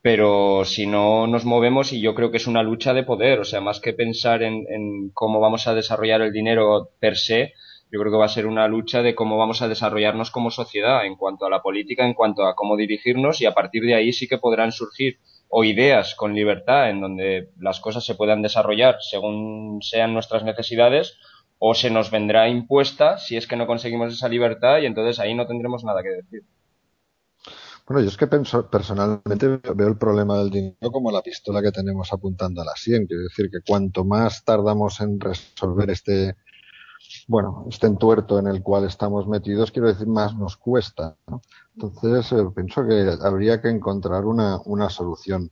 Pero 0.00 0.64
si 0.64 0.86
no 0.86 1.26
nos 1.26 1.44
movemos, 1.44 1.92
y 1.92 2.00
yo 2.00 2.14
creo 2.14 2.30
que 2.30 2.36
es 2.36 2.46
una 2.46 2.62
lucha 2.62 2.94
de 2.94 3.02
poder, 3.02 3.40
o 3.40 3.44
sea, 3.44 3.60
más 3.60 3.80
que 3.80 3.92
pensar 3.92 4.42
en, 4.42 4.64
en 4.68 5.10
cómo 5.12 5.40
vamos 5.40 5.66
a 5.66 5.74
desarrollar 5.74 6.20
el 6.22 6.32
dinero 6.32 6.90
per 7.00 7.16
se, 7.16 7.52
yo 7.90 7.98
creo 8.00 8.12
que 8.12 8.18
va 8.18 8.26
a 8.26 8.28
ser 8.28 8.46
una 8.46 8.68
lucha 8.68 9.02
de 9.02 9.14
cómo 9.14 9.36
vamos 9.38 9.62
a 9.62 9.68
desarrollarnos 9.68 10.30
como 10.30 10.50
sociedad 10.50 11.04
en 11.04 11.16
cuanto 11.16 11.46
a 11.46 11.50
la 11.50 11.62
política, 11.62 12.04
en 12.06 12.14
cuanto 12.14 12.46
a 12.46 12.54
cómo 12.54 12.76
dirigirnos, 12.76 13.40
y 13.40 13.46
a 13.46 13.54
partir 13.54 13.82
de 13.82 13.94
ahí 13.94 14.12
sí 14.12 14.28
que 14.28 14.38
podrán 14.38 14.72
surgir 14.72 15.18
o 15.48 15.64
ideas 15.64 16.14
con 16.14 16.34
libertad 16.34 16.90
en 16.90 17.00
donde 17.00 17.48
las 17.58 17.80
cosas 17.80 18.04
se 18.04 18.14
puedan 18.14 18.42
desarrollar 18.42 18.96
según 19.00 19.80
sean 19.80 20.12
nuestras 20.12 20.44
necesidades 20.44 21.18
o 21.58 21.74
se 21.74 21.90
nos 21.90 22.10
vendrá 22.10 22.48
impuesta 22.48 23.18
si 23.18 23.36
es 23.36 23.46
que 23.46 23.56
no 23.56 23.66
conseguimos 23.66 24.12
esa 24.12 24.28
libertad 24.28 24.78
y 24.78 24.86
entonces 24.86 25.18
ahí 25.18 25.34
no 25.34 25.46
tendremos 25.46 25.84
nada 25.84 26.02
que 26.02 26.10
decir. 26.10 26.42
Bueno, 27.86 28.02
yo 28.02 28.08
es 28.08 28.18
que 28.18 28.26
personalmente 28.26 29.60
veo 29.74 29.88
el 29.88 29.96
problema 29.96 30.36
del 30.38 30.50
dinero 30.50 30.92
como 30.92 31.10
la 31.10 31.22
pistola 31.22 31.62
que 31.62 31.72
tenemos 31.72 32.12
apuntando 32.12 32.60
a 32.60 32.64
la 32.66 32.76
sien. 32.76 33.06
Quiero 33.06 33.22
decir 33.22 33.50
que 33.50 33.60
cuanto 33.66 34.04
más 34.04 34.44
tardamos 34.44 35.00
en 35.00 35.18
resolver 35.18 35.88
este, 35.88 36.36
bueno, 37.26 37.64
este 37.70 37.86
entuerto 37.86 38.38
en 38.38 38.46
el 38.46 38.62
cual 38.62 38.84
estamos 38.84 39.26
metidos, 39.26 39.70
quiero 39.70 39.88
decir, 39.88 40.06
más 40.06 40.36
nos 40.36 40.58
cuesta. 40.58 41.16
Entonces, 41.74 42.30
eh, 42.32 42.44
pienso 42.54 42.86
que 42.86 43.16
habría 43.22 43.62
que 43.62 43.68
encontrar 43.68 44.26
una, 44.26 44.58
una 44.66 44.90
solución. 44.90 45.50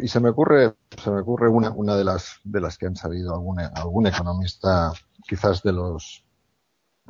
Y 0.00 0.08
se 0.08 0.20
me 0.20 0.30
ocurre, 0.30 0.74
se 1.02 1.10
me 1.10 1.20
ocurre 1.20 1.48
una, 1.48 1.70
una 1.70 1.96
de 1.96 2.04
las, 2.04 2.40
de 2.44 2.60
las 2.60 2.78
que 2.78 2.86
han 2.86 2.96
salido 2.96 3.34
algún, 3.34 3.60
algún 3.60 4.06
economista, 4.06 4.92
quizás 5.26 5.62
de 5.62 5.72
los, 5.72 6.24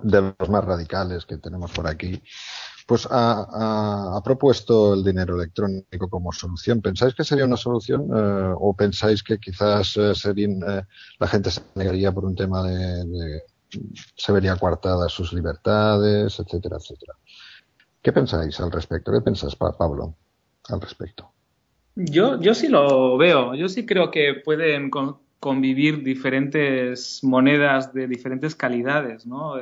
de 0.03 0.35
los 0.39 0.49
más 0.49 0.65
radicales 0.65 1.27
que 1.27 1.37
tenemos 1.37 1.73
por 1.73 1.87
aquí, 1.87 2.23
pues 2.87 3.09
ha, 3.11 4.21
propuesto 4.25 4.95
el 4.95 5.05
dinero 5.05 5.37
electrónico 5.37 6.09
como 6.09 6.33
solución. 6.33 6.81
¿Pensáis 6.81 7.15
que 7.15 7.25
sería 7.25 7.45
una 7.45 7.57
solución 7.57 8.09
eh, 8.15 8.55
o 8.57 8.75
pensáis 8.75 9.23
que 9.23 9.39
quizás 9.39 9.97
eh, 9.97 10.15
sería, 10.15 10.49
eh, 10.49 10.83
la 11.19 11.27
gente 11.27 11.51
se 11.51 11.63
negaría 11.75 12.13
por 12.13 12.25
un 12.25 12.35
tema 12.35 12.63
de, 12.63 13.43
se 14.17 14.33
vería 14.33 14.57
coartada 14.57 15.09
sus 15.09 15.33
libertades, 15.33 16.39
etcétera, 16.39 16.77
etcétera? 16.77 17.15
¿Qué 18.03 18.13
pensáis 18.13 18.61
al 18.61 18.71
respecto? 18.71 19.13
¿Qué 19.13 19.21
pensás, 19.23 19.57
Pablo, 19.57 20.17
al 20.69 20.81
respecto? 20.81 21.33
Yo, 21.97 22.41
yo 22.41 22.55
sí 22.55 22.69
lo 22.69 23.17
veo. 23.17 23.55
Yo 23.55 23.69
sí 23.69 23.87
creo 23.87 24.11
que 24.11 24.35
pueden 24.35 24.91
convivir 25.39 26.03
diferentes 26.03 27.21
monedas 27.23 27.93
de 27.93 28.09
diferentes 28.09 28.55
calidades, 28.55 29.27
¿no? 29.27 29.57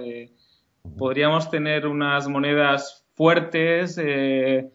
podríamos 0.99 1.51
tener 1.51 1.87
unas 1.87 2.29
monedas 2.29 3.05
fuertes, 3.15 3.99
eh, 3.99 4.71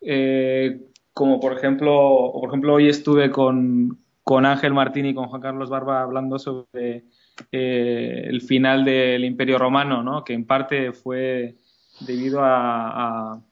eh, 0.00 0.80
como 1.12 1.40
por 1.40 1.52
ejemplo, 1.56 2.30
por 2.32 2.48
ejemplo 2.48 2.74
hoy 2.74 2.88
estuve 2.88 3.30
con, 3.30 3.98
con 4.22 4.46
Ángel 4.46 4.74
Martín 4.74 5.06
y 5.06 5.14
con 5.14 5.28
Juan 5.28 5.42
Carlos 5.42 5.70
Barba 5.70 6.02
hablando 6.02 6.38
sobre 6.38 7.04
eh, 7.50 8.24
el 8.26 8.40
final 8.42 8.84
del 8.84 9.24
Imperio 9.24 9.58
Romano, 9.58 10.02
¿no? 10.02 10.24
que 10.24 10.34
en 10.34 10.46
parte 10.46 10.92
fue 10.92 11.56
debido 12.00 12.42
a, 12.42 13.32
a, 13.32 13.42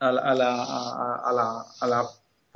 a, 0.00 0.12
la, 0.12 0.20
a 0.20 0.34
la, 0.34 1.64
la, 1.86 2.04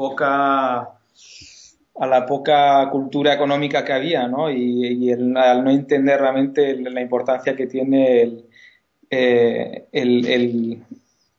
poca 0.01 0.79
a 0.79 2.07
la 2.07 2.25
poca 2.25 2.89
cultura 2.91 3.35
económica 3.35 3.85
que 3.85 3.93
había, 3.93 4.27
¿no? 4.29 4.51
Y, 4.51 4.87
y 4.87 5.11
el, 5.11 5.37
al 5.37 5.63
no 5.63 5.71
entender 5.71 6.19
realmente 6.19 6.75
la 6.77 7.03
importancia 7.03 7.55
que 7.55 7.67
tiene 7.67 8.23
el, 8.23 8.49
eh, 9.11 9.89
el, 9.93 10.83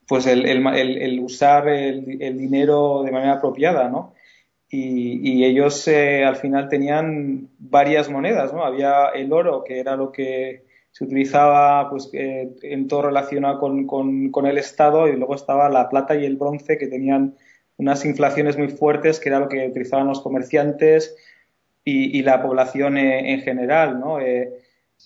pues 0.08 0.28
el, 0.28 1.20
usar 1.22 1.70
el, 1.70 2.06
dinero 2.38 3.02
de 3.02 3.12
manera 3.12 3.34
apropiada, 3.34 3.90
¿no? 3.90 4.14
Y, 4.70 5.44
ellos 5.44 5.88
eh, 5.88 6.24
al 6.24 6.36
final 6.36 6.70
tenían 6.70 7.50
varias 7.58 8.12
monedas, 8.12 8.54
¿no? 8.54 8.64
Había 8.64 9.08
el 9.16 9.34
oro, 9.34 9.64
que 9.64 9.80
era 9.80 9.96
lo 9.96 10.12
que 10.12 10.66
se 10.92 11.06
utilizaba 11.06 11.90
pues 11.90 12.12
eh, 12.14 12.52
en 12.62 12.88
todo 12.88 13.02
relacionado 13.02 13.60
con, 13.60 14.46
el 14.46 14.58
Estado, 14.60 15.08
y 15.08 15.16
luego 15.16 15.34
estaba 15.34 15.68
la 15.70 15.90
plata 15.90 16.16
y 16.16 16.26
el 16.26 16.38
bronce, 16.38 16.78
que 16.78 16.88
tenían 16.88 17.36
unas 17.78 18.06
inflaciones 18.06 18.58
muy 18.58 18.70
fuertes, 18.70 19.20
que 19.20 19.30
era 19.30 19.40
lo 19.40 19.50
que 19.50 19.68
utilizaban 19.68 20.08
los 20.08 20.22
comerciantes 20.22 21.16
y, 21.84 22.22
la 22.22 22.42
población 22.44 22.98
en 22.98 23.42
general, 23.42 24.00
¿no? 24.00 24.20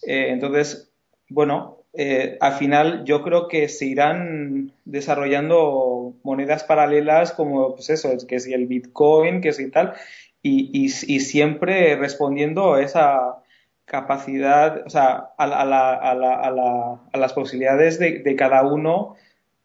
entonces, 0.02 0.92
bueno, 1.30 1.86
eh, 1.98 2.38
al 2.42 2.54
final 2.54 3.06
yo 3.06 3.24
creo 3.24 3.48
que 3.48 3.70
se 3.70 3.86
irán 3.86 4.74
desarrollando 4.84 6.14
monedas 6.24 6.66
paralelas 6.66 7.32
como 7.32 7.74
pues 7.74 7.90
eso, 7.90 8.10
que 8.28 8.40
si 8.42 8.54
el 8.54 8.68
Bitcoin, 8.68 9.40
que 9.40 9.54
si 9.54 9.72
tal, 9.72 9.94
y, 10.42 10.70
y, 10.84 11.20
siempre 11.22 11.96
respondiendo 11.96 12.74
a 12.76 12.82
esa 12.82 13.38
capacidad, 13.86 14.86
o 14.86 14.90
sea, 14.90 15.30
a, 15.38 15.48
la, 15.48 15.62
a, 15.94 16.14
la, 16.14 17.00
a 17.12 17.18
las 17.18 17.34
posibilidades 17.34 17.98
de, 17.98 18.20
de 18.20 18.36
cada 18.36 18.64
uno 18.64 19.16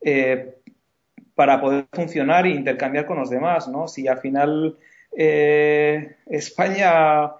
eh, 0.00 0.59
para 1.40 1.58
poder 1.58 1.86
funcionar 1.90 2.44
e 2.44 2.50
intercambiar 2.50 3.06
con 3.06 3.18
los 3.18 3.30
demás, 3.30 3.66
¿no? 3.66 3.88
Si 3.88 4.06
al 4.06 4.18
final 4.18 4.76
eh, 5.16 6.16
España 6.26 7.32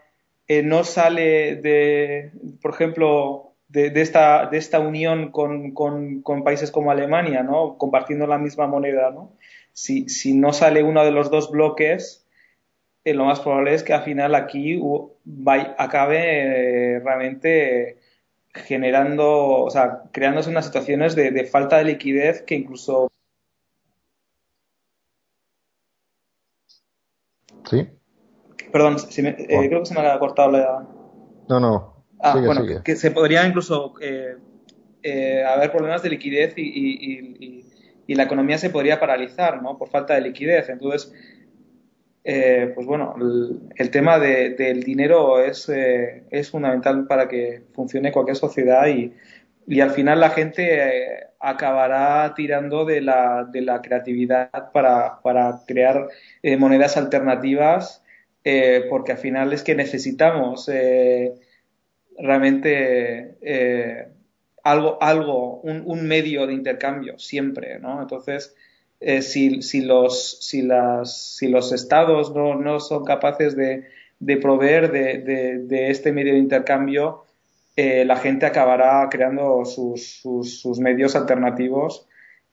no 0.65 0.85
sale 0.85 1.57
de, 1.57 2.33
por 2.63 2.73
ejemplo, 2.73 3.51
de, 3.69 4.01
esta, 4.01 4.47
de 4.47 4.59
esta 4.59 4.81
unión 4.81 5.31
con, 5.31 5.73
con, 5.73 6.45
países 6.45 6.71
como 6.71 6.91
Alemania, 6.91 7.43
¿no? 7.43 7.77
compartiendo 7.79 8.27
la 8.27 8.39
misma 8.39 8.67
moneda. 8.67 9.11
¿no? 9.11 9.33
Si, 9.73 10.09
si 10.09 10.35
no 10.35 10.53
sale 10.53 10.83
uno 10.83 11.05
de 11.05 11.13
los 11.13 11.31
dos 11.31 11.51
bloques, 11.51 12.27
eh, 13.05 13.15
lo 13.15 13.27
más 13.27 13.41
probable 13.41 13.75
es 13.75 13.83
que 13.83 13.93
al 13.93 14.03
final 14.03 14.35
aquí 14.35 14.81
acabe 15.79 16.97
eh, 16.97 17.01
realmente 17.01 17.99
generando, 18.53 19.63
o 19.63 19.71
sea, 19.71 20.03
creándose 20.11 20.51
unas 20.51 20.67
situaciones 20.67 21.15
de, 21.15 21.45
falta 21.45 21.79
de 21.79 21.85
liquidez 21.85 22.43
que 22.43 22.57
incluso. 22.57 23.10
Sí. 27.69 27.89
Perdón, 28.73 28.97
eh, 29.17 29.69
creo 29.69 29.81
que 29.81 29.87
se 29.87 29.95
me 29.95 30.01
ha 30.01 30.19
cortado 30.19 30.53
la. 30.53 30.87
No, 31.49 31.61
no, 31.61 32.05
Ah, 32.23 32.37
bueno, 32.37 32.83
que 32.85 32.97
se 32.97 33.11
podría 33.11 33.47
incluso 33.47 33.95
eh, 34.01 34.37
eh, 35.03 35.43
haber 35.43 35.71
problemas 35.71 36.03
de 36.03 36.11
liquidez 36.11 36.53
y, 36.57 37.65
la 38.09 38.25
economía 38.25 38.59
se 38.59 38.71
podría 38.71 38.99
paralizar, 38.99 39.63
¿no? 39.63 39.79
Por 39.79 39.89
falta 39.89 40.15
de 40.15 40.21
liquidez. 40.21 40.69
Entonces, 40.69 41.13
pues 42.25 42.87
bueno, 42.87 43.15
el, 43.77 43.91
tema 43.91 44.19
del 44.19 44.83
dinero 44.83 45.41
es, 45.41 45.69
es 45.69 46.51
fundamental 46.51 47.07
para 47.07 47.29
que 47.29 47.63
funcione 47.73 48.11
cualquier 48.11 48.37
sociedad 48.37 48.87
y, 48.89 49.81
al 49.81 49.91
final 49.93 50.19
la 50.19 50.31
gente 50.31 51.30
acabará 51.41 52.35
tirando 52.35 52.85
de 52.85 53.01
la, 53.01 53.45
de 53.51 53.63
la 53.63 53.81
creatividad 53.83 54.71
para, 54.73 55.21
para 55.23 55.63
crear 55.67 56.09
monedas 56.59 56.97
alternativas 56.97 58.03
porque 58.89 59.13
al 59.13 59.19
final 59.19 59.53
es 59.53 59.63
que 59.63 59.75
necesitamos 59.75 60.69
realmente 62.21 63.37
eh, 63.41 64.09
algo, 64.63 64.99
algo 65.01 65.61
un, 65.61 66.07
medio 66.07 66.47
de 66.47 66.53
intercambio 66.53 67.19
siempre, 67.19 67.79
¿no? 67.79 68.03
Entonces, 68.03 68.55
eh, 69.01 69.23
si, 69.23 69.63
si, 69.63 69.83
los, 69.83 70.39
si, 70.41 70.63
las, 70.63 71.37
si 71.37 71.49
los 71.49 71.73
estados 71.73 72.35
no, 72.35 72.55
no 72.57 72.81
son 72.81 73.05
capaces 73.05 73.57
de, 73.57 73.85
de 74.19 74.37
proveer 74.37 74.93
de, 74.93 75.19
de, 75.67 75.91
este 75.91 76.13
medio 76.13 76.35
de 76.35 76.39
intercambio, 76.39 77.25
eh, 77.77 78.05
la 78.05 78.17
gente 78.17 78.47
acabará 78.47 79.09
creando 79.11 79.65
sus, 79.65 80.21
sus, 80.23 80.79
medios 80.81 81.17
alternativos 81.17 82.07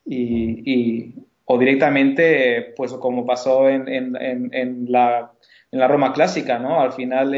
y, 0.05 0.61
y, 0.65 1.15
o 1.45 1.57
directamente, 1.57 2.73
pues 2.75 2.93
como 2.93 3.25
pasó 3.25 3.69
en, 3.69 3.87
en, 3.87 4.15
en, 4.53 4.91
la, 4.91 5.31
en 5.71 5.79
la 5.79 5.87
Roma 5.87 6.13
clásica, 6.13 6.59
¿no? 6.59 6.81
Al 6.81 6.93
final 6.93 7.33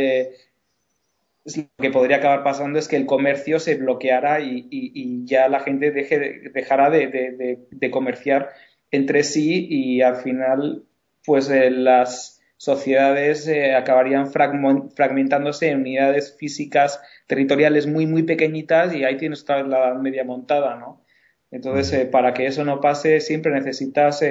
lo 1.57 1.63
que 1.77 1.89
podría 1.91 2.17
acabar 2.17 2.43
pasando 2.43 2.79
es 2.79 2.87
que 2.87 2.95
el 2.95 3.05
comercio 3.05 3.59
se 3.59 3.75
bloqueara 3.75 4.39
y, 4.41 5.25
ya 5.25 5.47
la 5.47 5.59
gente 5.59 5.91
deje, 5.91 6.49
dejará 6.53 6.89
de, 6.89 7.89
comerciar 7.91 8.49
entre 8.91 9.23
sí 9.23 9.67
y 9.69 10.01
al 10.01 10.17
final 10.17 10.83
pues 11.25 11.49
eh, 11.49 11.69
las 11.69 12.41
sociedades 12.57 13.47
eh, 13.47 13.75
acabarían 13.75 14.31
fragmentándose 14.31 15.69
en 15.69 15.81
unidades 15.81 16.35
físicas 16.37 16.99
territoriales 17.29 17.87
muy 17.87 18.07
muy 18.07 18.23
pequeñitas 18.23 18.93
y 18.93 19.05
ahí 19.05 19.15
tienes 19.15 19.45
toda 19.45 19.63
la 19.63 19.93
media 19.93 20.25
montada, 20.25 20.75
¿no? 20.75 21.05
Entonces, 21.51 21.93
eh, 21.93 22.05
para 22.05 22.33
que 22.33 22.47
eso 22.47 22.65
no 22.65 22.81
pase, 22.81 23.21
siempre 23.21 23.51
necesitas 23.53 24.21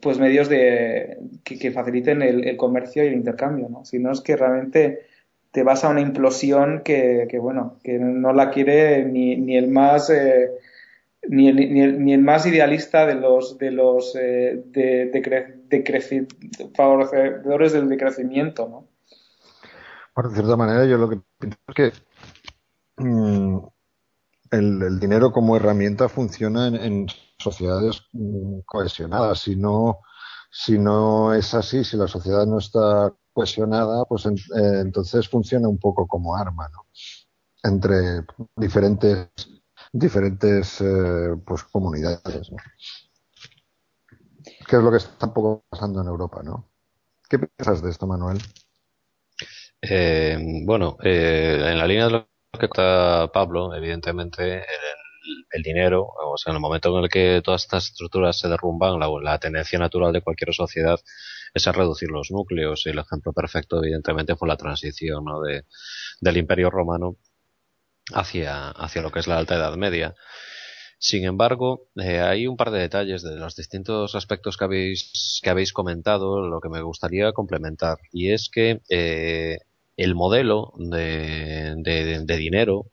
pues 0.00 0.18
medios 0.18 0.48
de, 0.48 1.18
que, 1.44 1.70
faciliten 1.70 2.22
el, 2.22 2.56
comercio 2.56 3.04
y 3.04 3.08
el 3.08 3.14
intercambio, 3.14 3.68
¿no? 3.68 3.84
Si 3.84 3.98
no 3.98 4.12
es 4.12 4.20
que 4.20 4.36
realmente 4.36 5.00
te 5.50 5.62
vas 5.62 5.84
a 5.84 5.88
una 5.88 6.00
implosión 6.00 6.82
que, 6.84 7.28
bueno, 7.40 7.78
que 7.82 7.98
no 7.98 8.32
la 8.32 8.50
quiere 8.50 9.04
ni, 9.04 9.36
ni 9.36 9.56
el 9.56 9.68
más 9.68 10.10
eh, 10.10 10.50
ni, 11.28 11.52
ni, 11.52 12.12
el, 12.12 12.22
más 12.22 12.46
idealista 12.46 13.06
de 13.06 13.14
los 13.14 13.56
de 13.58 13.70
los 13.70 14.16
eh, 14.20 14.62
de, 14.66 15.10
favorecedores 16.74 17.72
del 17.72 17.88
decrecimiento, 17.88 18.68
¿no? 18.68 18.88
Bueno, 20.14 20.30
de 20.30 20.36
cierta 20.36 20.56
manera 20.56 20.84
yo 20.86 20.98
lo 20.98 21.08
que 21.08 21.20
pienso 21.38 21.58
es 21.68 21.74
que 21.74 21.92
mm, 23.02 23.58
el, 24.50 25.00
dinero 25.00 25.32
como 25.32 25.56
herramienta 25.56 26.08
funciona 26.08 26.68
en, 26.68 27.06
sociedades 27.38 28.02
mm, 28.12 28.60
cohesionadas. 28.64 29.40
Si 29.40 29.56
no, 29.56 30.00
si 30.50 30.78
no 30.78 31.34
es 31.34 31.52
así, 31.54 31.84
si 31.84 31.96
la 31.96 32.08
sociedad 32.08 32.46
no 32.46 32.58
está 32.58 33.12
cohesionada, 33.32 34.04
pues 34.06 34.26
eh, 34.26 34.30
entonces 34.80 35.28
funciona 35.28 35.68
un 35.68 35.78
poco 35.78 36.06
como 36.06 36.36
arma, 36.36 36.68
¿no? 36.68 36.86
Entre 37.62 38.24
diferentes 38.56 39.28
diferentes 39.94 40.80
eh, 40.80 41.36
pues 41.46 41.62
comunidades. 41.64 42.50
¿no? 42.50 42.56
¿Qué 44.66 44.76
es 44.76 44.82
lo 44.82 44.90
que 44.90 44.96
está 44.96 45.32
un 45.32 45.64
pasando 45.70 46.00
en 46.00 46.08
Europa, 46.08 46.42
no? 46.42 46.68
¿Qué 47.28 47.38
piensas 47.38 47.80
de 47.82 47.90
esto, 47.90 48.06
Manuel? 48.06 48.38
Eh, 49.86 50.38
bueno, 50.64 50.96
en 51.02 51.78
la 51.78 51.86
línea 51.86 52.06
de 52.06 52.12
lo 52.12 52.28
que 52.58 52.66
está 52.66 53.30
Pablo, 53.32 53.74
evidentemente 53.74 54.64
el, 55.52 55.62
dinero, 55.62 56.06
o 56.06 56.36
sea, 56.38 56.52
en 56.52 56.56
el 56.56 56.60
momento 56.60 56.96
en 56.96 57.04
el 57.04 57.10
que 57.10 57.42
todas 57.44 57.64
estas 57.64 57.88
estructuras 57.90 58.38
se 58.38 58.48
derrumban, 58.48 58.98
la, 58.98 59.38
tendencia 59.38 59.78
natural 59.78 60.12
de 60.12 60.22
cualquier 60.22 60.54
sociedad 60.54 60.98
es 61.52 61.68
a 61.68 61.72
reducir 61.72 62.10
los 62.10 62.30
núcleos. 62.30 62.86
Y 62.86 62.90
el 62.90 62.98
ejemplo 62.98 63.32
perfecto, 63.32 63.78
evidentemente, 63.82 64.36
fue 64.36 64.48
la 64.48 64.56
transición 64.56 65.24
de, 65.46 65.64
del 66.20 66.36
Imperio 66.38 66.70
Romano 66.70 67.16
hacia, 68.12 68.70
hacia 68.70 69.02
lo 69.02 69.10
que 69.12 69.20
es 69.20 69.26
la 69.26 69.38
Alta 69.38 69.56
Edad 69.56 69.76
Media. 69.76 70.14
Sin 70.98 71.24
embargo, 71.24 71.88
eh, 71.96 72.20
hay 72.20 72.46
un 72.46 72.56
par 72.56 72.70
de 72.70 72.80
detalles 72.80 73.22
de 73.22 73.36
los 73.36 73.56
distintos 73.56 74.14
aspectos 74.14 74.56
que 74.56 74.64
habéis, 74.64 75.40
que 75.42 75.50
habéis 75.50 75.74
comentado, 75.74 76.48
lo 76.48 76.60
que 76.60 76.70
me 76.70 76.80
gustaría 76.80 77.32
complementar. 77.32 77.98
Y 78.12 78.32
es 78.32 78.48
que 78.50 78.80
eh, 78.88 79.58
el 79.96 80.14
modelo 80.14 80.72
de, 80.76 81.74
de, 81.76 82.36
dinero 82.36 82.86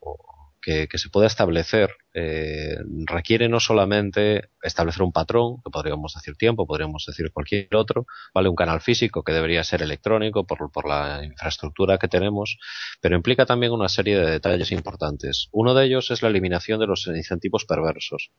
que, 0.61 0.87
se 0.93 1.09
pueda 1.09 1.25
establecer 1.25 1.89
eh, 2.13 2.77
requiere 3.05 3.49
no 3.49 3.59
solamente 3.59 4.49
establecer 4.61 5.01
un 5.01 5.11
patrón, 5.11 5.57
que 5.63 5.71
podríamos 5.71 6.13
decir 6.13 6.35
tiempo, 6.35 6.67
podríamos 6.67 7.03
decir 7.07 7.31
cualquier 7.33 7.75
otro, 7.75 8.05
vale 8.33 8.49
un 8.49 8.55
canal 8.55 8.81
físico 8.81 9.23
que 9.23 9.33
debería 9.33 9.63
ser 9.63 9.81
electrónico 9.81 10.45
por, 10.45 10.71
por 10.71 10.87
la 10.87 11.25
infraestructura 11.25 11.97
que 11.97 12.07
tenemos, 12.07 12.59
pero 13.01 13.15
implica 13.15 13.45
también 13.45 13.71
una 13.71 13.89
serie 13.89 14.19
de 14.19 14.29
detalles 14.29 14.71
importantes. 14.71 15.47
Uno 15.51 15.73
de 15.73 15.85
ellos 15.85 16.11
es 16.11 16.21
la 16.21 16.29
eliminación 16.29 16.79
de 16.79 16.87
los 16.87 17.07
incentivos 17.07 17.65
perversos. 17.65 18.31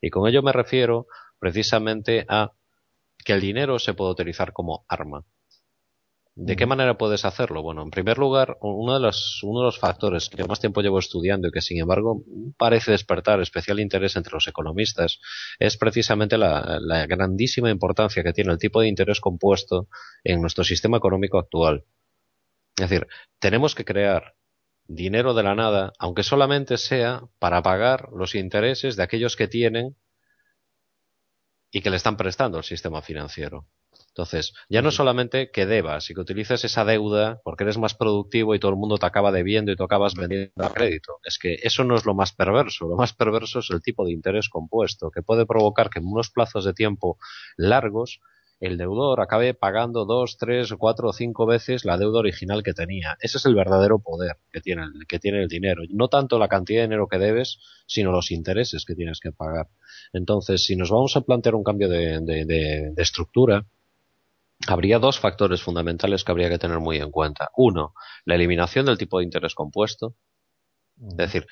Y 0.00 0.10
con 0.10 0.28
ello 0.28 0.42
me 0.42 0.52
refiero 0.52 1.06
precisamente 1.38 2.26
a 2.28 2.52
que 3.24 3.32
el 3.32 3.40
dinero 3.40 3.78
se 3.78 3.94
puede 3.94 4.12
utilizar 4.12 4.52
como 4.52 4.84
arma. 4.88 5.24
¿De 6.40 6.54
qué 6.54 6.66
manera 6.66 6.96
puedes 6.96 7.24
hacerlo? 7.24 7.62
Bueno, 7.62 7.82
en 7.82 7.90
primer 7.90 8.16
lugar, 8.16 8.58
uno 8.60 8.94
de 8.94 9.00
los, 9.00 9.42
uno 9.42 9.58
de 9.58 9.64
los 9.66 9.80
factores 9.80 10.28
que 10.28 10.44
más 10.44 10.60
tiempo 10.60 10.82
llevo 10.82 11.00
estudiando 11.00 11.48
y 11.48 11.50
que 11.50 11.60
sin 11.60 11.80
embargo 11.80 12.22
parece 12.56 12.92
despertar 12.92 13.40
especial 13.40 13.80
interés 13.80 14.14
entre 14.14 14.34
los 14.34 14.46
economistas 14.46 15.18
es 15.58 15.76
precisamente 15.76 16.38
la, 16.38 16.78
la 16.80 17.06
grandísima 17.06 17.70
importancia 17.70 18.22
que 18.22 18.32
tiene 18.32 18.52
el 18.52 18.58
tipo 18.58 18.80
de 18.80 18.86
interés 18.86 19.18
compuesto 19.18 19.88
en 20.22 20.40
nuestro 20.40 20.62
sistema 20.62 20.98
económico 20.98 21.38
actual. 21.38 21.86
Es 22.76 22.88
decir, 22.88 23.08
tenemos 23.40 23.74
que 23.74 23.84
crear 23.84 24.36
dinero 24.86 25.34
de 25.34 25.42
la 25.42 25.56
nada, 25.56 25.92
aunque 25.98 26.22
solamente 26.22 26.78
sea 26.78 27.24
para 27.40 27.62
pagar 27.62 28.10
los 28.12 28.36
intereses 28.36 28.94
de 28.94 29.02
aquellos 29.02 29.34
que 29.34 29.48
tienen 29.48 29.96
y 31.72 31.80
que 31.80 31.90
le 31.90 31.96
están 31.96 32.16
prestando 32.16 32.58
al 32.58 32.64
sistema 32.64 33.02
financiero. 33.02 33.66
Entonces, 34.18 34.52
ya 34.68 34.82
no 34.82 34.90
solamente 34.90 35.52
que 35.52 35.64
debas 35.64 36.10
y 36.10 36.14
que 36.14 36.20
utilices 36.20 36.64
esa 36.64 36.84
deuda 36.84 37.40
porque 37.44 37.62
eres 37.62 37.78
más 37.78 37.94
productivo 37.94 38.52
y 38.52 38.58
todo 38.58 38.72
el 38.72 38.76
mundo 38.76 38.98
te 38.98 39.06
acaba 39.06 39.30
debiendo 39.30 39.70
y 39.70 39.76
tú 39.76 39.84
acabas 39.84 40.16
vendiendo 40.16 40.50
a 40.56 40.72
crédito. 40.72 41.20
Es 41.24 41.38
que 41.38 41.54
eso 41.62 41.84
no 41.84 41.94
es 41.94 42.04
lo 42.04 42.14
más 42.14 42.32
perverso. 42.32 42.88
Lo 42.88 42.96
más 42.96 43.12
perverso 43.12 43.60
es 43.60 43.70
el 43.70 43.80
tipo 43.80 44.04
de 44.04 44.10
interés 44.10 44.48
compuesto 44.48 45.12
que 45.12 45.22
puede 45.22 45.46
provocar 45.46 45.88
que 45.88 46.00
en 46.00 46.06
unos 46.06 46.30
plazos 46.30 46.64
de 46.64 46.74
tiempo 46.74 47.16
largos 47.56 48.18
el 48.58 48.76
deudor 48.76 49.20
acabe 49.20 49.54
pagando 49.54 50.04
dos, 50.04 50.36
tres, 50.36 50.74
cuatro 50.76 51.10
o 51.10 51.12
cinco 51.12 51.46
veces 51.46 51.84
la 51.84 51.96
deuda 51.96 52.18
original 52.18 52.64
que 52.64 52.74
tenía. 52.74 53.16
Ese 53.20 53.38
es 53.38 53.46
el 53.46 53.54
verdadero 53.54 54.00
poder 54.00 54.38
que 54.50 54.60
tiene, 54.60 54.82
que 55.06 55.20
tiene 55.20 55.44
el 55.44 55.48
dinero. 55.48 55.84
No 55.90 56.08
tanto 56.08 56.40
la 56.40 56.48
cantidad 56.48 56.80
de 56.80 56.88
dinero 56.88 57.06
que 57.06 57.18
debes, 57.18 57.60
sino 57.86 58.10
los 58.10 58.32
intereses 58.32 58.84
que 58.84 58.96
tienes 58.96 59.20
que 59.20 59.30
pagar. 59.30 59.68
Entonces, 60.12 60.64
si 60.64 60.74
nos 60.74 60.90
vamos 60.90 61.16
a 61.16 61.20
plantear 61.20 61.54
un 61.54 61.62
cambio 61.62 61.88
de, 61.88 62.18
de 62.20 62.92
estructura, 62.96 63.64
habría 64.66 64.98
dos 64.98 65.20
factores 65.20 65.62
fundamentales 65.62 66.24
que 66.24 66.32
habría 66.32 66.48
que 66.48 66.58
tener 66.58 66.80
muy 66.80 66.98
en 66.98 67.10
cuenta. 67.10 67.50
Uno, 67.56 67.94
la 68.24 68.34
eliminación 68.34 68.86
del 68.86 68.98
tipo 68.98 69.18
de 69.18 69.24
interés 69.24 69.54
compuesto. 69.54 70.16
Es 71.00 71.16
decir, 71.16 71.46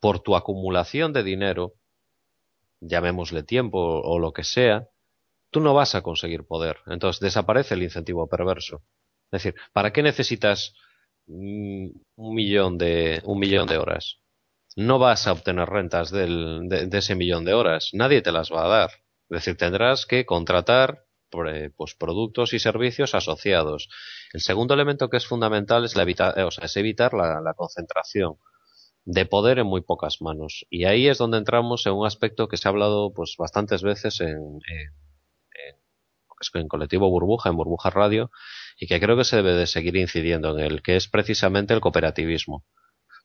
por 0.00 0.20
tu 0.20 0.34
acumulación 0.34 1.12
de 1.12 1.22
dinero, 1.22 1.74
llamémosle 2.80 3.42
tiempo 3.42 3.78
o 3.78 4.18
lo 4.18 4.32
que 4.32 4.44
sea, 4.44 4.88
tú 5.50 5.60
no 5.60 5.74
vas 5.74 5.94
a 5.94 6.02
conseguir 6.02 6.46
poder. 6.46 6.78
Entonces 6.86 7.20
desaparece 7.20 7.74
el 7.74 7.82
incentivo 7.82 8.28
perverso. 8.28 8.82
Es 9.30 9.42
decir, 9.42 9.54
¿para 9.72 9.92
qué 9.92 10.02
necesitas 10.02 10.74
mm, 11.26 11.88
un 12.16 12.34
millón 12.34 12.78
de, 12.78 13.20
un 13.24 13.38
millón 13.38 13.68
de 13.68 13.78
horas? 13.78 14.18
No 14.74 14.98
vas 14.98 15.26
a 15.26 15.32
obtener 15.32 15.68
rentas 15.68 16.10
del, 16.10 16.66
de 16.68 16.98
ese 16.98 17.14
millón 17.14 17.44
de 17.44 17.52
horas. 17.52 17.90
Nadie 17.92 18.22
te 18.22 18.32
las 18.32 18.50
va 18.50 18.64
a 18.64 18.68
dar. 18.68 18.90
Es 19.28 19.44
decir, 19.44 19.56
tendrás 19.56 20.06
que 20.06 20.24
contratar 20.24 21.04
pues, 21.32 21.94
productos 21.94 22.52
y 22.52 22.58
servicios 22.58 23.14
asociados. 23.14 23.88
El 24.32 24.40
segundo 24.40 24.74
elemento 24.74 25.08
que 25.08 25.16
es 25.16 25.26
fundamental 25.26 25.84
es, 25.84 25.96
la 25.96 26.04
eh, 26.04 26.48
es 26.62 26.76
evitar 26.76 27.14
la, 27.14 27.54
concentración 27.56 28.36
de 29.04 29.26
poder 29.26 29.58
en 29.58 29.66
muy 29.66 29.80
pocas 29.80 30.20
manos. 30.20 30.66
Y 30.70 30.84
ahí 30.84 31.08
es 31.08 31.18
donde 31.18 31.38
entramos 31.38 31.86
en 31.86 31.94
un 31.94 32.06
aspecto 32.06 32.46
que 32.46 32.56
se 32.56 32.68
ha 32.68 32.70
hablado 32.70 33.12
pues 33.12 33.34
bastantes 33.36 33.82
veces 33.82 34.20
en, 34.20 34.28
en, 34.28 34.92
en, 36.54 36.68
colectivo 36.68 37.10
burbuja, 37.10 37.50
en 37.50 37.56
burbuja 37.56 37.90
radio, 37.90 38.30
y 38.78 38.86
que 38.86 39.00
creo 39.00 39.16
que 39.16 39.24
se 39.24 39.36
debe 39.36 39.54
de 39.54 39.66
seguir 39.66 39.96
incidiendo 39.96 40.56
en 40.56 40.64
él, 40.64 40.82
que 40.82 40.96
es 40.96 41.08
precisamente 41.08 41.74
el 41.74 41.80
cooperativismo. 41.80 42.64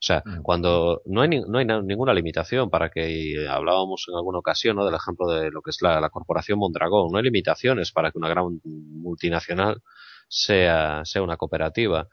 sea, 0.00 0.22
mm. 0.24 0.42
cuando 0.42 1.02
no 1.06 1.22
hay, 1.22 1.28
no 1.28 1.58
hay 1.58 1.66
ninguna 1.66 2.14
limitación 2.14 2.70
para 2.70 2.88
que 2.88 3.46
hablábamos 3.50 4.06
en 4.08 4.14
alguna 4.14 4.38
ocasión 4.38 4.76
¿no? 4.76 4.84
del 4.84 4.94
ejemplo 4.94 5.26
de 5.26 5.50
lo 5.50 5.60
que 5.60 5.70
es 5.70 5.82
la, 5.82 6.08
corporación 6.10 6.60
Mondragón, 6.60 7.10
no 7.10 7.18
hay 7.18 7.24
limitaciones 7.24 7.90
para 7.90 8.12
que 8.12 8.18
una 8.18 8.28
gran 8.28 8.60
multinacional 8.64 9.82
sea, 10.28 11.04
sea 11.04 11.22
una 11.22 11.36
cooperativa. 11.36 12.08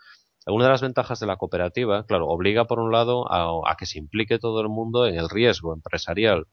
Una 0.47 0.65
de 0.65 0.71
las 0.71 0.81
ventajas 0.81 1.19
de 1.19 1.27
la 1.27 1.37
cooperativa, 1.37 2.05
claro, 2.05 2.27
obliga 2.27 2.65
por 2.65 2.79
un 2.79 2.91
lado 2.91 3.31
a, 3.31 3.71
a, 3.71 3.75
que 3.77 3.85
se 3.85 3.99
implique 3.99 4.39
todo 4.39 4.61
el 4.61 4.69
mundo 4.69 5.05
en 5.07 5.15
el 5.15 5.29
riesgo 5.29 5.73
empresarial, 5.73 6.45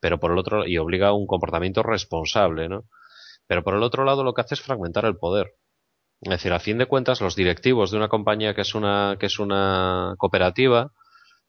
pero 0.00 0.18
por 0.18 0.32
el 0.32 0.38
otro 0.38 0.66
y 0.66 0.78
obliga 0.78 1.08
a 1.08 1.12
un 1.12 1.26
comportamiento 1.26 1.82
responsable, 1.82 2.68
¿no? 2.68 2.84
Pero 3.46 3.62
por 3.64 3.74
el 3.74 3.82
otro 3.82 4.04
lado 4.04 4.24
lo 4.24 4.34
que 4.34 4.40
hace 4.42 4.54
es 4.54 4.60
fragmentar 4.60 5.04
el 5.04 5.16
poder. 5.16 5.54
Es 6.22 6.30
decir, 6.30 6.52
a 6.52 6.60
fin 6.60 6.78
de 6.78 6.86
cuentas, 6.86 7.20
los 7.20 7.34
directivos 7.34 7.90
de 7.90 7.96
una 7.96 8.08
compañía 8.08 8.54
que 8.54 8.60
es 8.60 8.76
una, 8.76 9.16
que 9.18 9.26
es 9.26 9.40
una 9.40 10.14
cooperativa 10.18 10.92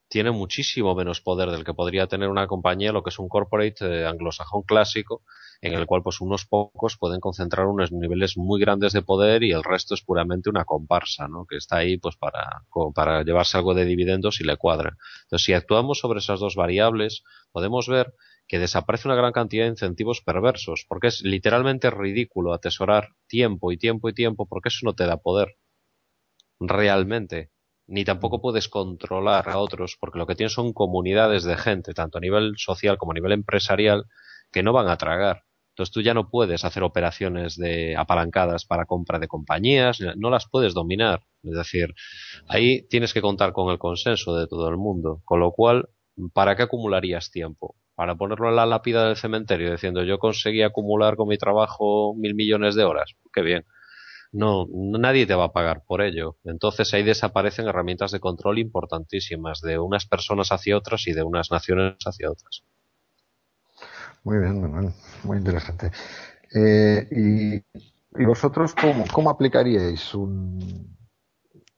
tienen 0.09 0.33
muchísimo 0.33 0.93
menos 0.95 1.21
poder 1.21 1.49
del 1.49 1.63
que 1.63 1.73
podría 1.73 2.07
tener 2.07 2.29
una 2.29 2.45
compañía, 2.45 2.91
lo 2.91 3.01
que 3.01 3.09
es 3.09 3.17
un 3.17 3.29
corporate 3.29 3.75
eh, 3.81 4.05
anglosajón 4.05 4.61
clásico, 4.63 5.23
en 5.61 5.73
el 5.73 5.85
cual 5.85 6.03
pues 6.03 6.21
unos 6.21 6.45
pocos 6.45 6.97
pueden 6.97 7.19
concentrar 7.19 7.67
unos 7.67 7.91
niveles 7.91 8.37
muy 8.37 8.59
grandes 8.59 8.93
de 8.93 9.01
poder 9.01 9.43
y 9.43 9.51
el 9.51 9.63
resto 9.63 9.95
es 9.95 10.03
puramente 10.03 10.49
una 10.49 10.65
comparsa, 10.65 11.27
¿no? 11.27 11.45
Que 11.45 11.57
está 11.57 11.77
ahí 11.77 11.97
pues 11.97 12.15
para, 12.15 12.63
para 12.93 13.23
llevarse 13.23 13.57
algo 13.57 13.73
de 13.73 13.85
dividendos 13.85 14.39
y 14.41 14.43
le 14.43 14.57
cuadra. 14.57 14.97
Entonces, 15.23 15.45
si 15.45 15.53
actuamos 15.53 15.99
sobre 15.99 16.19
esas 16.19 16.39
dos 16.39 16.55
variables, 16.55 17.23
podemos 17.51 17.87
ver 17.87 18.13
que 18.47 18.59
desaparece 18.59 19.07
una 19.07 19.15
gran 19.15 19.31
cantidad 19.31 19.63
de 19.65 19.71
incentivos 19.71 20.21
perversos, 20.21 20.85
porque 20.87 21.07
es 21.07 21.21
literalmente 21.21 21.89
ridículo 21.89 22.53
atesorar 22.53 23.09
tiempo 23.27 23.71
y 23.71 23.77
tiempo 23.77 24.09
y 24.09 24.13
tiempo, 24.13 24.45
porque 24.47 24.69
eso 24.69 24.85
no 24.85 24.93
te 24.93 25.05
da 25.05 25.17
poder. 25.17 25.55
Realmente. 26.59 27.51
Ni 27.85 28.05
tampoco 28.05 28.41
puedes 28.41 28.69
controlar 28.69 29.49
a 29.49 29.57
otros, 29.57 29.97
porque 29.99 30.17
lo 30.17 30.25
que 30.25 30.35
tienes 30.35 30.53
son 30.53 30.71
comunidades 30.71 31.43
de 31.43 31.57
gente, 31.57 31.93
tanto 31.93 32.17
a 32.17 32.21
nivel 32.21 32.53
social 32.57 32.97
como 32.97 33.11
a 33.11 33.15
nivel 33.15 33.33
empresarial, 33.33 34.05
que 34.51 34.63
no 34.63 34.71
van 34.71 34.87
a 34.87 34.97
tragar. 34.97 35.43
Entonces 35.73 35.91
tú 35.91 36.01
ya 36.01 36.13
no 36.13 36.29
puedes 36.29 36.63
hacer 36.65 36.83
operaciones 36.83 37.57
de 37.57 37.95
apalancadas 37.97 38.65
para 38.65 38.85
compra 38.85 39.19
de 39.19 39.27
compañías, 39.27 39.99
no 40.17 40.29
las 40.29 40.47
puedes 40.47 40.73
dominar. 40.75 41.23
Es 41.41 41.55
decir, 41.55 41.93
ahí 42.47 42.87
tienes 42.87 43.13
que 43.13 43.21
contar 43.21 43.53
con 43.53 43.71
el 43.71 43.79
consenso 43.79 44.35
de 44.35 44.47
todo 44.47 44.69
el 44.69 44.77
mundo, 44.77 45.21
con 45.25 45.39
lo 45.39 45.51
cual, 45.51 45.89
¿para 46.33 46.55
qué 46.55 46.63
acumularías 46.63 47.31
tiempo? 47.31 47.75
Para 47.95 48.15
ponerlo 48.15 48.49
en 48.49 48.55
la 48.55 48.65
lápida 48.65 49.05
del 49.07 49.15
cementerio 49.15 49.71
diciendo 49.71 50.03
yo 50.03 50.17
conseguí 50.19 50.63
acumular 50.63 51.15
con 51.15 51.27
mi 51.27 51.37
trabajo 51.37 52.13
mil 52.15 52.35
millones 52.35 52.75
de 52.75 52.83
horas. 52.83 53.15
Qué 53.31 53.41
bien. 53.41 53.65
No, 54.31 54.65
nadie 54.67 55.27
te 55.27 55.35
va 55.35 55.45
a 55.45 55.53
pagar 55.53 55.83
por 55.85 56.01
ello. 56.01 56.37
Entonces 56.43 56.91
ahí 56.93 57.03
desaparecen 57.03 57.67
herramientas 57.67 58.11
de 58.11 58.19
control 58.19 58.57
importantísimas 58.57 59.61
de 59.61 59.77
unas 59.77 60.07
personas 60.07 60.51
hacia 60.51 60.75
otras 60.75 61.07
y 61.07 61.13
de 61.13 61.21
unas 61.21 61.51
naciones 61.51 61.95
hacia 62.03 62.31
otras. 62.31 62.63
Muy 64.23 64.39
bien, 64.39 64.59
Manuel. 64.59 64.93
Muy 65.23 65.37
interesante. 65.37 65.91
Eh, 66.55 67.61
y, 68.15 68.23
vosotros 68.25 68.73
cómo, 68.73 69.05
cómo 69.11 69.29
aplicaríais 69.29 70.15
un, 70.15 70.95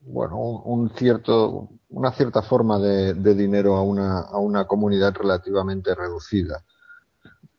bueno, 0.05 0.37
un, 0.37 0.89
cierto, 0.91 1.69
una 1.89 2.11
cierta 2.11 2.41
forma 2.41 2.79
de, 2.79 3.13
dinero 3.35 3.75
a 3.75 3.81
una, 3.81 4.19
a 4.21 4.37
una 4.37 4.65
comunidad 4.65 5.13
relativamente 5.15 5.95
reducida. 5.95 6.63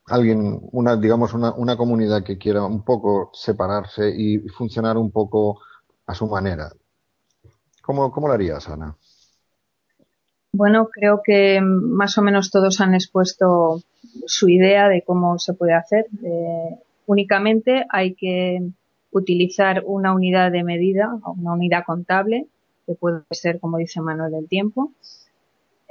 Alguien, 0.07 0.61
una, 0.72 0.97
digamos, 0.97 1.34
una, 1.34 1.53
una 1.53 1.76
comunidad 1.76 2.22
que 2.22 2.38
quiera 2.38 2.64
un 2.64 2.84
poco 2.84 3.30
separarse 3.34 4.09
y 4.16 4.38
funcionar 4.49 4.97
un 4.97 5.11
poco 5.11 5.61
a 6.07 6.14
su 6.14 6.28
manera. 6.28 6.70
¿Cómo, 7.82 8.12
cómo 8.12 8.28
lo 8.28 8.34
harías, 8.34 8.68
Ana? 8.68 8.97
Bueno, 10.53 10.88
creo 10.90 11.20
que 11.24 11.61
más 11.61 12.16
o 12.16 12.22
menos 12.22 12.51
todos 12.51 12.80
han 12.80 12.94
expuesto 12.94 13.82
su 14.26 14.49
idea 14.49 14.88
de 14.88 15.03
cómo 15.03 15.38
se 15.38 15.53
puede 15.53 15.74
hacer. 15.74 16.07
Eh, 16.24 16.78
únicamente 17.07 17.84
hay 17.90 18.14
que 18.14 18.70
utilizar 19.16 19.82
una 19.86 20.12
unidad 20.12 20.52
de 20.52 20.62
medida, 20.62 21.18
una 21.24 21.54
unidad 21.54 21.84
contable, 21.86 22.46
que 22.86 22.94
puede 22.94 23.22
ser, 23.30 23.58
como 23.60 23.78
dice 23.78 24.02
Manuel, 24.02 24.34
el 24.34 24.46
tiempo. 24.46 24.92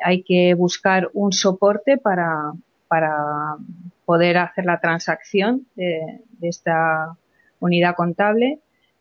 Hay 0.04 0.22
que 0.22 0.54
buscar 0.54 1.10
un 1.14 1.32
soporte 1.32 1.98
para, 1.98 2.54
para 2.88 3.58
poder 4.06 4.38
hacer 4.38 4.66
la 4.66 4.80
transacción 4.80 5.66
de, 5.76 6.22
esta 6.42 7.18
unidad 7.60 7.96
contable 7.96 8.60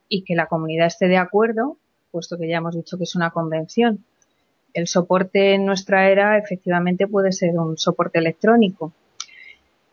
y 0.08 0.22
que 0.22 0.34
la 0.34 0.46
comunidad 0.46 0.86
esté 0.86 1.08
de 1.08 1.18
acuerdo, 1.18 1.76
puesto 2.10 2.38
que 2.38 2.48
ya 2.48 2.56
hemos 2.58 2.74
dicho 2.74 2.96
que 2.96 3.04
es 3.04 3.14
una 3.14 3.30
convención. 3.30 4.02
El 4.72 4.86
soporte 4.86 5.52
en 5.52 5.66
nuestra 5.66 6.08
era 6.08 6.38
efectivamente 6.38 7.06
puede 7.06 7.32
ser 7.32 7.58
un 7.58 7.76
soporte 7.76 8.18
electrónico. 8.18 8.92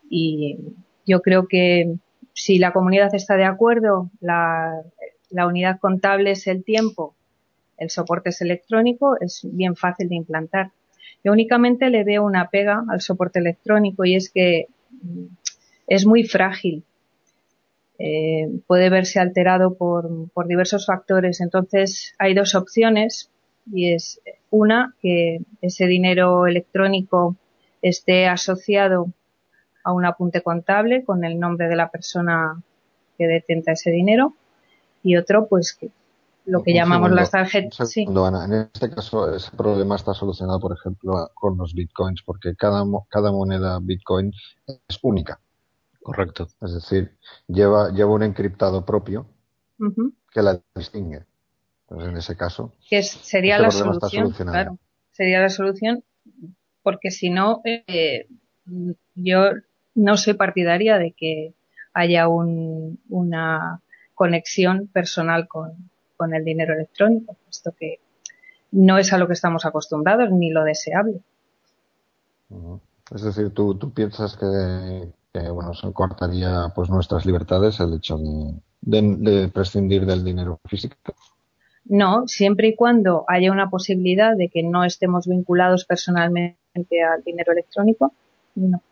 Y 0.09 0.57
yo 1.05 1.21
creo 1.21 1.47
que 1.47 1.97
si 2.33 2.57
la 2.57 2.71
comunidad 2.71 3.13
está 3.13 3.35
de 3.35 3.45
acuerdo, 3.45 4.09
la, 4.19 4.83
unidad 5.31 5.79
contable 5.79 6.31
es 6.31 6.47
el 6.47 6.63
tiempo, 6.63 7.15
el 7.77 7.89
soporte 7.89 8.29
es 8.29 8.41
electrónico, 8.41 9.17
es 9.19 9.41
bien 9.43 9.75
fácil 9.75 10.09
de 10.09 10.15
implantar. 10.15 10.71
Yo 11.23 11.31
únicamente 11.31 11.89
le 11.89 12.03
veo 12.03 12.23
una 12.23 12.49
pega 12.49 12.83
al 12.89 13.01
soporte 13.01 13.39
electrónico 13.39 14.05
y 14.05 14.15
es 14.15 14.29
que 14.29 14.67
mm, 15.03 15.25
es 15.87 16.05
muy 16.05 16.23
frágil. 16.23 16.83
Eh, 17.99 18.49
puede 18.65 18.89
verse 18.89 19.19
alterado 19.19 19.75
por, 19.75 20.31
por, 20.31 20.47
diversos 20.47 20.87
factores. 20.87 21.39
Entonces, 21.39 22.15
hay 22.17 22.33
dos 22.33 22.55
opciones 22.55 23.29
y 23.71 23.93
es 23.93 24.19
una, 24.49 24.95
que 25.01 25.41
ese 25.61 25.85
dinero 25.85 26.47
electrónico 26.47 27.35
esté 27.83 28.27
asociado 28.27 29.11
a 29.83 29.91
un 29.91 30.05
apunte 30.05 30.41
contable 30.41 31.03
con 31.03 31.23
el 31.23 31.39
nombre 31.39 31.67
de 31.67 31.75
la 31.75 31.89
persona 31.89 32.61
que 33.17 33.27
detenta 33.27 33.73
ese 33.73 33.91
dinero 33.91 34.35
y 35.03 35.17
otro 35.17 35.47
pues 35.47 35.73
que 35.73 35.89
lo 36.45 36.63
que 36.63 36.73
llamamos 36.73 37.11
las 37.11 37.31
tarjetas. 37.31 37.89
Sí. 37.89 38.05
En 38.07 38.53
este 38.53 38.89
caso 38.89 39.33
ese 39.33 39.51
problema 39.55 39.95
está 39.95 40.13
solucionado 40.13 40.59
por 40.59 40.73
ejemplo 40.73 41.29
con 41.33 41.57
los 41.57 41.73
bitcoins 41.73 42.23
porque 42.25 42.55
cada, 42.55 42.83
cada 43.09 43.31
moneda 43.31 43.79
bitcoin 43.81 44.31
es 44.65 44.99
única. 45.01 45.39
Correcto. 46.01 46.47
Es 46.61 46.73
decir, 46.73 47.15
lleva, 47.47 47.91
lleva 47.91 48.11
un 48.11 48.23
encriptado 48.23 48.85
propio 48.85 49.27
que 50.31 50.41
la 50.41 50.59
distingue. 50.75 51.25
Entonces, 51.83 52.09
en 52.09 52.17
ese 52.17 52.35
caso, 52.35 52.73
que 52.89 53.03
sería 53.03 53.59
la 53.59 53.69
solución. 53.71 54.31
Claro, 54.31 54.77
sería 55.11 55.41
la 55.41 55.49
solución 55.49 56.03
porque 56.83 57.11
si 57.11 57.29
no, 57.29 57.61
eh, 57.65 58.27
yo 59.15 59.51
no 59.95 60.17
soy 60.17 60.33
partidaria 60.33 60.97
de 60.97 61.11
que 61.11 61.53
haya 61.93 62.27
una 62.27 63.81
conexión 64.13 64.87
personal 64.87 65.47
con, 65.47 65.89
el 66.33 66.45
dinero 66.45 66.75
electrónico, 66.75 67.35
puesto 67.45 67.71
que 67.71 67.99
no 68.71 68.99
es 68.99 69.11
a 69.11 69.17
lo 69.17 69.25
que 69.25 69.33
estamos 69.33 69.65
acostumbrados 69.65 70.29
ni 70.31 70.51
lo 70.51 70.63
deseable. 70.63 71.19
Es 73.13 73.23
decir, 73.23 73.49
tú, 73.49 73.73
tú 73.73 73.91
piensas 73.91 74.37
que, 74.37 75.49
bueno, 75.49 75.73
se 75.73 75.91
cortaría 75.91 76.71
pues 76.75 76.91
nuestras 76.91 77.25
libertades 77.25 77.79
el 77.79 77.95
hecho 77.95 78.19
de, 78.81 79.49
prescindir 79.51 80.05
del 80.05 80.23
dinero 80.23 80.59
físico. 80.65 80.95
No, 81.85 82.27
siempre 82.27 82.67
y 82.67 82.75
cuando 82.75 83.25
haya 83.27 83.51
una 83.51 83.71
posibilidad 83.71 84.37
de 84.37 84.49
que 84.49 84.61
no 84.61 84.83
estemos 84.83 85.27
vinculados 85.27 85.85
personalmente 85.85 87.03
al 87.03 87.23
dinero 87.23 87.53
electrónico, 87.53 88.13
no. 88.53 88.83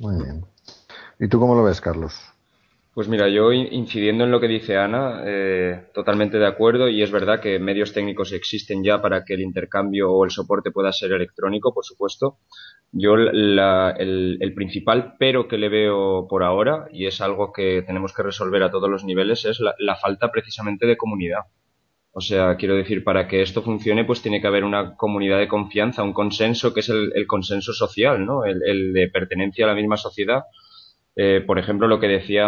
Muy 0.00 0.22
bien. 0.22 0.44
¿Y 1.18 1.28
tú 1.28 1.40
cómo 1.40 1.54
lo 1.54 1.64
ves, 1.64 1.80
Carlos? 1.80 2.14
Pues 2.94 3.06
mira, 3.06 3.28
yo 3.28 3.52
incidiendo 3.52 4.24
en 4.24 4.32
lo 4.32 4.40
que 4.40 4.48
dice 4.48 4.76
Ana, 4.76 5.22
eh, 5.24 5.86
totalmente 5.94 6.38
de 6.38 6.46
acuerdo 6.48 6.88
y 6.88 7.00
es 7.00 7.12
verdad 7.12 7.40
que 7.40 7.60
medios 7.60 7.92
técnicos 7.92 8.32
existen 8.32 8.82
ya 8.82 9.00
para 9.00 9.24
que 9.24 9.34
el 9.34 9.40
intercambio 9.40 10.10
o 10.10 10.24
el 10.24 10.32
soporte 10.32 10.72
pueda 10.72 10.92
ser 10.92 11.12
electrónico, 11.12 11.72
por 11.72 11.84
supuesto. 11.84 12.38
Yo 12.90 13.14
el, 13.14 14.52
principal 14.56 15.14
pero 15.16 15.46
que 15.46 15.58
le 15.58 15.68
veo 15.68 16.26
por 16.28 16.42
ahora, 16.42 16.88
y 16.90 17.06
es 17.06 17.20
algo 17.20 17.52
que 17.52 17.84
tenemos 17.86 18.12
que 18.12 18.24
resolver 18.24 18.64
a 18.64 18.70
todos 18.72 18.90
los 18.90 19.04
niveles, 19.04 19.44
es 19.44 19.60
la 19.60 19.94
falta 19.94 20.32
precisamente 20.32 20.86
de 20.86 20.96
comunidad. 20.96 21.42
O 22.12 22.20
sea, 22.20 22.56
quiero 22.56 22.74
decir, 22.74 23.04
para 23.04 23.28
que 23.28 23.42
esto 23.42 23.62
funcione, 23.62 24.04
pues 24.04 24.22
tiene 24.22 24.40
que 24.40 24.46
haber 24.46 24.64
una 24.64 24.96
comunidad 24.96 25.38
de 25.38 25.48
confianza, 25.48 26.02
un 26.02 26.12
consenso 26.12 26.72
que 26.72 26.80
es 26.80 26.88
el, 26.88 27.26
consenso 27.26 27.72
social, 27.72 28.24
¿no? 28.24 28.44
El, 28.44 28.92
de 28.92 29.08
pertenencia 29.08 29.64
a 29.64 29.68
la 29.68 29.74
misma 29.74 29.96
sociedad. 29.96 30.44
Eh, 31.14 31.42
por 31.46 31.58
ejemplo, 31.58 31.86
lo 31.86 32.00
que 32.00 32.08
decía 32.08 32.46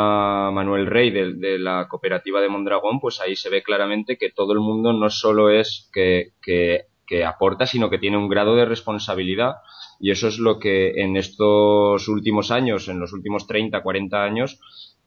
Manuel 0.52 0.86
Rey 0.86 1.11
de, 1.11 1.58
la 1.58 1.88
cooperativa 1.88 2.40
de 2.40 2.48
Mondragón, 2.48 3.00
pues 3.00 3.20
ahí 3.20 3.36
se 3.36 3.50
ve 3.50 3.62
claramente 3.62 4.16
que 4.16 4.30
todo 4.30 4.52
el 4.52 4.61
mundo 4.61 4.92
no 4.92 5.11
solo 5.11 5.50
es 5.50 5.90
que, 5.92 6.32
que, 6.42 6.86
que 7.06 7.24
aporta, 7.24 7.66
sino 7.66 7.90
que 7.90 7.98
tiene 7.98 8.16
un 8.16 8.28
grado 8.28 8.56
de 8.56 8.64
responsabilidad. 8.64 9.56
Y 9.98 10.11
eso 10.12 10.28
es 10.28 10.38
lo 10.38 10.58
que 10.58 11.02
en 11.02 11.16
estos 11.16 12.08
últimos 12.08 12.50
años, 12.50 12.88
en 12.88 12.98
los 12.98 13.12
últimos 13.12 13.46
30, 13.46 13.82
40 13.82 14.24
años, 14.24 14.61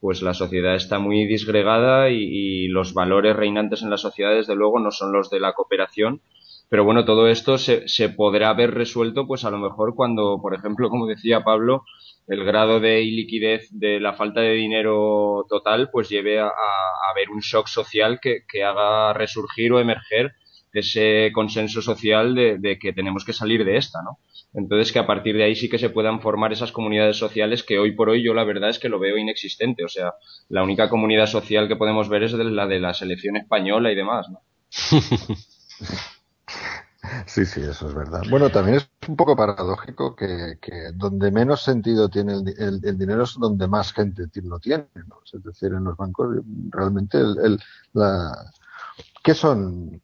pues 0.03 0.21
la 0.21 0.33
sociedad 0.33 0.75
está 0.75 0.99
muy 0.99 1.25
disgregada 1.27 2.09
y, 2.09 2.67
los 2.67 2.93
valores 2.93 3.37
reinantes 3.37 3.83
en 3.83 3.89
la 3.89 3.95
sociedad, 3.95 4.33
desde 4.33 4.53
luego, 4.53 4.77
no 4.81 4.91
son 4.91 5.13
los 5.13 5.29
de 5.29 5.39
la 5.39 5.53
cooperación. 5.53 6.19
Pero 6.67 6.83
bueno, 6.83 7.05
todo 7.05 7.29
esto 7.29 7.57
se, 7.57 7.87
se 7.87 8.09
podrá 8.09 8.51
ver 8.53 8.73
resuelto, 8.73 9.25
pues 9.25 9.45
a 9.45 9.49
lo 9.49 9.59
mejor 9.59 9.95
cuando, 9.95 10.39
por 10.41 10.55
ejemplo, 10.55 10.89
como 10.89 11.07
decía 11.07 11.45
Pablo, 11.45 11.85
el 12.27 12.43
grado 12.43 12.81
de 12.81 13.01
iliquidez 13.01 13.69
de 13.71 14.01
la 14.01 14.11
falta 14.11 14.41
de 14.41 14.51
dinero 14.51 15.45
total, 15.47 15.89
pues 15.89 16.09
lleve 16.09 16.37
a, 16.37 16.51
haber 17.09 17.29
un 17.29 17.39
shock 17.39 17.67
social 17.67 18.19
que, 18.21 18.39
que, 18.45 18.61
haga 18.61 19.13
resurgir 19.13 19.71
o 19.71 19.79
emerger 19.79 20.33
ese 20.73 21.31
consenso 21.33 21.81
social 21.81 22.35
de, 22.35 22.57
de 22.57 22.77
que 22.77 22.91
tenemos 22.91 23.23
que 23.23 23.31
salir 23.31 23.63
de 23.63 23.77
esta, 23.77 24.01
¿no? 24.03 24.17
Entonces, 24.53 24.91
que 24.91 24.99
a 24.99 25.07
partir 25.07 25.35
de 25.35 25.43
ahí 25.43 25.55
sí 25.55 25.67
que 25.69 25.79
se 25.79 25.89
puedan 25.89 26.21
formar 26.21 26.53
esas 26.53 26.71
comunidades 26.71 27.17
sociales 27.17 27.63
que 27.63 27.79
hoy 27.79 27.93
por 27.93 28.09
hoy 28.09 28.23
yo 28.23 28.33
la 28.33 28.43
verdad 28.43 28.69
es 28.69 28.79
que 28.79 28.89
lo 28.89 28.99
veo 28.99 29.17
inexistente. 29.17 29.83
O 29.83 29.89
sea, 29.89 30.13
la 30.49 30.63
única 30.63 30.89
comunidad 30.89 31.25
social 31.25 31.67
que 31.67 31.75
podemos 31.75 32.09
ver 32.09 32.23
es 32.23 32.33
la 32.33 32.67
de 32.67 32.79
la 32.79 32.93
selección 32.93 33.35
española 33.37 33.91
y 33.91 33.95
demás, 33.95 34.27
¿no? 34.29 34.41
Sí, 37.25 37.45
sí, 37.45 37.61
eso 37.61 37.87
es 37.87 37.93
verdad. 37.93 38.21
Bueno, 38.29 38.49
también 38.49 38.77
es 38.77 38.89
un 39.07 39.15
poco 39.15 39.35
paradójico 39.35 40.15
que, 40.15 40.57
donde 40.95 41.31
menos 41.31 41.61
sentido 41.61 42.09
tiene 42.09 42.33
el, 42.57 42.97
dinero 42.97 43.23
es 43.23 43.35
donde 43.37 43.67
más 43.67 43.91
gente 43.91 44.23
lo 44.41 44.59
tiene. 44.59 44.87
¿no? 45.07 45.17
Es 45.31 45.43
decir, 45.43 45.73
en 45.73 45.83
los 45.83 45.97
bancos 45.97 46.37
realmente 46.69 47.17
el, 47.19 47.59
la... 47.93 48.51
¿Qué 49.23 49.33
son 49.33 50.01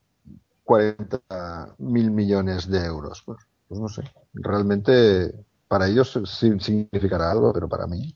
40 0.64 1.76
mil 1.80 2.12
millones 2.12 2.70
de 2.70 2.86
euros? 2.86 3.22
Pues 3.26 3.40
pues 3.70 3.80
no 3.80 3.88
sé, 3.88 4.04
realmente 4.34 5.32
para 5.68 5.88
ellos 5.88 6.20
significará 6.26 7.32
algo, 7.32 7.54
pero 7.54 7.70
para 7.70 7.86
mí 7.88 8.16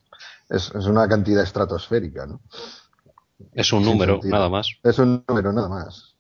es, 0.50 0.72
una 0.72 1.08
cantidad 1.08 1.44
estratosférica, 1.44 2.26
¿no? 2.26 2.42
Es 3.54 3.72
un 3.72 3.86
número, 3.86 4.20
nada 4.24 4.50
más. 4.50 4.70
Es 4.84 5.00
un 5.00 5.24
número, 5.28 5.54
nada 5.54 5.70
más. 5.70 6.16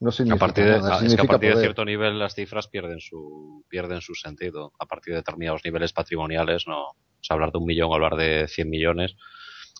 No 0.00 0.10
significa 0.10 0.44
a 0.44 0.48
partir 0.48 0.64
de, 0.64 0.78
nada. 0.78 1.04
Es 1.04 1.14
que 1.14 1.20
a 1.20 1.24
partir 1.24 1.54
de 1.54 1.60
cierto 1.60 1.84
nivel 1.84 2.18
las 2.18 2.34
cifras 2.34 2.68
pierden 2.68 3.00
su, 3.00 3.64
pierden 3.68 4.00
su 4.00 4.14
sentido. 4.14 4.72
A 4.78 4.86
partir 4.86 5.12
de 5.12 5.18
determinados 5.18 5.60
niveles 5.64 5.92
patrimoniales, 5.92 6.66
no, 6.66 6.80
o 6.80 6.94
hablar 7.28 7.52
de 7.52 7.58
un 7.58 7.66
millón 7.66 7.90
o 7.90 7.94
hablar 7.94 8.16
de 8.16 8.48
100 8.48 8.70
millones, 8.70 9.16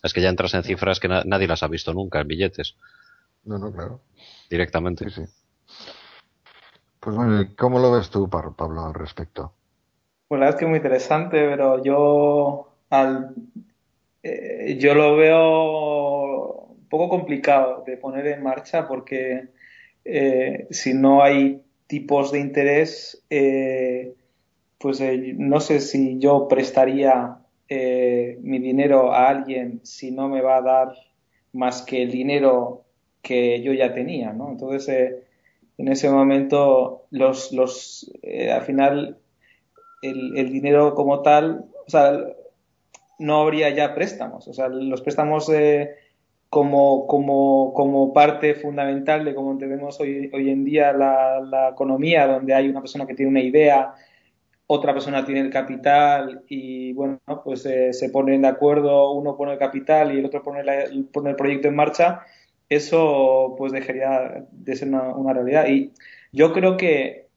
es 0.03 0.13
que 0.13 0.21
ya 0.21 0.29
entras 0.29 0.53
en 0.53 0.63
cifras 0.63 0.99
que 0.99 1.07
nadie 1.07 1.47
las 1.47 1.63
ha 1.63 1.67
visto 1.67 1.93
nunca 1.93 2.21
en 2.21 2.27
billetes. 2.27 2.75
No, 3.43 3.57
no, 3.57 3.71
claro. 3.71 4.01
Directamente. 4.49 5.09
Sí, 5.09 5.25
sí. 5.25 5.33
Pues 7.01 7.15
bueno, 7.15 7.43
¿cómo 7.57 7.79
lo 7.79 7.91
ves 7.91 8.11
tú, 8.11 8.29
Pablo, 8.29 8.85
al 8.85 8.93
respecto? 8.93 9.51
Pues 10.27 10.39
la 10.39 10.45
verdad 10.45 10.49
es 10.55 10.59
que 10.59 10.65
es 10.65 10.69
muy 10.69 10.77
interesante, 10.77 11.49
pero 11.49 11.83
yo 11.83 12.67
al, 12.91 13.33
eh, 14.21 14.77
yo 14.79 14.93
lo 14.93 15.15
veo 15.15 16.67
un 16.69 16.87
poco 16.87 17.09
complicado 17.09 17.83
de 17.87 17.97
poner 17.97 18.27
en 18.27 18.43
marcha 18.43 18.87
porque 18.87 19.47
eh, 20.05 20.67
si 20.69 20.93
no 20.93 21.23
hay 21.23 21.63
tipos 21.87 22.31
de 22.31 22.39
interés, 22.39 23.23
eh, 23.31 24.13
pues 24.77 25.01
no 25.37 25.59
sé 25.59 25.79
si 25.79 26.19
yo 26.19 26.47
prestaría 26.47 27.37
mi 27.67 28.59
dinero 28.59 29.13
a 29.13 29.29
alguien 29.29 29.79
si 29.83 30.11
no 30.11 30.27
me 30.27 30.41
va 30.41 30.57
a 30.57 30.61
dar 30.61 30.93
más 31.53 31.81
que 31.81 32.03
el 32.03 32.11
dinero 32.11 32.83
que 33.21 33.61
yo 33.61 33.73
ya 33.73 33.93
tenía, 33.93 34.33
¿no? 34.33 34.49
Entonces, 34.49 35.20
en 35.81 35.87
ese 35.87 36.11
momento, 36.11 37.07
los, 37.09 37.51
los, 37.51 38.11
al 38.23 38.61
final, 38.61 39.17
el, 40.03 40.37
el, 40.37 40.51
dinero 40.51 40.93
como 40.93 41.23
tal, 41.23 41.65
o 41.87 41.89
sea, 41.89 42.19
no 43.17 43.41
habría 43.41 43.71
ya 43.71 43.95
préstamos. 43.95 44.47
O 44.47 44.53
sea, 44.53 44.67
los 44.67 45.01
préstamos 45.01 45.49
eh, 45.49 45.95
como, 46.49 47.07
como, 47.07 47.73
como, 47.73 48.13
parte 48.13 48.53
fundamental 48.53 49.25
de 49.25 49.33
cómo 49.33 49.53
entendemos 49.53 49.99
hoy, 49.99 50.29
hoy 50.31 50.51
en 50.51 50.65
día 50.65 50.93
la, 50.93 51.39
la, 51.39 51.69
economía, 51.69 52.27
donde 52.27 52.53
hay 52.53 52.69
una 52.69 52.81
persona 52.81 53.07
que 53.07 53.15
tiene 53.15 53.31
una 53.31 53.41
idea, 53.41 53.95
otra 54.67 54.93
persona 54.93 55.25
tiene 55.25 55.41
el 55.41 55.49
capital 55.49 56.43
y, 56.47 56.93
bueno, 56.93 57.19
pues 57.43 57.65
eh, 57.65 57.91
se 57.91 58.09
ponen 58.11 58.43
de 58.43 58.49
acuerdo, 58.49 59.13
uno 59.13 59.35
pone 59.35 59.53
el 59.53 59.57
capital 59.57 60.13
y 60.13 60.19
el 60.19 60.25
otro 60.25 60.43
pone, 60.43 60.63
pone 61.11 61.31
el 61.31 61.35
proyecto 61.35 61.69
en 61.69 61.75
marcha, 61.75 62.21
eso 62.71 63.55
pues 63.57 63.73
dejaría 63.73 64.45
de 64.49 64.75
ser 64.77 64.87
una, 64.87 65.33
realidad. 65.33 65.67
Y 65.67 65.91
yo 66.31 66.53
creo 66.53 66.77
que 66.77 67.27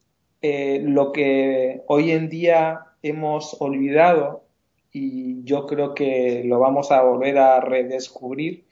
eh, 0.41 0.79
lo 0.81 1.11
que 1.11 1.83
hoy 1.87 2.11
en 2.11 2.29
día 2.29 2.85
hemos 3.03 3.57
olvidado 3.59 4.45
y 4.93 5.43
yo 5.43 5.67
creo 5.67 5.93
que 5.93 6.43
lo 6.45 6.59
vamos 6.59 6.89
a 6.89 7.01
volver 7.01 7.37
a 7.37 7.59
redescubrir 7.59 8.65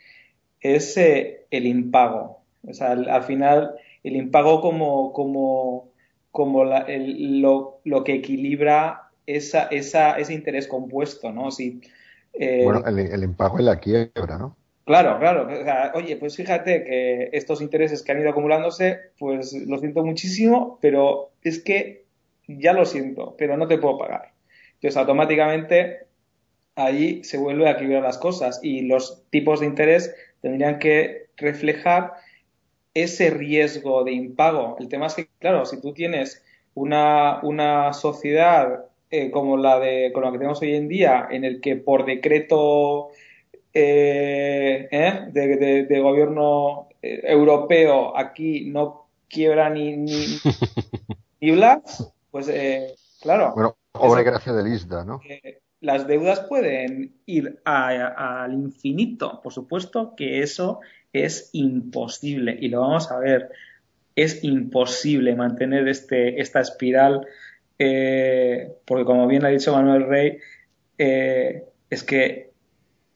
es 0.62 0.96
eh, 0.96 1.48
el 1.52 1.68
impago. 1.68 2.40
O 2.66 2.74
sea, 2.74 2.92
al, 2.92 3.24
final, 3.24 3.76
el 4.02 4.16
impago 4.16 4.62
como, 4.62 5.12
como, 5.12 5.90
como 6.32 6.64
lo, 6.64 7.82
lo, 7.84 8.04
que 8.06 8.14
equilibra 8.14 9.10
esa, 9.26 9.64
esa, 9.64 10.18
ese 10.18 10.34
interés 10.34 10.70
compuesto, 10.70 11.34
¿no? 11.34 11.52
Si, 11.52 11.82
eh, 12.32 12.62
bueno, 12.64 12.86
el, 12.88 13.00
el, 13.00 13.24
impago 13.24 13.60
es 13.60 13.66
la 13.66 13.82
quiebra, 13.82 14.38
¿no? 14.38 14.56
Claro, 14.86 15.18
claro. 15.18 15.48
Oye, 15.94 16.18
pues 16.18 16.36
fíjate 16.36 16.84
que 16.84 17.30
estos 17.32 17.62
intereses 17.62 18.04
que 18.04 18.12
han 18.12 18.20
ido 18.20 18.30
acumulándose, 18.32 19.00
pues 19.18 19.54
lo 19.54 19.78
siento 19.78 20.04
muchísimo, 20.04 20.78
pero 20.82 21.32
es 21.42 21.64
que 21.64 22.04
ya 22.48 22.74
lo 22.74 22.86
siento, 22.86 23.36
pero 23.38 23.56
no 23.56 23.68
te 23.68 23.78
puedo 23.78 23.98
pagar. 23.98 24.34
Entonces, 24.76 24.98
automáticamente 24.98 26.08
ahí 26.76 27.24
se 27.24 27.38
vuelve 27.38 27.68
a 27.68 27.72
equilibrar 27.74 28.04
las 28.04 28.18
cosas 28.18 28.60
y 28.64 28.84
los 28.84 29.24
tipos 29.30 29.62
de 29.62 29.68
interés 29.68 30.16
tendrían 30.42 30.80
que 30.80 31.28
reflejar 31.38 32.14
ese 32.94 33.30
riesgo 33.30 34.04
de 34.04 34.14
impago. 34.14 34.76
El 34.80 34.88
tema 34.90 35.08
es 35.08 35.16
que, 35.16 35.28
claro, 35.40 35.66
si 35.66 35.82
tú 35.82 35.94
tienes 35.94 36.44
una, 36.76 37.40
una 37.44 37.94
sociedad 37.94 38.86
eh, 39.10 39.32
como 39.32 39.58
la 39.58 39.80
de 39.80 40.12
con 40.14 40.24
la 40.24 40.32
que 40.32 40.38
tenemos 40.38 40.62
hoy 40.62 40.76
en 40.76 40.88
día, 40.88 41.28
en 41.32 41.44
el 41.44 41.62
que 41.62 41.76
por 41.76 42.06
decreto 42.06 43.10
eh, 43.74 44.88
¿eh? 44.92 45.20
de, 45.32 45.86
de, 45.86 46.00
gobierno 46.00 46.90
europeo 47.02 48.18
aquí 48.18 48.70
no 48.70 49.08
quiebra 49.28 49.70
ni, 49.70 49.98
ni, 49.98 50.14
ni 51.42 51.52
Blas, 51.52 52.14
pues 52.32 52.50
claro. 53.22 53.54
Bueno, 53.56 53.76
obra 53.94 54.24
gracia 54.24 54.54
de 54.54 54.64
Lisda, 54.64 55.04
¿no? 55.04 55.22
las 55.82 56.08
deudas 56.08 56.40
pueden 56.42 57.14
ir 57.26 57.60
al 57.66 58.54
infinito. 58.54 59.42
Por 59.42 59.52
supuesto 59.52 60.14
que 60.16 60.42
eso 60.42 60.80
es 61.12 61.50
imposible 61.52 62.58
y 62.58 62.70
lo 62.70 62.80
vamos 62.80 63.12
a 63.12 63.20
ver. 63.20 63.50
Es 64.16 64.46
imposible 64.46 65.36
mantener 65.36 65.90
este, 65.90 66.40
esta 66.40 66.62
espiral 66.62 67.28
eh, 67.80 68.76
porque 68.86 69.06
como 69.06 69.28
bien 69.28 69.46
ha 69.46 69.50
dicho 69.50 69.74
Manuel 69.74 70.08
Rey, 70.08 70.38
eh, 70.98 71.66
es 71.90 72.04
que 72.04 72.53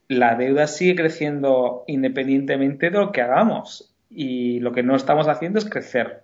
la 0.07 0.35
deuda 0.35 0.67
sigue 0.67 0.95
creciendo 0.95 1.83
independientemente 1.87 2.89
de 2.89 2.97
lo 2.97 3.11
que 3.11 3.21
hagamos 3.21 3.93
y 4.09 4.59
lo 4.59 4.71
que 4.71 4.83
no 4.83 4.95
estamos 4.95 5.27
haciendo 5.27 5.59
es 5.59 5.69
crecer. 5.69 6.23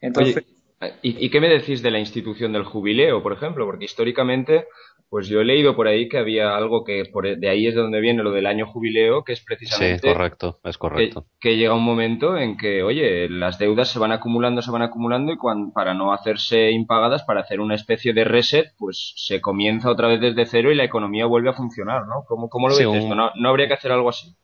Entonces, 0.00 0.44
¿y, 1.02 1.26
¿y, 1.26 1.30
qué 1.30 1.40
me 1.40 1.48
decís 1.48 1.82
de 1.82 1.90
la 1.90 1.98
institución 1.98 2.52
del 2.52 2.64
jubileo, 2.64 3.22
por 3.22 3.32
ejemplo? 3.32 3.66
Porque 3.66 3.84
históricamente 3.84 4.66
pues 5.10 5.26
yo 5.26 5.40
he 5.40 5.44
leído 5.44 5.74
por 5.74 5.88
ahí 5.88 6.08
que 6.08 6.18
había 6.18 6.56
algo 6.56 6.84
que 6.84 7.04
por, 7.12 7.26
e, 7.26 7.34
de 7.34 7.50
ahí 7.50 7.66
es 7.66 7.74
de 7.74 7.80
donde 7.80 8.00
viene 8.00 8.22
lo 8.22 8.30
del 8.30 8.46
año 8.46 8.66
jubileo, 8.66 9.24
que 9.24 9.32
es 9.32 9.44
precisamente. 9.44 10.06
Sí, 10.08 10.14
correcto, 10.14 10.60
es 10.62 10.78
correcto. 10.78 11.26
Que, 11.40 11.56
llega 11.56 11.74
un 11.74 11.82
momento 11.82 12.36
en 12.36 12.56
que, 12.56 12.84
oye, 12.84 13.28
las 13.28 13.58
deudas 13.58 13.88
se 13.88 13.98
van 13.98 14.12
acumulando, 14.12 14.62
se 14.62 14.70
van 14.70 14.82
acumulando 14.82 15.32
y 15.32 15.36
para 15.74 15.94
no 15.94 16.12
hacerse 16.12 16.70
impagadas, 16.70 17.24
para 17.24 17.40
hacer 17.40 17.58
una 17.58 17.74
especie 17.74 18.12
de 18.12 18.22
reset, 18.22 18.68
pues 18.78 19.12
se 19.16 19.40
comienza 19.40 19.90
otra 19.90 20.06
vez 20.06 20.20
desde 20.20 20.46
cero 20.46 20.70
y 20.70 20.76
la 20.76 20.84
economía 20.84 21.26
vuelve 21.26 21.50
a 21.50 21.54
funcionar, 21.54 22.06
¿no? 22.06 22.22
¿Cómo, 22.28 22.48
cómo 22.48 22.68
lo 22.68 22.76
ves 22.76 22.86
esto? 22.86 23.14
¿No, 23.16 23.32
¿No 23.34 23.48
habría 23.48 23.66
que 23.66 23.74
hacer 23.74 23.90
algo 23.90 24.10
así? 24.10 24.36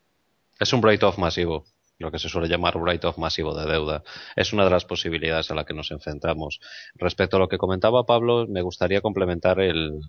Es 0.59 0.73
un 0.73 0.83
write-off 0.83 1.17
masivo 1.17 1.65
lo 1.99 2.11
que 2.11 2.19
se 2.19 2.29
suele 2.29 2.49
llamar 2.49 2.77
write-off 2.77 3.19
masivo 3.19 3.55
de 3.55 3.71
deuda. 3.71 4.03
Es 4.35 4.53
una 4.53 4.65
de 4.65 4.71
las 4.71 4.85
posibilidades 4.85 5.51
a 5.51 5.55
la 5.55 5.65
que 5.65 5.75
nos 5.75 5.91
enfrentamos. 5.91 6.61
Respecto 6.95 7.37
a 7.37 7.41
lo 7.41 7.49
que 7.49 7.59
comentaba 7.59 8.05
Pablo, 8.05 8.47
me 8.49 8.63
gustaría 8.63 9.01
complementar 9.01 9.61
el, 9.61 10.01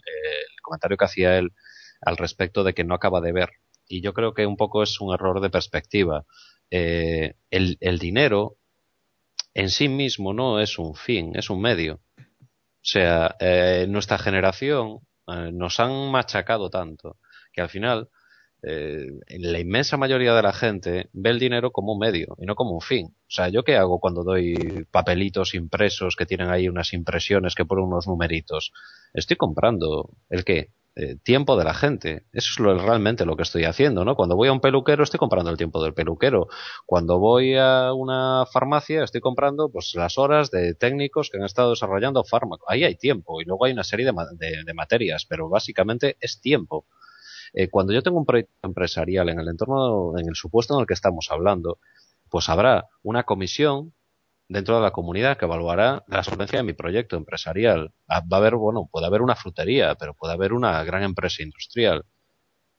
comentario 0.62 0.98
que 0.98 1.06
hacía 1.06 1.38
él 1.38 1.52
al 2.02 2.18
respecto 2.18 2.64
de 2.64 2.74
que 2.74 2.84
no 2.84 2.94
acaba 2.94 3.22
de 3.22 3.32
ver. 3.32 3.52
Y 3.88 4.02
yo 4.02 4.14
creo 4.14 4.34
que 4.34 4.46
un 4.46 4.58
poco 4.58 4.84
es 4.84 5.00
un 5.00 5.14
error 5.14 5.40
de 5.40 5.50
perspectiva. 5.50 6.26
Eh, 6.70 7.36
el, 7.50 8.00
dinero 8.00 8.58
en 9.54 9.70
sí 9.70 9.88
mismo 9.88 10.34
no 10.34 10.60
es 10.60 10.78
un 10.78 10.94
fin, 10.94 11.32
es 11.36 11.50
un 11.50 11.62
medio. 11.62 12.02
O 12.18 12.90
sea, 12.90 13.36
eh, 13.40 13.86
nuestra 13.88 14.18
generación 14.18 15.00
eh, 15.28 15.52
nos 15.54 15.80
han 15.80 16.12
machacado 16.12 16.70
tanto 16.70 17.18
que 17.54 17.62
al 17.62 17.70
final 17.70 18.10
eh, 18.70 19.08
la 19.30 19.60
inmensa 19.60 19.96
mayoría 19.96 20.34
de 20.34 20.42
la 20.42 20.52
gente 20.52 21.10
ve 21.14 21.30
el 21.30 21.40
dinero 21.40 21.72
como 21.72 21.94
un 21.94 22.00
medio 22.00 22.36
y 22.38 22.46
no 22.46 22.56
como 22.56 22.72
un 22.72 22.82
fin. 22.82 23.08
O 23.08 23.30
sea, 23.30 23.48
¿yo 23.48 23.64
qué 23.64 23.78
hago 23.78 24.00
cuando 24.00 24.24
doy 24.24 24.86
papelitos 24.92 25.56
impresos 25.56 26.18
que 26.18 26.26
tienen 26.26 26.50
ahí 26.50 26.68
unas 26.68 26.92
impresiones 26.92 27.56
que 27.56 27.66
ponen 27.66 27.86
unos 27.86 28.08
numeritos? 28.08 28.74
Estoy 29.14 29.38
comprando 29.38 30.10
el 30.30 30.44
qué? 30.44 30.72
Eh, 30.96 31.16
tiempo 31.24 31.56
de 31.58 31.64
la 31.64 31.74
gente. 31.74 32.26
Eso 32.34 32.50
es 32.52 32.60
lo, 32.60 32.78
realmente 32.78 33.26
lo 33.26 33.38
que 33.38 33.44
estoy 33.44 33.64
haciendo, 33.64 34.04
¿no? 34.04 34.16
Cuando 34.16 34.36
voy 34.36 34.50
a 34.50 34.52
un 34.52 34.60
peluquero 34.60 35.04
estoy 35.04 35.20
comprando 35.20 35.50
el 35.52 35.58
tiempo 35.58 35.82
del 35.82 35.94
peluquero. 35.94 36.48
Cuando 36.86 37.20
voy 37.20 37.56
a 37.56 37.94
una 37.94 38.46
farmacia 38.52 39.04
estoy 39.04 39.22
comprando 39.22 39.70
pues 39.70 39.94
las 39.96 40.18
horas 40.18 40.52
de 40.52 40.74
técnicos 40.74 41.30
que 41.30 41.38
han 41.38 41.46
estado 41.46 41.70
desarrollando 41.70 42.26
fármacos. 42.26 42.66
Ahí 42.68 42.84
hay 42.84 42.96
tiempo 42.96 43.40
y 43.42 43.46
luego 43.46 43.66
hay 43.66 43.74
una 43.74 43.84
serie 43.84 44.06
de 44.08 44.74
materias, 44.74 45.26
pero 45.30 45.48
básicamente 45.48 46.18
es 46.20 46.42
tiempo. 46.42 46.86
Eh, 47.60 47.70
cuando 47.72 47.92
yo 47.92 48.04
tengo 48.04 48.20
un 48.20 48.26
proyecto 48.26 48.54
empresarial 48.62 49.30
en 49.30 49.40
el 49.40 49.48
entorno, 49.48 50.16
en 50.20 50.28
el 50.28 50.36
supuesto 50.36 50.76
en 50.76 50.82
el 50.82 50.86
que 50.86 50.94
estamos 50.94 51.30
hablando, 51.32 51.80
pues 52.30 52.50
habrá 52.50 52.86
una 53.02 53.24
comisión 53.24 53.96
dentro 54.48 54.76
de 54.76 54.84
la 54.84 54.92
comunidad 54.92 55.38
que 55.40 55.46
evaluará 55.46 56.04
la 56.08 56.24
solvencia 56.24 56.60
de 56.60 56.64
mi 56.64 56.74
proyecto 56.74 57.16
empresarial. 57.18 57.94
Ah, 58.08 58.22
va 58.22 58.38
a 58.38 58.42
haber, 58.42 58.58
bueno, 58.58 58.88
puede 58.92 59.08
haber 59.08 59.24
una 59.24 59.36
frutería, 59.36 59.96
pero 59.96 60.14
puede 60.14 60.34
haber 60.34 60.54
una 60.54 60.84
gran 60.84 61.02
empresa 61.02 61.42
industrial. 61.42 62.06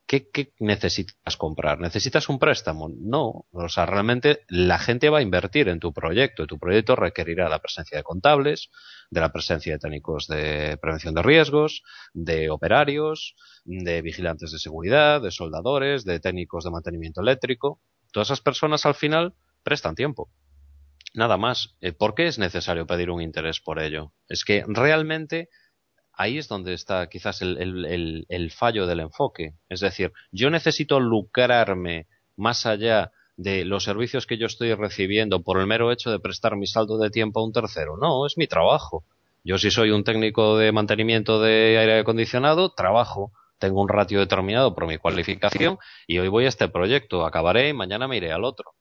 ¿Qué, 0.08 0.30
¿Qué, 0.30 0.54
necesitas 0.58 1.36
comprar? 1.36 1.80
¿Necesitas 1.80 2.30
un 2.30 2.38
préstamo? 2.38 2.88
No. 2.88 3.46
O 3.52 3.68
sea, 3.68 3.84
realmente 3.84 4.40
la 4.48 4.78
gente 4.78 5.10
va 5.10 5.18
a 5.18 5.22
invertir 5.22 5.68
en 5.68 5.80
tu 5.80 5.92
proyecto 5.92 6.44
y 6.44 6.46
tu 6.46 6.58
proyecto 6.58 6.96
requerirá 6.96 7.50
la 7.50 7.58
presencia 7.58 7.98
de 7.98 8.02
contables, 8.02 8.70
de 9.10 9.20
la 9.20 9.30
presencia 9.32 9.74
de 9.74 9.78
técnicos 9.78 10.26
de 10.26 10.78
prevención 10.80 11.14
de 11.14 11.22
riesgos, 11.22 11.82
de 12.14 12.48
operarios, 12.48 13.36
de 13.66 14.00
vigilantes 14.00 14.50
de 14.50 14.58
seguridad, 14.58 15.20
de 15.20 15.30
soldadores, 15.30 16.06
de 16.06 16.20
técnicos 16.20 16.64
de 16.64 16.70
mantenimiento 16.70 17.20
eléctrico. 17.20 17.82
Todas 18.10 18.28
esas 18.28 18.40
personas 18.40 18.86
al 18.86 18.94
final 18.94 19.34
prestan 19.62 19.94
tiempo. 19.94 20.30
Nada 21.12 21.36
más. 21.36 21.76
Eh, 21.82 21.92
¿Por 21.92 22.14
qué 22.14 22.28
es 22.28 22.38
necesario 22.38 22.86
pedir 22.86 23.10
un 23.10 23.20
interés 23.20 23.60
por 23.60 23.78
ello? 23.78 24.14
Es 24.26 24.46
que 24.46 24.64
realmente 24.66 25.50
ahí 26.18 26.36
es 26.36 26.48
donde 26.48 26.74
está 26.74 27.08
quizás 27.08 27.40
el, 27.40 28.52
fallo 28.54 28.86
del 28.86 29.00
enfoque. 29.00 29.54
Es 29.68 29.80
decir, 29.80 30.12
yo 30.32 30.50
necesito 30.50 31.00
lucrarme 31.00 32.06
más 32.36 32.66
allá 32.66 33.12
de 33.36 33.64
los 33.64 33.84
servicios 33.84 34.26
que 34.26 34.36
yo 34.36 34.46
estoy 34.46 34.74
recibiendo 34.74 35.42
por 35.42 35.60
el 35.60 35.68
mero 35.68 35.92
hecho 35.92 36.10
de 36.10 36.18
prestar 36.18 36.56
mi 36.56 36.66
saldo 36.66 36.98
de 36.98 37.10
tiempo 37.10 37.40
a 37.40 37.44
un 37.44 37.52
tercero. 37.52 37.96
No, 37.96 38.26
es 38.26 38.36
mi 38.36 38.48
trabajo. 38.48 39.04
Yo 39.44 39.58
si 39.58 39.70
soy 39.70 39.90
un 39.92 40.02
técnico 40.02 40.58
de 40.58 40.72
mantenimiento 40.72 41.40
de 41.40 41.78
aire 41.78 42.00
acondicionado, 42.00 42.74
trabajo 42.74 43.32
tengo 43.58 43.80
un 43.80 43.88
ratio 43.88 44.18
determinado 44.18 44.74
por 44.74 44.86
mi 44.86 44.98
cualificación 44.98 45.78
y 46.06 46.18
hoy 46.18 46.28
voy 46.28 46.44
a 46.46 46.48
este 46.48 46.68
proyecto, 46.68 47.24
acabaré 47.24 47.68
y 47.68 47.72
mañana 47.72 48.08
me 48.08 48.16
iré 48.16 48.32
al 48.32 48.44
otro. 48.44 48.74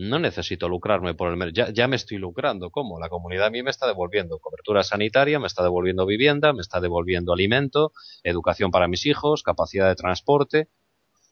No 0.00 0.18
necesito 0.18 0.68
lucrarme 0.68 1.14
por 1.14 1.30
el 1.30 1.36
mercado. 1.36 1.66
Ya, 1.68 1.72
ya, 1.72 1.86
me 1.86 1.96
estoy 1.96 2.16
lucrando. 2.16 2.70
¿Cómo? 2.70 2.98
La 2.98 3.10
comunidad 3.10 3.46
a 3.46 3.50
mí 3.50 3.62
me 3.62 3.70
está 3.70 3.86
devolviendo 3.86 4.38
cobertura 4.38 4.82
sanitaria, 4.82 5.38
me 5.38 5.46
está 5.46 5.62
devolviendo 5.62 6.06
vivienda, 6.06 6.52
me 6.52 6.62
está 6.62 6.80
devolviendo 6.80 7.32
alimento, 7.32 7.92
educación 8.22 8.70
para 8.70 8.88
mis 8.88 9.04
hijos, 9.04 9.42
capacidad 9.42 9.88
de 9.88 9.96
transporte. 9.96 10.68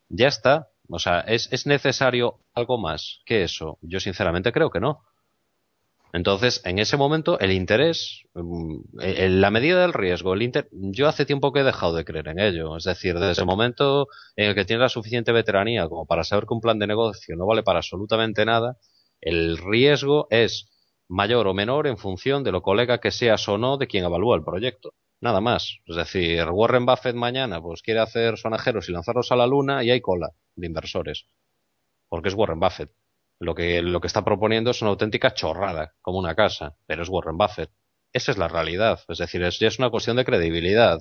Ya 0.08 0.28
está. 0.28 0.68
O 0.90 0.98
sea, 0.98 1.20
¿es, 1.20 1.50
¿es 1.52 1.66
necesario 1.66 2.40
algo 2.54 2.78
más 2.78 3.20
que 3.24 3.42
eso? 3.42 3.78
Yo 3.80 4.00
sinceramente 4.00 4.52
creo 4.52 4.70
que 4.70 4.80
no. 4.80 5.00
Entonces, 6.12 6.62
en 6.64 6.78
ese 6.78 6.96
momento, 6.96 7.38
el 7.38 7.52
interés, 7.52 8.22
mm, 8.34 9.00
en 9.00 9.40
la 9.40 9.50
medida 9.50 9.82
del 9.82 9.92
riesgo, 9.92 10.34
el 10.34 10.42
inter... 10.42 10.68
yo 10.72 11.06
hace 11.08 11.26
tiempo 11.26 11.52
que 11.52 11.60
he 11.60 11.64
dejado 11.64 11.94
de 11.94 12.04
creer 12.04 12.28
en 12.28 12.38
ello. 12.38 12.76
Es 12.76 12.84
decir, 12.84 13.18
desde 13.18 13.42
el 13.42 13.46
momento 13.46 14.06
en 14.36 14.48
el 14.48 14.54
que 14.54 14.64
tienes 14.64 14.82
la 14.82 14.88
suficiente 14.88 15.32
veteranía 15.32 15.88
como 15.88 16.06
para 16.06 16.24
saber 16.24 16.46
que 16.46 16.54
un 16.54 16.60
plan 16.60 16.78
de 16.78 16.86
negocio 16.86 17.36
no 17.36 17.46
vale 17.46 17.62
para 17.62 17.80
absolutamente 17.80 18.44
nada, 18.46 18.78
el 19.20 19.58
riesgo 19.58 20.28
es 20.30 20.70
mayor 21.08 21.46
o 21.48 21.54
menor 21.54 21.86
en 21.86 21.98
función 21.98 22.44
de 22.44 22.52
lo 22.52 22.62
colega 22.62 22.98
que 22.98 23.10
seas 23.10 23.48
o 23.48 23.58
no 23.58 23.76
de 23.76 23.86
quien 23.86 24.04
evalúa 24.04 24.36
el 24.36 24.44
proyecto. 24.44 24.94
Nada 25.20 25.40
más. 25.40 25.78
Es 25.86 25.96
decir, 25.96 26.44
Warren 26.50 26.86
Buffett 26.86 27.16
mañana 27.16 27.60
pues 27.60 27.82
quiere 27.82 28.00
hacer 28.00 28.38
sonajeros 28.38 28.88
y 28.88 28.92
lanzarlos 28.92 29.32
a 29.32 29.36
la 29.36 29.46
luna 29.46 29.82
y 29.82 29.90
hay 29.90 30.00
cola 30.00 30.30
de 30.54 30.66
inversores. 30.66 31.26
Porque 32.08 32.28
es 32.28 32.34
Warren 32.34 32.60
Buffett. 32.60 32.90
Lo 33.40 33.54
que, 33.54 33.82
lo 33.82 34.00
que 34.00 34.06
está 34.08 34.24
proponiendo 34.24 34.70
es 34.70 34.82
una 34.82 34.90
auténtica 34.90 35.34
chorrada, 35.34 35.94
como 36.02 36.18
una 36.18 36.34
casa, 36.34 36.76
pero 36.86 37.02
es 37.02 37.08
Warren 37.08 37.36
Buffett. 37.38 37.70
Esa 38.12 38.32
es 38.32 38.38
la 38.38 38.48
realidad. 38.48 39.00
Es 39.08 39.18
decir, 39.18 39.42
es, 39.42 39.60
es 39.62 39.78
una 39.78 39.90
cuestión 39.90 40.16
de 40.16 40.24
credibilidad. 40.24 41.00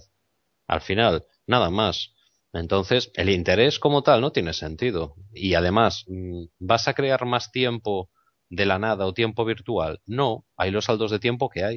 Al 0.67 0.81
final, 0.81 1.25
nada 1.47 1.69
más. 1.69 2.13
Entonces, 2.53 3.11
el 3.15 3.29
interés 3.29 3.79
como 3.79 4.03
tal 4.03 4.21
no 4.21 4.31
tiene 4.31 4.53
sentido. 4.53 5.15
Y 5.33 5.55
además, 5.55 6.05
mm, 6.07 6.45
¿vas 6.59 6.87
a 6.87 6.93
crear 6.93 7.25
más 7.25 7.51
tiempo 7.51 8.09
de 8.49 8.65
la 8.65 8.79
nada 8.79 9.05
o 9.05 9.13
tiempo 9.13 9.45
virtual? 9.45 10.01
No, 10.05 10.45
hay 10.57 10.71
los 10.71 10.85
saldos 10.85 11.11
de 11.11 11.19
tiempo 11.19 11.49
que 11.49 11.63
hay. 11.63 11.75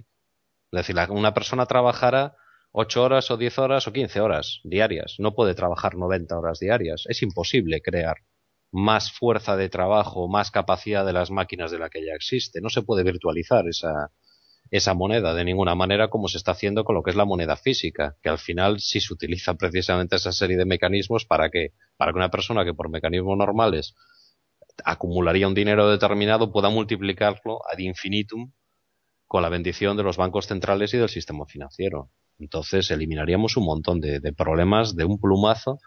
Es 0.73 0.87
decir, 0.87 0.97
una 1.11 1.35
persona 1.35 1.67
trabajará 1.67 2.37
ocho 2.73 3.03
horas 3.03 3.31
o 3.31 3.37
diez 3.37 3.59
horas 3.59 3.87
o 3.89 3.93
quince 3.93 4.21
horas 4.21 4.61
diarias. 4.65 5.17
No 5.19 5.35
puede 5.35 5.55
trabajar 5.55 5.97
noventa 5.97 6.39
horas 6.39 6.61
diarias. 6.61 7.05
Es 7.09 7.23
imposible 7.23 7.83
crear 7.83 8.17
más 8.73 9.13
fuerza 9.13 9.57
de 9.57 9.69
trabajo, 9.69 10.29
más 10.29 10.51
capacidad 10.51 11.05
de 11.05 11.13
las 11.13 11.31
máquinas 11.31 11.71
de 11.71 11.79
la 11.79 11.91
que 11.91 12.05
ya 12.05 12.15
existe. 12.15 12.61
No 12.61 12.71
se 12.71 12.83
puede 12.83 13.03
virtualizar 13.03 13.67
esa, 13.69 14.13
esa 14.71 14.95
moneda 14.95 15.35
de 15.35 15.45
ninguna 15.45 15.75
manera 15.75 16.09
como 16.09 16.29
se 16.29 16.39
está 16.39 16.53
haciendo 16.53 16.85
con 16.85 16.95
lo 16.95 17.03
que 17.03 17.11
es 17.11 17.17
la 17.17 17.25
moneda 17.25 17.57
física, 17.57 18.17
que 18.23 18.29
al 18.29 18.39
final 18.39 18.81
sí 18.81 19.01
se 19.01 19.13
utiliza 19.13 19.55
precisamente 19.55 20.17
esa 20.17 20.33
serie 20.33 20.57
de 20.57 20.65
mecanismos 20.65 21.25
para 21.25 21.51
que, 21.51 21.73
para 21.97 22.13
que 22.13 22.19
una 22.19 22.31
persona 22.31 22.65
que 22.65 22.75
por 22.75 22.89
mecanismos 22.89 23.37
normales 23.37 23.95
acumularía 24.85 25.49
un 25.49 25.55
dinero 25.55 25.91
determinado 25.91 26.53
pueda 26.53 26.71
multiplicarlo 26.71 27.61
ad 27.71 27.79
infinitum 27.79 28.53
con 29.27 29.43
la 29.43 29.49
bendición 29.49 29.97
de 29.97 30.05
los 30.05 30.17
bancos 30.17 30.47
centrales 30.47 30.95
y 30.95 30.99
del 30.99 31.09
sistema 31.09 31.47
financiero. 31.47 32.11
Entonces 32.39 32.91
eliminaríamos 32.91 33.57
un 33.57 33.65
montón 33.65 34.01
de, 34.01 34.21
de 34.21 34.33
problemas 34.33 34.97
de 34.97 35.05
un 35.05 35.21
plumazo 35.21 35.79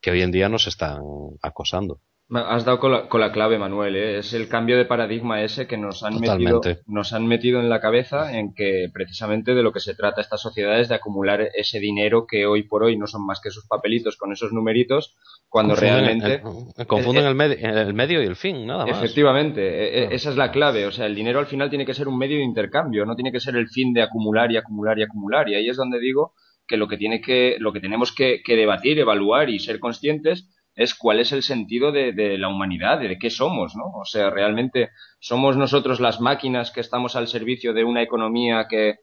que 0.00 0.10
hoy 0.10 0.22
en 0.22 0.32
día 0.32 0.48
nos 0.48 0.66
están 0.66 1.00
acosando. 1.40 2.00
Has 2.30 2.64
dado 2.64 2.80
con 2.80 3.20
la, 3.20 3.32
clave, 3.32 3.58
Manuel. 3.58 3.96
¿eh? 3.96 4.18
Es 4.18 4.32
el 4.32 4.48
cambio 4.48 4.78
de 4.78 4.86
paradigma 4.86 5.42
ese 5.42 5.66
que 5.66 5.76
nos 5.76 6.02
han, 6.02 6.18
metido, 6.18 6.62
nos 6.86 7.12
han 7.12 7.26
metido 7.26 7.60
en 7.60 7.68
la 7.68 7.80
cabeza 7.80 8.38
en 8.38 8.54
que 8.54 8.88
precisamente 8.92 9.54
de 9.54 9.62
lo 9.62 9.72
que 9.72 9.80
se 9.80 9.94
trata 9.94 10.22
esta 10.22 10.38
sociedad 10.38 10.80
es 10.80 10.88
de 10.88 10.94
acumular 10.94 11.50
ese 11.54 11.80
dinero 11.80 12.26
que 12.26 12.46
hoy 12.46 12.62
por 12.62 12.82
hoy 12.82 12.96
no 12.96 13.06
son 13.06 13.26
más 13.26 13.40
que 13.42 13.50
esos 13.50 13.66
papelitos 13.66 14.16
con 14.16 14.32
esos 14.32 14.52
numeritos, 14.52 15.14
cuando 15.50 15.76
realmente... 15.76 16.40
confunden 16.86 17.26
el, 17.26 17.52
el, 17.62 17.94
medio 17.94 18.22
y 18.22 18.26
el 18.26 18.36
fin, 18.36 18.66
nada 18.66 18.86
más. 18.86 18.96
Efectivamente, 18.96 19.60
e, 19.60 20.04
e, 20.04 20.14
esa 20.14 20.30
es 20.30 20.36
la 20.36 20.50
clave. 20.50 20.86
O 20.86 20.92
sea, 20.92 21.04
el 21.04 21.14
dinero 21.14 21.40
al 21.40 21.46
final 21.46 21.68
tiene 21.68 21.84
que 21.84 21.94
ser 21.94 22.08
un 22.08 22.16
medio 22.16 22.38
de 22.38 22.44
intercambio, 22.44 23.04
no 23.04 23.16
tiene 23.16 23.32
que 23.32 23.40
ser 23.40 23.54
el 23.54 23.68
fin 23.68 23.92
de 23.92 24.00
acumular 24.00 24.50
y 24.50 24.56
acumular 24.56 24.98
y 24.98 25.02
acumular. 25.02 25.50
Y 25.50 25.56
ahí 25.56 25.68
es 25.68 25.76
donde 25.76 26.00
digo 26.00 26.32
que 26.66 26.78
lo 26.78 26.88
que, 26.88 26.96
tiene 26.96 27.20
que, 27.20 27.56
lo 27.58 27.74
que 27.74 27.80
tenemos 27.80 28.12
que, 28.14 28.42
que 28.42 28.56
debatir, 28.56 28.98
evaluar 28.98 29.50
y 29.50 29.58
ser 29.58 29.78
conscientes 29.78 30.48
es 30.74 30.94
cuál 30.94 31.20
es 31.20 31.32
el 31.32 31.42
sentido 31.42 31.92
de, 31.92 32.12
de, 32.12 32.38
la 32.38 32.48
humanidad, 32.48 32.98
de 32.98 33.18
qué 33.18 33.30
somos, 33.30 33.76
¿no? 33.76 33.84
O 34.00 34.04
sea, 34.04 34.30
realmente 34.30 34.90
somos 35.20 35.56
nosotros 35.56 36.00
las 36.00 36.20
máquinas 36.20 36.70
que 36.70 36.80
estamos 36.80 37.16
al 37.16 37.28
servicio 37.28 37.72
de 37.72 37.84
una 37.84 38.02
economía 38.02 38.66
que, 38.68 38.96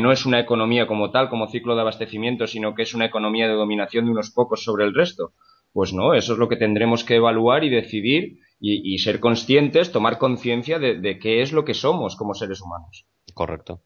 no 0.00 0.10
es 0.10 0.26
una 0.26 0.40
economía 0.40 0.86
como 0.86 1.10
tal, 1.10 1.28
como 1.28 1.48
ciclo 1.48 1.74
de 1.74 1.82
abastecimiento, 1.82 2.46
sino 2.46 2.74
que 2.74 2.82
es 2.82 2.94
una 2.94 3.06
economía 3.06 3.46
de 3.46 3.54
dominación 3.54 4.06
de 4.06 4.12
unos 4.12 4.30
pocos 4.30 4.64
sobre 4.64 4.84
el 4.84 4.94
resto. 4.94 5.32
Pues 5.72 5.92
no, 5.92 6.14
eso 6.14 6.32
es 6.34 6.38
lo 6.38 6.48
que 6.48 6.56
tendremos 6.56 7.04
que 7.04 7.16
evaluar 7.16 7.64
y 7.64 7.70
decidir 7.70 8.38
y, 8.60 8.94
y 8.94 8.98
ser 8.98 9.20
conscientes, 9.20 9.92
tomar 9.92 10.18
conciencia 10.18 10.78
de, 10.78 11.00
de 11.00 11.18
qué 11.18 11.42
es 11.42 11.52
lo 11.52 11.64
que 11.64 11.74
somos 11.74 12.16
como 12.16 12.34
seres 12.34 12.60
humanos. 12.60 13.06
Correcto. 13.34 13.82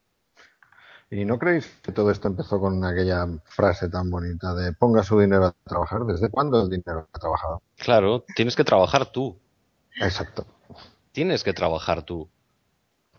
¿Y 1.11 1.25
no 1.25 1.39
creéis 1.39 1.67
que 1.83 1.93
todo 1.93 2.11
esto 2.11 2.27
empezó 2.27 2.59
con 2.59 2.85
aquella 2.85 3.27
frase 3.45 3.89
tan 3.89 4.11
bonita 4.11 4.55
de 4.55 4.73
ponga 4.73 5.05
su 5.05 5.19
dinero 5.21 5.47
a 5.47 5.55
trabajar? 5.65 6.05
¿Desde 6.05 6.31
cuándo 6.31 6.61
el 6.63 6.69
dinero 6.69 7.09
ha 7.13 7.19
trabajado? 7.19 7.63
Claro, 7.77 8.25
tienes 8.35 8.57
que 8.57 8.65
trabajar 8.65 9.07
tú. 9.13 9.39
Exacto. 10.01 10.45
Tienes 11.13 11.45
que 11.45 11.53
trabajar 11.53 12.03
tú. 12.03 12.29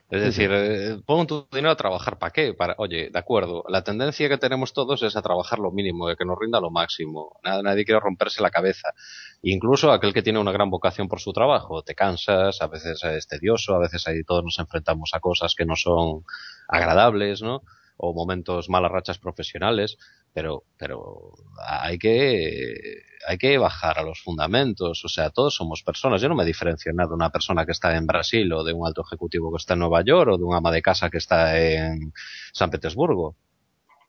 Es 0.10 0.22
decir, 0.22 0.50
eh, 0.54 1.02
pon 1.06 1.28
tu 1.28 1.48
dinero 1.52 1.72
a 1.72 1.76
trabajar 1.76 2.18
para 2.18 2.32
qué? 2.32 2.54
Para, 2.54 2.76
oye, 2.78 3.10
de 3.10 3.20
acuerdo, 3.20 3.66
la 3.68 3.84
tendencia 3.84 4.30
que 4.30 4.38
tenemos 4.38 4.72
todos 4.72 5.04
es 5.04 5.18
a 5.18 5.22
trabajar 5.22 5.60
lo 5.60 5.70
mínimo, 5.72 6.08
de 6.08 6.16
que 6.16 6.24
nos 6.24 6.40
rinda 6.40 6.62
lo 6.62 6.72
máximo. 6.72 7.38
Nadie, 7.44 7.64
nadie 7.64 7.86
quiere 7.86 8.00
romperse 8.00 8.42
la 8.42 8.50
cabeza. 8.50 8.94
Incluso 9.42 9.92
aquel 9.92 10.14
que 10.14 10.22
tiene 10.22 10.40
una 10.40 10.54
gran 10.54 10.70
vocación 10.70 11.10
por 11.10 11.20
su 11.20 11.34
trabajo, 11.34 11.84
te 11.84 11.94
cansas, 11.94 12.62
a 12.62 12.68
veces 12.68 13.04
es 13.04 13.28
tedioso, 13.28 13.76
a 13.76 13.80
veces 13.80 14.08
ahí 14.08 14.24
todos 14.24 14.46
nos 14.46 14.60
enfrentamos 14.60 15.12
a 15.14 15.20
cosas 15.20 15.56
que 15.56 15.66
no 15.66 15.76
son 15.76 16.24
agradables, 16.70 17.42
¿no? 17.42 17.64
O 17.98 18.14
momentos 18.14 18.70
malas 18.70 18.92
rachas 18.92 19.18
profesionales, 19.18 19.98
pero, 20.34 20.64
pero 20.78 21.34
hay 21.68 21.98
que, 21.98 23.02
hay 23.28 23.38
que 23.38 23.58
bajar 23.58 24.00
a 24.00 24.04
los 24.04 24.22
fundamentos, 24.22 25.04
o 25.04 25.10
sea, 25.10 25.32
todos 25.32 25.56
somos 25.56 25.84
personas. 25.84 26.22
Yo 26.22 26.30
no 26.30 26.36
me 26.36 26.46
diferencio 26.46 26.94
nada 26.94 27.10
de 27.10 27.16
una 27.16 27.32
persona 27.32 27.66
que 27.66 27.72
está 27.72 27.96
en 27.96 28.08
Brasil 28.08 28.52
o 28.54 28.64
de 28.64 28.74
un 28.74 28.86
alto 28.86 29.04
ejecutivo 29.06 29.52
que 29.52 29.58
está 29.58 29.74
en 29.74 29.80
Nueva 29.80 30.04
York 30.04 30.32
o 30.34 30.38
de 30.38 30.44
un 30.44 30.56
ama 30.56 30.72
de 30.72 30.82
casa 30.82 31.10
que 31.10 31.18
está 31.18 31.60
en 31.60 32.14
San 32.54 32.70
Petersburgo 32.70 33.36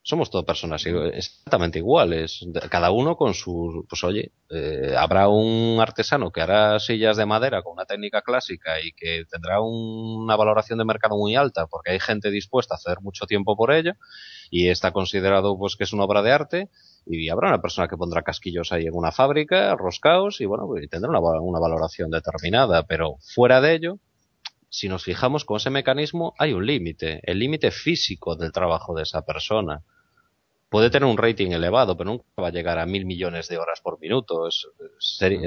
somos 0.02 0.30
todas 0.30 0.46
personas 0.46 0.84
exactamente 0.86 1.78
iguales, 1.78 2.46
cada 2.70 2.90
uno 2.90 3.16
con 3.16 3.34
su, 3.34 3.84
pues 3.88 4.04
oye, 4.04 4.32
eh, 4.48 4.94
habrá 4.96 5.28
un 5.28 5.78
artesano 5.80 6.30
que 6.30 6.40
hará 6.40 6.80
sillas 6.80 7.16
de 7.16 7.26
madera 7.26 7.62
con 7.62 7.74
una 7.74 7.84
técnica 7.84 8.22
clásica 8.22 8.80
y 8.80 8.92
que 8.92 9.24
tendrá 9.30 9.60
una 9.60 10.36
valoración 10.36 10.78
de 10.78 10.84
mercado 10.84 11.16
muy 11.16 11.36
alta 11.36 11.66
porque 11.66 11.92
hay 11.92 12.00
gente 12.00 12.30
dispuesta 12.30 12.74
a 12.74 12.76
hacer 12.76 13.00
mucho 13.02 13.26
tiempo 13.26 13.56
por 13.56 13.70
ello 13.70 13.92
y 14.50 14.68
está 14.68 14.92
considerado 14.92 15.58
pues 15.58 15.76
que 15.76 15.84
es 15.84 15.92
una 15.92 16.04
obra 16.04 16.22
de 16.22 16.32
arte 16.32 16.70
y 17.04 17.28
habrá 17.28 17.48
una 17.48 17.60
persona 17.60 17.88
que 17.88 17.96
pondrá 17.96 18.22
casquillos 18.22 18.72
ahí 18.72 18.86
en 18.86 18.94
una 18.94 19.12
fábrica, 19.12 19.74
roscaos 19.76 20.40
y 20.40 20.46
bueno, 20.46 20.68
y 20.80 20.88
tendrá 20.88 21.10
una 21.10 21.60
valoración 21.60 22.10
determinada, 22.10 22.86
pero 22.86 23.16
fuera 23.20 23.60
de 23.60 23.74
ello, 23.74 23.98
si 24.68 24.88
nos 24.88 25.04
fijamos 25.04 25.44
con 25.44 25.56
ese 25.56 25.70
mecanismo 25.70 26.34
hay 26.38 26.52
un 26.52 26.66
límite, 26.66 27.20
el 27.22 27.38
límite 27.38 27.70
físico 27.70 28.36
del 28.36 28.52
trabajo 28.52 28.94
de 28.94 29.02
esa 29.02 29.24
persona 29.24 29.82
puede 30.68 30.90
tener 30.90 31.08
un 31.08 31.16
rating 31.16 31.50
elevado, 31.50 31.96
pero 31.96 32.10
nunca 32.10 32.24
va 32.40 32.48
a 32.48 32.52
llegar 32.52 32.78
a 32.78 32.86
mil 32.86 33.06
millones 33.06 33.48
de 33.48 33.58
horas 33.58 33.80
por 33.80 33.98
minuto. 34.00 34.46
Es, 34.46 34.66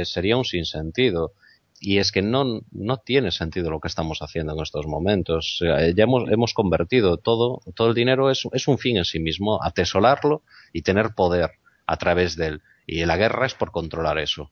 sería 0.04 0.38
un 0.38 0.46
sinsentido. 0.46 1.34
Y 1.80 1.98
es 1.98 2.12
que 2.12 2.22
no, 2.22 2.62
no 2.72 2.98
tiene 2.98 3.32
sentido 3.32 3.72
lo 3.72 3.80
que 3.80 3.88
estamos 3.88 4.20
haciendo 4.22 4.54
en 4.54 4.62
estos 4.62 4.86
momentos. 4.86 5.60
Ya 5.62 6.04
hemos, 6.04 6.30
hemos 6.30 6.54
convertido 6.54 7.18
todo, 7.18 7.62
todo 7.76 7.90
el 7.90 7.96
dinero 7.96 8.30
es, 8.30 8.48
es 8.52 8.68
un 8.68 8.78
fin 8.78 8.98
en 8.98 9.06
sí 9.06 9.20
mismo, 9.20 9.64
atesolarlo 9.64 10.44
y 10.74 10.84
tener 10.84 11.16
poder 11.16 11.52
a 11.88 11.98
través 11.98 12.36
de 12.36 12.48
él. 12.48 12.62
Y 12.86 13.04
la 13.06 13.18
guerra 13.18 13.48
es 13.48 13.56
por 13.56 13.72
controlar 13.72 14.20
eso. 14.20 14.52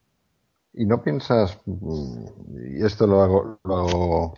¿Y 0.74 0.86
no 0.86 1.04
piensas, 1.04 1.60
y 1.66 2.86
esto 2.86 3.08
lo 3.08 3.22
hago, 3.22 3.60
lo 3.64 3.78
hago 3.78 4.34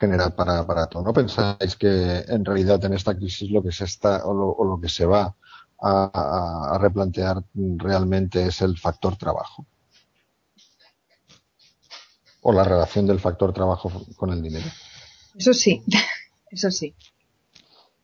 general 0.00 0.34
para, 0.34 0.66
para 0.66 0.86
todo, 0.86 1.02
¿no 1.02 1.12
pensáis 1.12 1.76
que 1.76 2.24
en 2.26 2.44
realidad 2.44 2.82
en 2.84 2.94
esta 2.94 3.14
crisis 3.14 3.50
lo 3.50 3.62
que 3.62 3.70
se 3.70 3.84
está 3.84 4.24
o 4.24 4.32
lo, 4.32 4.48
o 4.48 4.64
lo 4.64 4.80
que 4.80 4.88
se 4.88 5.04
va 5.04 5.36
a, 5.82 6.78
replantear 6.80 7.42
realmente 7.54 8.46
es 8.46 8.60
el 8.60 8.76
factor 8.78 9.16
trabajo. 9.16 9.66
O 12.42 12.52
la 12.52 12.64
relación 12.64 13.06
del 13.06 13.20
factor 13.20 13.52
trabajo 13.52 13.90
con 14.16 14.30
el 14.30 14.42
dinero. 14.42 14.66
Eso 15.36 15.52
sí, 15.52 15.82
eso 16.50 16.70
sí, 16.70 16.94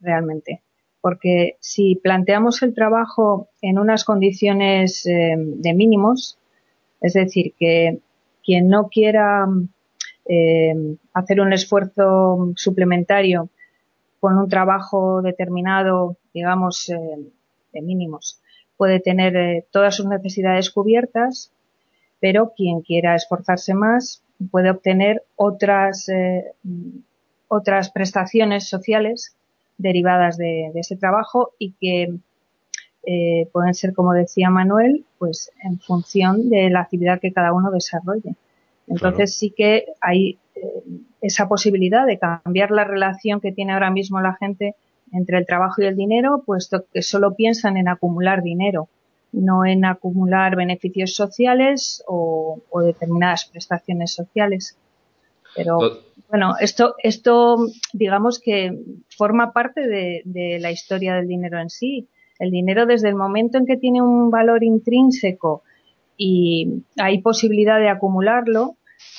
realmente. 0.01 0.63
Porque 1.01 1.57
si 1.61 1.97
planteamos 1.97 2.63
el 2.63 2.75
trabajo 2.75 3.49
en 3.63 3.79
unas 3.79 4.05
condiciones 4.05 5.07
eh, 5.07 5.35
de 5.37 5.75
mínimos, 5.75 6.39
es 7.01 7.15
decir, 7.15 7.55
que 7.59 8.01
quien 8.45 8.69
no 8.69 8.89
quiera 8.89 9.47
eh, 10.29 10.75
hacer 11.13 11.41
un 11.41 11.53
esfuerzo 11.53 12.53
suplementario 12.57 13.49
con 14.21 14.39
un 14.39 14.49
trabajo 14.49 15.23
determinado, 15.23 16.17
digamos, 16.33 16.89
eh, 16.89 16.97
mínimos. 17.83 18.41
Puede 18.77 19.01
tener 19.01 19.37
eh, 19.37 19.67
todas 19.71 19.95
sus 19.95 20.07
necesidades 20.07 20.71
cubiertas, 20.71 21.53
pero 22.21 22.53
quien 22.57 22.81
quiera 22.83 23.15
esforzarse 23.15 23.75
más, 23.75 24.23
puede 24.51 24.71
obtener 24.71 25.23
otras, 25.37 26.09
eh, 26.09 26.53
otras 27.49 27.91
prestaciones 27.91 28.69
sociales 28.69 29.35
derivadas 29.79 30.37
de, 30.37 30.71
ese 30.75 30.97
trabajo 30.97 31.53
y 31.59 31.73
que 31.73 32.19
eh, 33.07 33.49
pueden 33.53 33.75
ser, 33.75 33.95
como 33.95 34.13
decía 34.13 34.51
Manuel, 34.51 35.05
pues 35.19 35.51
en 35.63 35.79
función 35.79 36.51
de 36.51 36.71
la 36.71 36.81
actividad 36.81 37.21
que 37.21 37.33
cada 37.33 37.53
uno 37.53 37.71
desarrolle. 37.71 38.35
Entonces 38.87 39.37
sí 39.37 39.53
que 39.57 39.87
hay 40.01 40.39
eh, 40.55 40.61
esa 41.21 41.49
posibilidad 41.49 42.07
de 42.07 42.19
cambiar 42.19 42.71
la 42.71 42.85
relación 42.85 43.41
que 43.41 43.53
tiene 43.53 43.73
ahora 43.73 43.91
mismo 43.91 44.21
la 44.21 44.35
gente 44.35 44.75
entre 45.13 45.39
el 45.39 45.47
trabajo 45.47 45.83
y 45.83 45.87
el 45.87 45.97
dinero, 45.97 46.43
puesto 46.45 46.85
que 46.93 47.03
solo 47.03 47.35
piensan 47.35 47.77
en 47.77 47.89
acumular 47.89 48.43
dinero, 48.43 48.89
no 49.33 49.65
en 49.65 49.85
acumular 49.85 50.57
beneficios 50.57 51.15
sociales 51.15 52.03
o, 52.07 52.61
determinadas 52.85 53.47
prestaciones 53.47 54.13
sociales. 54.13 54.77
Pero 55.55 55.79
bueno, 56.29 56.55
esto, 56.61 56.97
esto 57.03 57.57
digamos 57.93 58.41
que 58.41 58.79
forma 59.17 59.53
parte 59.53 59.87
de, 59.87 60.23
de 60.25 60.59
la 60.61 60.71
historia 60.71 61.15
del 61.15 61.29
dinero 61.29 61.59
en 61.61 61.71
sí. 61.71 62.09
El 62.39 62.51
dinero 62.51 62.85
desde 62.85 63.09
el 63.09 63.15
momento 63.15 63.57
en 63.57 63.67
que 63.67 63.79
tiene 63.79 64.03
un 64.03 64.31
valor 64.31 64.63
intrínseco 64.63 65.63
y 66.17 66.83
hay 66.99 67.21
posibilidad 67.21 67.79
de 67.79 67.89
acumularlo, 67.89 68.77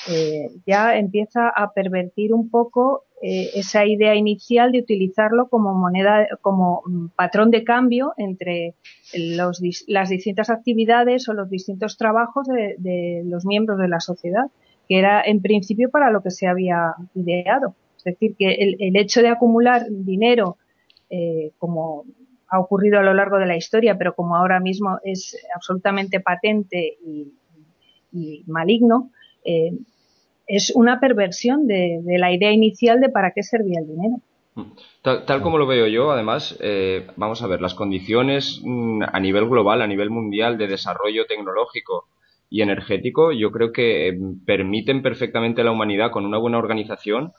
eh, 0.10 0.50
ya 0.66 0.98
empieza 0.98 1.50
a 1.50 1.72
pervertir 1.74 2.34
un 2.34 2.50
poco 2.50 3.04
eh, 3.22 3.50
esa 3.56 3.86
idea 3.86 4.16
inicial 4.16 4.72
de 4.72 4.80
utilizarlo 4.80 5.48
como 5.50 5.74
moneda, 5.74 6.28
como 6.42 6.84
mm, 6.86 7.08
patrón 7.16 7.50
de 7.52 7.64
cambio 7.64 8.14
entre 8.18 8.76
los, 9.16 9.62
las 9.88 10.10
distintas 10.10 10.50
actividades 10.50 11.28
o 11.28 11.34
los 11.34 11.50
distintos 11.50 11.98
trabajos 11.98 12.48
de, 12.48 13.24
los 13.26 13.46
miembros 13.46 13.80
de 13.80 13.88
la 13.88 14.00
sociedad, 14.00 14.46
que 14.88 15.00
era 15.00 15.22
en 15.22 15.42
principio 15.42 15.90
para 15.90 16.12
lo 16.12 16.22
que 16.22 16.32
se 16.32 16.48
había 16.48 16.94
ideado. 17.16 17.76
Es 17.98 18.04
decir, 18.04 18.36
que 18.38 18.54
el, 18.54 18.96
hecho 18.96 19.22
de 19.22 19.30
acumular 19.30 19.88
dinero, 19.90 20.58
eh, 21.10 21.52
como 21.58 22.06
ha 22.50 22.60
ocurrido 22.60 23.00
a 23.00 23.04
lo 23.04 23.14
largo 23.14 23.38
de 23.38 23.46
la 23.46 23.58
historia, 23.58 23.98
pero 23.98 24.16
como 24.16 24.36
ahora 24.36 24.60
mismo 24.60 25.00
es 25.04 25.38
absolutamente 25.54 26.20
patente 26.20 26.98
y, 27.06 27.34
maligno, 28.48 29.12
eh, 29.44 29.74
es 30.48 30.72
una 30.74 31.00
perversión 31.00 31.68
de, 31.68 32.02
la 32.06 32.32
idea 32.32 32.52
inicial 32.52 33.00
de 33.00 33.10
para 33.10 33.32
qué 33.32 33.44
servía 33.44 33.80
el 33.80 33.88
dinero. 33.88 34.16
Tal, 35.04 35.42
como 35.42 35.60
lo 35.60 35.68
veo 35.68 35.86
yo, 35.88 36.12
además, 36.12 36.58
eh, 36.62 37.06
vamos 37.16 37.44
a 37.44 37.48
ver, 37.48 37.62
las 37.62 37.76
condiciones 37.76 38.62
mm, 38.64 39.04
a 39.04 39.20
nivel 39.20 39.48
global, 39.48 39.82
a 39.82 39.88
nivel 39.88 40.10
mundial 40.10 40.58
de 40.58 40.68
desarrollo 40.68 41.28
tecnológico 41.28 42.08
y 42.50 42.62
energético, 42.62 43.32
yo 43.32 43.52
creo 43.52 43.72
que 43.72 44.08
eh, 44.08 44.18
permiten 44.46 45.02
perfectamente 45.04 45.62
a 45.62 45.64
la 45.66 45.72
humanidad, 45.72 46.12
con 46.12 46.26
una 46.26 46.38
buena 46.40 46.58
organización, 46.58 47.34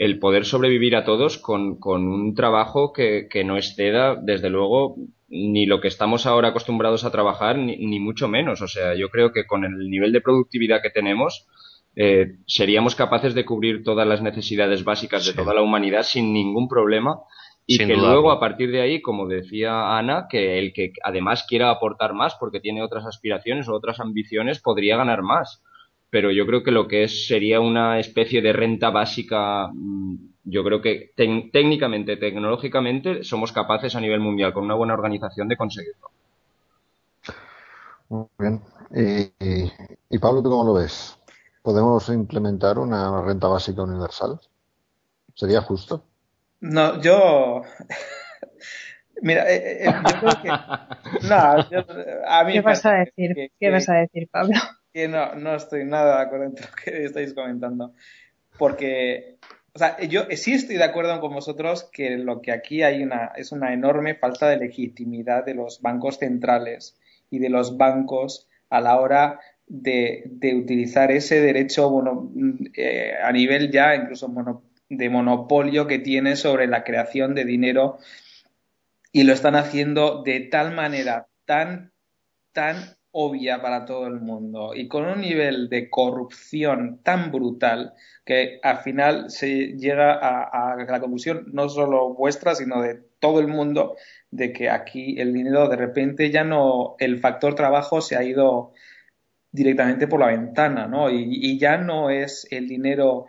el 0.00 0.18
poder 0.18 0.46
sobrevivir 0.46 0.96
a 0.96 1.04
todos 1.04 1.36
con, 1.36 1.76
un 1.84 2.34
trabajo 2.34 2.94
que, 2.94 3.28
no 3.44 3.58
exceda, 3.58 4.16
desde 4.16 4.48
luego, 4.48 4.96
ni 5.28 5.66
lo 5.66 5.82
que 5.82 5.88
estamos 5.88 6.24
ahora 6.24 6.48
acostumbrados 6.48 7.04
a 7.04 7.12
trabajar, 7.12 7.58
ni, 7.58 7.76
ni, 7.76 8.00
mucho 8.00 8.26
menos. 8.26 8.62
O 8.62 8.66
sea, 8.66 8.94
yo 8.94 9.10
creo 9.10 9.30
que 9.30 9.46
con 9.46 9.62
el 9.62 9.90
nivel 9.90 10.12
de 10.12 10.22
productividad 10.22 10.80
que 10.80 10.88
tenemos, 10.88 11.46
eh, 11.96 12.38
seríamos 12.46 12.94
capaces 12.94 13.34
de 13.34 13.44
cubrir 13.44 13.84
todas 13.84 14.08
las 14.08 14.22
necesidades 14.22 14.84
básicas 14.84 15.26
de 15.26 15.34
toda 15.34 15.52
la 15.52 15.60
humanidad 15.60 16.02
sin 16.02 16.32
ningún 16.32 16.66
problema 16.66 17.18
y 17.66 17.76
que 17.76 17.94
luego 17.94 18.30
a 18.30 18.40
partir 18.40 18.70
de 18.70 18.80
ahí, 18.80 19.02
como 19.02 19.28
decía 19.28 19.98
Ana, 19.98 20.28
que 20.30 20.58
el 20.58 20.72
que 20.72 20.94
además 21.04 21.44
quiera 21.46 21.70
aportar 21.70 22.14
más 22.14 22.36
porque 22.36 22.60
tiene 22.60 22.82
otras 22.82 23.04
aspiraciones 23.04 23.68
o 23.68 23.74
otras 23.74 24.00
ambiciones 24.00 24.60
podría 24.60 24.96
ganar 24.96 25.20
más. 25.20 25.62
Pero 26.10 26.32
yo 26.32 26.46
creo 26.46 26.62
que 26.62 26.72
lo 26.72 26.88
que 26.88 27.04
es 27.04 27.26
sería 27.26 27.60
una 27.60 27.98
especie 27.98 28.42
de 28.42 28.52
renta 28.52 28.90
básica, 28.90 29.68
mm, 29.72 30.16
yo 30.44 30.64
creo 30.64 30.80
que 30.80 31.12
técnicamente, 31.16 32.16
tecnológicamente, 32.16 33.22
somos 33.24 33.52
capaces 33.52 33.94
a 33.94 34.00
nivel 34.00 34.20
mundial 34.20 34.52
con 34.52 34.64
una 34.64 34.74
buena 34.74 34.94
organización 34.94 35.48
de 35.48 35.56
conseguirlo. 35.56 36.10
Muy 38.08 38.26
bien. 38.38 38.60
y 40.10 40.18
Pablo, 40.18 40.42
¿tú 40.42 40.50
cómo 40.50 40.64
lo 40.64 40.74
ves? 40.74 41.16
¿Podemos 41.62 42.08
implementar 42.08 42.78
una 42.78 43.22
renta 43.22 43.46
básica 43.46 43.82
universal? 43.82 44.40
¿Sería 45.34 45.60
justo? 45.60 46.04
No, 46.60 47.00
yo. 47.00 47.62
Mira, 49.22 49.50
eh, 49.50 49.84
eh, 49.84 49.92
yo 49.92 50.20
creo 50.20 50.42
que. 50.42 50.48
No, 51.28 51.36
a 52.26 52.44
mí 52.44 52.52
¿Qué 52.52 52.60
vas 52.60 52.86
a 52.86 52.92
decir? 52.92 53.50
¿Qué 53.58 53.70
vas 53.70 53.88
a 53.88 53.94
decir, 53.94 54.28
Pablo? 54.30 54.54
Que 54.92 55.08
no, 55.08 55.34
no 55.34 55.54
estoy 55.54 55.84
nada 55.84 56.16
de 56.16 56.22
acuerdo 56.22 56.46
en 56.46 56.52
lo 56.52 56.68
que 56.84 57.04
estáis 57.04 57.34
comentando. 57.34 57.92
Porque, 58.58 59.36
o 59.72 59.78
sea, 59.78 60.00
yo 60.00 60.24
sí 60.32 60.54
estoy 60.54 60.76
de 60.76 60.84
acuerdo 60.84 61.20
con 61.20 61.32
vosotros 61.32 61.88
que 61.92 62.18
lo 62.18 62.40
que 62.42 62.52
aquí 62.52 62.82
hay 62.82 63.02
una, 63.02 63.32
es 63.36 63.52
una 63.52 63.72
enorme 63.72 64.14
falta 64.14 64.48
de 64.48 64.56
legitimidad 64.56 65.44
de 65.44 65.54
los 65.54 65.80
bancos 65.80 66.18
centrales 66.18 66.98
y 67.30 67.38
de 67.38 67.48
los 67.48 67.76
bancos 67.76 68.48
a 68.68 68.80
la 68.80 69.00
hora 69.00 69.40
de, 69.66 70.30
utilizar 70.56 71.12
ese 71.12 71.40
derecho 71.40 71.88
bueno, 71.90 72.30
eh, 72.76 73.14
a 73.22 73.30
nivel 73.32 73.70
ya 73.70 73.94
incluso 73.94 74.32
de 74.88 75.08
monopolio 75.08 75.86
que 75.86 76.00
tiene 76.00 76.34
sobre 76.34 76.66
la 76.66 76.82
creación 76.82 77.34
de 77.34 77.44
dinero 77.44 77.98
y 79.12 79.22
lo 79.22 79.32
están 79.32 79.54
haciendo 79.54 80.22
de 80.22 80.40
tal 80.40 80.74
manera 80.74 81.28
tan, 81.44 81.92
tan 82.52 82.96
obvia 83.12 83.60
para 83.60 83.84
todo 83.84 84.06
el 84.06 84.20
mundo 84.20 84.72
y 84.74 84.88
con 84.88 85.04
un 85.04 85.20
nivel 85.20 85.68
de 85.68 85.90
corrupción 85.90 87.00
tan 87.02 87.32
brutal 87.32 87.94
que 88.24 88.60
al 88.62 88.78
final 88.78 89.30
se 89.30 89.76
llega 89.76 90.12
a, 90.12 90.76
la 90.76 91.00
conclusión 91.00 91.46
no 91.52 91.68
solo 91.68 92.14
vuestra 92.14 92.54
sino 92.54 92.82
de 92.82 93.00
todo 93.18 93.40
el 93.40 93.48
mundo 93.48 93.96
de 94.30 94.52
que 94.52 94.70
aquí 94.70 95.18
el 95.18 95.32
dinero 95.32 95.68
de 95.68 95.76
repente 95.76 96.30
ya 96.30 96.44
no 96.44 96.94
el 96.98 97.18
factor 97.18 97.54
trabajo 97.54 98.00
se 98.00 98.16
ha 98.16 98.22
ido 98.22 98.72
directamente 99.52 100.06
por 100.06 100.20
la 100.20 100.28
ventana, 100.28 100.86
¿no? 100.86 101.10
Y, 101.10 101.58
ya 101.58 101.76
no 101.76 102.10
es 102.10 102.46
el 102.50 102.68
dinero 102.68 103.26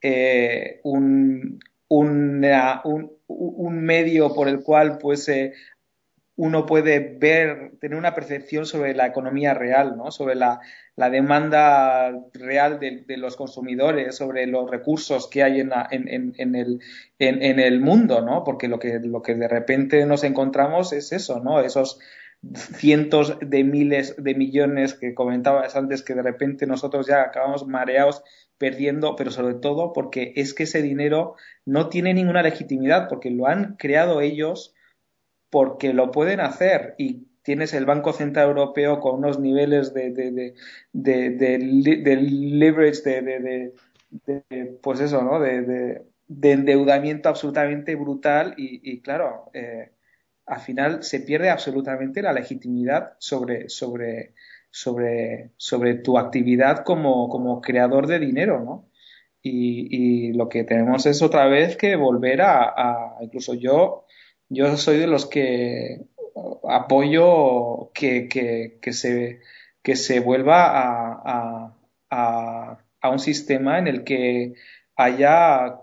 eh, 0.00 0.80
un, 0.84 1.58
un, 1.88 2.40
medio 3.84 4.34
por 4.34 4.48
el 4.48 4.62
cual 4.62 4.98
pues 4.98 5.28
uno 6.36 6.66
puede 6.66 7.16
ver, 7.18 7.72
tener 7.80 7.96
una 7.96 8.14
percepción 8.14 8.66
sobre 8.66 8.94
la 8.94 9.06
economía 9.06 9.54
real, 9.54 9.96
¿no? 9.96 10.10
Sobre 10.10 10.34
la, 10.34 10.60
la 10.96 11.08
demanda 11.08 12.12
real 12.32 12.80
de, 12.80 13.04
de, 13.06 13.16
los 13.16 13.36
consumidores, 13.36 14.16
sobre 14.16 14.46
los 14.46 14.68
recursos 14.68 15.28
que 15.28 15.44
hay 15.44 15.60
en, 15.60 15.70
en, 15.90 16.34
en, 16.36 16.54
el, 16.56 16.80
en, 17.18 17.60
el 17.60 17.80
mundo, 17.80 18.20
¿no? 18.20 18.42
Porque 18.42 18.66
lo 18.66 18.80
que, 18.80 18.98
lo 19.00 19.22
que 19.22 19.36
de 19.36 19.46
repente 19.46 20.04
nos 20.06 20.24
encontramos 20.24 20.92
es 20.92 21.12
eso, 21.12 21.40
¿no? 21.40 21.60
Esos 21.60 22.00
cientos 22.52 23.38
de 23.40 23.64
miles 23.64 24.16
de 24.18 24.34
millones 24.34 24.94
que 24.94 25.14
comentabas 25.14 25.76
antes 25.76 26.02
que 26.02 26.14
de 26.14 26.22
repente 26.22 26.66
nosotros 26.66 27.06
ya 27.06 27.22
acabamos 27.22 27.66
mareados 27.66 28.22
perdiendo, 28.58 29.16
pero 29.16 29.30
sobre 29.30 29.54
todo 29.54 29.92
porque 29.92 30.32
es 30.36 30.52
que 30.52 30.64
ese 30.64 30.82
dinero 30.82 31.36
no 31.64 31.88
tiene 31.88 32.12
ninguna 32.12 32.42
legitimidad 32.42 33.08
porque 33.08 33.30
lo 33.30 33.46
han 33.46 33.76
creado 33.76 34.20
ellos 34.20 34.73
porque 35.54 35.92
lo 35.92 36.10
pueden 36.10 36.40
hacer 36.40 36.96
y 36.98 37.28
tienes 37.42 37.74
el 37.74 37.86
Banco 37.86 38.12
Central 38.12 38.48
Europeo 38.48 38.98
con 38.98 39.18
unos 39.18 39.38
niveles 39.38 39.94
de, 39.94 40.10
de, 40.10 40.52
de, 40.92 41.30
de 41.30 42.16
leverage, 42.16 43.02
de, 43.04 43.72
pues 44.82 44.98
eso, 44.98 45.22
¿no? 45.22 45.38
De, 45.38 46.02
endeudamiento 46.42 47.28
absolutamente 47.28 47.94
brutal 47.94 48.54
y, 48.56 49.00
claro, 49.00 49.48
eh, 49.54 49.92
al 50.44 50.58
final 50.58 51.04
se 51.04 51.20
pierde 51.20 51.50
absolutamente 51.50 52.20
la 52.20 52.32
legitimidad 52.32 53.12
sobre, 53.20 53.68
sobre, 53.68 54.34
sobre, 54.70 55.52
sobre 55.56 55.94
tu 55.94 56.18
actividad 56.18 56.82
como, 56.82 57.28
como 57.28 57.60
creador 57.60 58.08
de 58.08 58.18
dinero, 58.18 58.58
¿no? 58.58 58.88
Y, 59.40 60.32
lo 60.32 60.48
que 60.48 60.64
tenemos 60.64 61.06
es 61.06 61.22
otra 61.22 61.46
vez 61.46 61.76
que 61.76 61.94
volver 61.94 62.42
a, 62.42 63.18
incluso 63.20 63.54
yo, 63.54 64.04
yo 64.48 64.76
soy 64.76 64.98
de 64.98 65.06
los 65.06 65.26
que 65.26 66.06
apoyo 66.68 67.90
que, 67.92 68.28
que, 68.28 68.78
que 68.80 68.92
se, 68.92 69.40
que 69.82 69.96
se 69.96 70.20
vuelva 70.20 70.66
a, 70.66 71.76
a, 72.10 72.78
a, 73.00 73.10
un 73.10 73.18
sistema 73.18 73.78
en 73.78 73.86
el 73.86 74.04
que 74.04 74.54
haya 74.96 75.80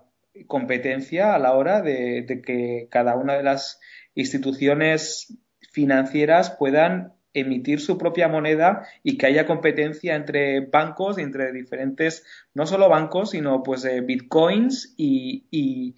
competencia 0.47 1.35
a 1.35 1.39
la 1.39 1.53
hora 1.53 1.81
de, 1.81 2.23
de 2.23 2.41
que 2.41 2.87
cada 2.89 3.15
una 3.15 3.35
de 3.35 3.43
las 3.43 3.79
instituciones 4.15 5.37
financieras 5.71 6.51
puedan 6.51 7.13
emitir 7.33 7.79
su 7.79 7.97
propia 7.97 8.27
moneda 8.27 8.85
y 9.03 9.17
que 9.17 9.27
haya 9.27 9.45
competencia 9.45 10.15
entre 10.15 10.61
bancos, 10.61 11.17
entre 11.17 11.53
diferentes, 11.53 12.25
no 12.53 12.65
solo 12.65 12.89
bancos, 12.89 13.31
sino 13.31 13.63
pues 13.63 13.85
eh, 13.85 14.01
bitcoins 14.01 14.93
y, 14.97 15.47
y, 15.49 15.95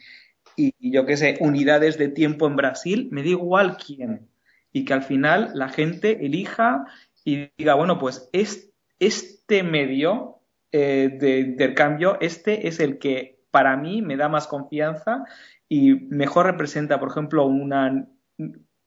yo 0.57 1.05
qué 1.05 1.17
sé, 1.17 1.37
unidades 1.39 1.97
de 1.97 2.09
tiempo 2.09 2.47
en 2.47 2.55
Brasil, 2.55 3.09
me 3.11 3.23
da 3.23 3.29
igual 3.29 3.77
quién. 3.77 4.29
Y 4.71 4.85
que 4.85 4.93
al 4.93 5.03
final 5.03 5.51
la 5.53 5.69
gente 5.69 6.25
elija 6.25 6.85
y 7.23 7.51
diga, 7.57 7.75
bueno, 7.75 7.99
pues 7.99 8.29
es, 8.33 8.71
este 8.99 9.63
medio 9.63 10.39
eh, 10.71 11.15
de 11.19 11.39
intercambio, 11.39 12.17
este 12.21 12.67
es 12.67 12.79
el 12.79 12.97
que 12.97 13.43
para 13.51 13.77
mí 13.77 14.01
me 14.01 14.17
da 14.17 14.29
más 14.29 14.47
confianza 14.47 15.25
y 15.69 15.93
mejor 15.93 16.47
representa, 16.47 16.99
por 16.99 17.09
ejemplo, 17.09 17.45
una, 17.45 18.07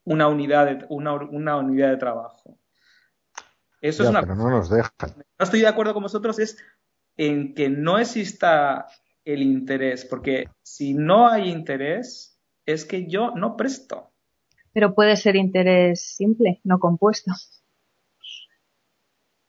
una, 0.04 0.28
unidad, 0.28 0.66
de, 0.66 0.86
una, 0.88 1.14
una 1.14 1.56
unidad 1.56 1.90
de 1.90 1.96
trabajo. 1.96 2.58
Eso 3.80 4.02
es 4.02 4.08
una 4.08 4.22
pero 4.22 4.34
no 4.34 4.50
nos 4.50 4.70
dejan. 4.70 4.90
No 5.38 5.44
estoy 5.44 5.60
de 5.60 5.68
acuerdo 5.68 5.94
con 5.94 6.02
vosotros 6.02 6.38
es 6.38 6.58
en 7.16 7.54
que 7.54 7.68
no 7.68 7.98
exista 7.98 8.86
el 9.26 9.42
interés, 9.42 10.06
porque 10.06 10.48
si 10.62 10.94
no 10.94 11.28
hay 11.28 11.50
interés, 11.50 12.38
es 12.64 12.86
que 12.86 13.06
yo 13.06 13.32
no 13.32 13.56
presto. 13.56 14.12
Pero 14.72 14.94
puede 14.94 15.16
ser 15.16 15.36
interés 15.36 16.00
simple, 16.00 16.60
no 16.64 16.78
compuesto. 16.78 17.32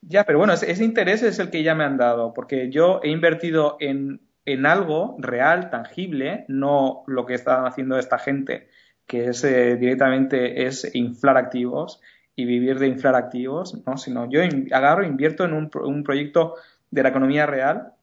Ya, 0.02 0.24
pero 0.24 0.40
bueno, 0.40 0.54
ese, 0.54 0.84
interés 0.84 1.22
es 1.22 1.40
el 1.40 1.50
que 1.50 1.64
ya 1.64 1.76
me 1.76 1.84
han 1.84 1.98
dado, 1.98 2.34
porque 2.34 2.72
yo 2.72 3.02
he 3.04 3.10
invertido 3.10 3.78
en, 3.80 4.22
en 4.46 4.66
algo 4.66 5.16
real, 5.20 5.70
tangible, 5.70 6.46
no 6.48 7.04
lo 7.08 7.26
que 7.26 7.34
está 7.34 7.68
haciendo 7.68 8.00
esta 8.00 8.18
gente, 8.18 8.70
que 9.06 9.28
es 9.28 9.44
eh, 9.44 9.76
directamente 9.76 10.66
es 10.66 10.96
inflar 10.96 11.38
activos 11.38 12.02
y 12.36 12.46
vivir 12.46 12.80
de 12.80 12.88
inflar 12.88 13.16
activos, 13.16 13.84
¿no? 13.86 13.98
Sino 13.98 14.30
yo 14.30 14.42
agarro, 14.72 15.04
invierto 15.06 15.44
en 15.44 15.54
un, 15.54 15.70
un 15.84 16.04
proyecto 16.04 16.56
de 16.90 17.04
la 17.04 17.10
economía 17.10 17.46
real 17.46 17.94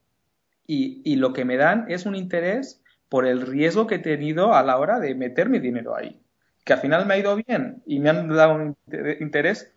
y, 0.66 1.02
y, 1.04 1.16
lo 1.16 1.32
que 1.32 1.44
me 1.44 1.56
dan 1.56 1.86
es 1.88 2.06
un 2.06 2.16
interés 2.16 2.82
por 3.08 3.26
el 3.26 3.42
riesgo 3.42 3.86
que 3.86 3.96
he 3.96 3.98
tenido 3.98 4.54
a 4.54 4.62
la 4.62 4.78
hora 4.78 4.98
de 4.98 5.14
meter 5.14 5.48
mi 5.48 5.58
dinero 5.58 5.94
ahí. 5.94 6.20
Que 6.64 6.72
al 6.72 6.80
final 6.80 7.06
me 7.06 7.14
ha 7.14 7.18
ido 7.18 7.36
bien 7.36 7.82
y 7.86 7.98
me 7.98 8.10
han 8.10 8.28
dado 8.28 8.54
un 8.54 8.76
interés 9.20 9.72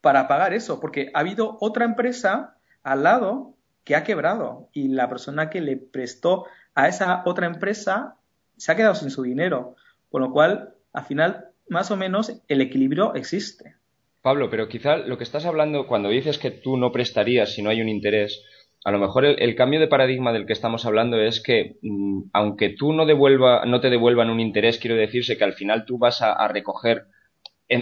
para 0.00 0.28
pagar 0.28 0.54
eso, 0.54 0.80
porque 0.80 1.10
ha 1.14 1.20
habido 1.20 1.58
otra 1.60 1.84
empresa 1.84 2.56
al 2.82 3.02
lado 3.02 3.54
que 3.84 3.96
ha 3.96 4.04
quebrado 4.04 4.68
y 4.72 4.88
la 4.88 5.08
persona 5.08 5.50
que 5.50 5.60
le 5.60 5.76
prestó 5.76 6.46
a 6.74 6.88
esa 6.88 7.22
otra 7.26 7.46
empresa 7.46 8.16
se 8.56 8.70
ha 8.70 8.76
quedado 8.76 8.94
sin 8.94 9.10
su 9.10 9.22
dinero, 9.22 9.76
con 10.10 10.22
lo 10.22 10.30
cual, 10.30 10.74
al 10.92 11.04
final, 11.04 11.48
más 11.68 11.90
o 11.90 11.96
menos, 11.96 12.40
el 12.48 12.60
equilibrio 12.60 13.14
existe. 13.14 13.76
Pablo, 14.22 14.50
pero 14.50 14.68
quizá 14.68 14.96
lo 14.96 15.16
que 15.16 15.24
estás 15.24 15.46
hablando 15.46 15.86
cuando 15.86 16.08
dices 16.08 16.38
que 16.38 16.50
tú 16.50 16.76
no 16.76 16.92
prestarías 16.92 17.52
si 17.52 17.62
no 17.62 17.70
hay 17.70 17.80
un 17.80 17.88
interés, 17.88 18.42
a 18.84 18.90
lo 18.90 18.98
mejor 18.98 19.24
el, 19.24 19.54
cambio 19.54 19.80
de 19.80 19.88
paradigma 19.88 20.32
del 20.32 20.46
que 20.46 20.52
estamos 20.52 20.86
hablando 20.86 21.20
es 21.20 21.42
que 21.42 21.76
mm, 21.82 22.30
aunque 22.32 22.70
tú 22.70 22.92
no 22.92 23.06
devuelva, 23.06 23.64
no 23.66 23.80
te 23.80 23.90
devuelvan 23.90 24.30
un 24.30 24.40
interés, 24.40 24.78
quiero 24.78 24.96
decirse 24.96 25.36
que 25.36 25.44
al 25.44 25.54
final 25.54 25.84
tú 25.84 25.98
vas 25.98 26.22
a 26.22 26.48
recoger 26.48 27.06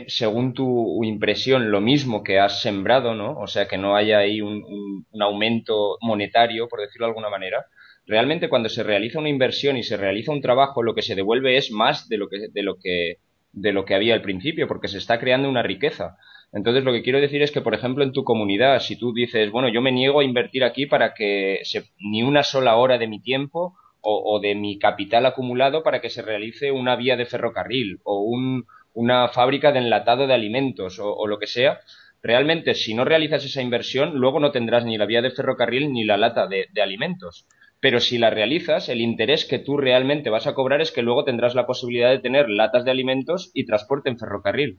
según 0.08 0.52
tu 0.52 1.04
impresión, 1.04 1.70
lo 1.70 1.80
mismo 1.80 2.24
que 2.24 2.40
has 2.40 2.60
sembrado, 2.60 3.14
¿no? 3.14 3.38
O 3.38 3.46
sea, 3.46 3.68
que 3.68 3.78
no 3.78 3.94
haya 3.94 4.18
ahí 4.18 4.40
un, 4.40 5.06
aumento 5.20 5.96
monetario, 6.00 6.68
por 6.68 6.80
decirlo 6.80 7.06
de 7.06 7.10
alguna 7.10 7.30
manera. 7.30 7.66
Realmente 8.04 8.48
cuando 8.48 8.68
se 8.68 8.82
realiza 8.82 9.20
una 9.20 9.28
inversión 9.28 9.76
y 9.76 9.82
se 9.82 9.96
realiza 9.96 10.32
un 10.32 10.40
trabajo, 10.40 10.82
lo 10.82 10.94
que 10.94 11.02
se 11.02 11.14
devuelve 11.14 11.56
es 11.56 11.70
más 11.70 12.08
de 12.08 12.18
lo 12.18 12.28
que, 12.28 12.48
de 12.52 12.62
lo 12.62 12.76
que, 12.78 13.18
de 13.52 13.72
lo 13.72 13.84
que 13.84 13.94
había 13.94 14.14
al 14.14 14.22
principio, 14.22 14.66
porque 14.66 14.88
se 14.88 14.98
está 14.98 15.20
creando 15.20 15.48
una 15.48 15.62
riqueza. 15.62 16.16
Entonces, 16.52 16.84
lo 16.84 16.92
que 16.92 17.02
quiero 17.02 17.20
decir 17.20 17.42
es 17.42 17.50
que, 17.50 17.60
por 17.60 17.74
ejemplo, 17.74 18.04
en 18.04 18.12
tu 18.12 18.24
comunidad, 18.24 18.80
si 18.80 18.96
tú 18.96 19.12
dices, 19.12 19.50
bueno, 19.50 19.68
yo 19.68 19.82
me 19.82 19.92
niego 19.92 20.20
a 20.20 20.24
invertir 20.24 20.64
aquí 20.64 20.86
para 20.86 21.12
que 21.12 21.62
ni 21.98 22.22
una 22.22 22.42
sola 22.42 22.76
hora 22.76 22.98
de 22.98 23.08
mi 23.08 23.20
tiempo 23.20 23.76
o, 24.08 24.38
de 24.40 24.54
mi 24.54 24.78
capital 24.78 25.26
acumulado 25.26 25.82
para 25.82 26.00
que 26.00 26.10
se 26.10 26.22
realice 26.22 26.70
una 26.70 26.94
vía 26.94 27.16
de 27.16 27.26
ferrocarril 27.26 27.98
o 28.04 28.20
un, 28.20 28.64
una 28.94 29.28
fábrica 29.28 29.72
de 29.72 29.80
enlatado 29.80 30.26
de 30.26 30.34
alimentos 30.34 30.98
o, 31.00 31.26
lo 31.26 31.38
que 31.38 31.48
sea, 31.48 31.80
realmente 32.22 32.74
si 32.74 32.94
no 32.94 33.04
realizas 33.04 33.44
esa 33.44 33.62
inversión, 33.62 34.14
luego 34.14 34.38
no 34.38 34.52
tendrás 34.52 34.84
ni 34.84 34.96
la 34.96 35.06
vía 35.06 35.22
de 35.22 35.32
ferrocarril 35.32 35.92
ni 35.92 36.04
la 36.04 36.16
lata 36.16 36.46
de, 36.46 36.68
alimentos. 36.80 37.46
Pero 37.80 38.00
si 38.00 38.18
la 38.18 38.30
realizas, 38.30 38.88
el 38.88 39.00
interés 39.00 39.44
que 39.44 39.58
tú 39.58 39.76
realmente 39.76 40.30
vas 40.30 40.46
a 40.46 40.54
cobrar 40.54 40.80
es 40.80 40.92
que 40.92 41.02
luego 41.02 41.24
tendrás 41.24 41.54
la 41.54 41.66
posibilidad 41.66 42.10
de 42.10 42.20
tener 42.20 42.48
latas 42.48 42.84
de 42.84 42.90
alimentos 42.92 43.50
y 43.54 43.66
transporte 43.66 44.08
en 44.08 44.18
ferrocarril. 44.18 44.78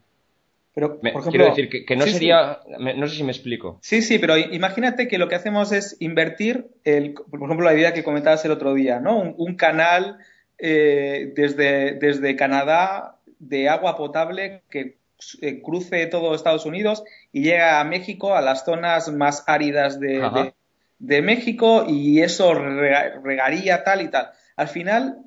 Pero, 0.77 0.99
por 0.99 1.07
ejemplo, 1.07 1.31
quiero 1.31 1.45
decir 1.47 1.69
que, 1.87 1.95
no 1.95 2.05
sería, 2.05 2.59
no 2.77 3.07
sé 3.07 3.15
si 3.15 3.23
me 3.23 3.31
explico. 3.31 3.79
Sí, 3.81 4.03
sí, 4.03 4.19
pero 4.19 4.37
imagínate 4.37 5.07
que 5.07 5.17
lo 5.17 5.27
que 5.27 5.33
hacemos 5.33 5.71
es 5.71 5.97
invertir, 5.99 6.67
el, 6.83 7.15
por 7.15 7.41
ejemplo, 7.41 7.65
la 7.65 7.73
idea 7.73 7.95
que 7.95 8.03
comentabas 8.03 8.45
el 8.45 8.51
otro 8.51 8.75
día, 8.75 8.99
¿no? 8.99 9.17
Un, 9.17 9.55
canal 9.55 10.19
eh, 10.59 11.33
desde, 11.35 11.93
desde 11.93 12.35
Canadá 12.35 13.17
de 13.39 13.69
agua 13.69 13.97
potable 13.97 14.61
que 14.69 14.97
eh, 15.41 15.63
cruce 15.63 16.05
todo 16.05 16.35
Estados 16.35 16.67
Unidos 16.67 17.03
y 17.31 17.41
llega 17.41 17.79
a 17.79 17.83
México, 17.83 18.35
a 18.35 18.41
las 18.41 18.63
zonas 18.63 19.11
más 19.11 19.45
áridas 19.47 19.99
de, 19.99 20.53
de, 20.99 21.21
México 21.23 21.85
y 21.87 22.21
eso 22.21 22.53
regaría 22.53 23.83
tal 23.83 24.03
y 24.03 24.09
tal. 24.11 24.29
Al 24.55 24.67
final, 24.67 25.23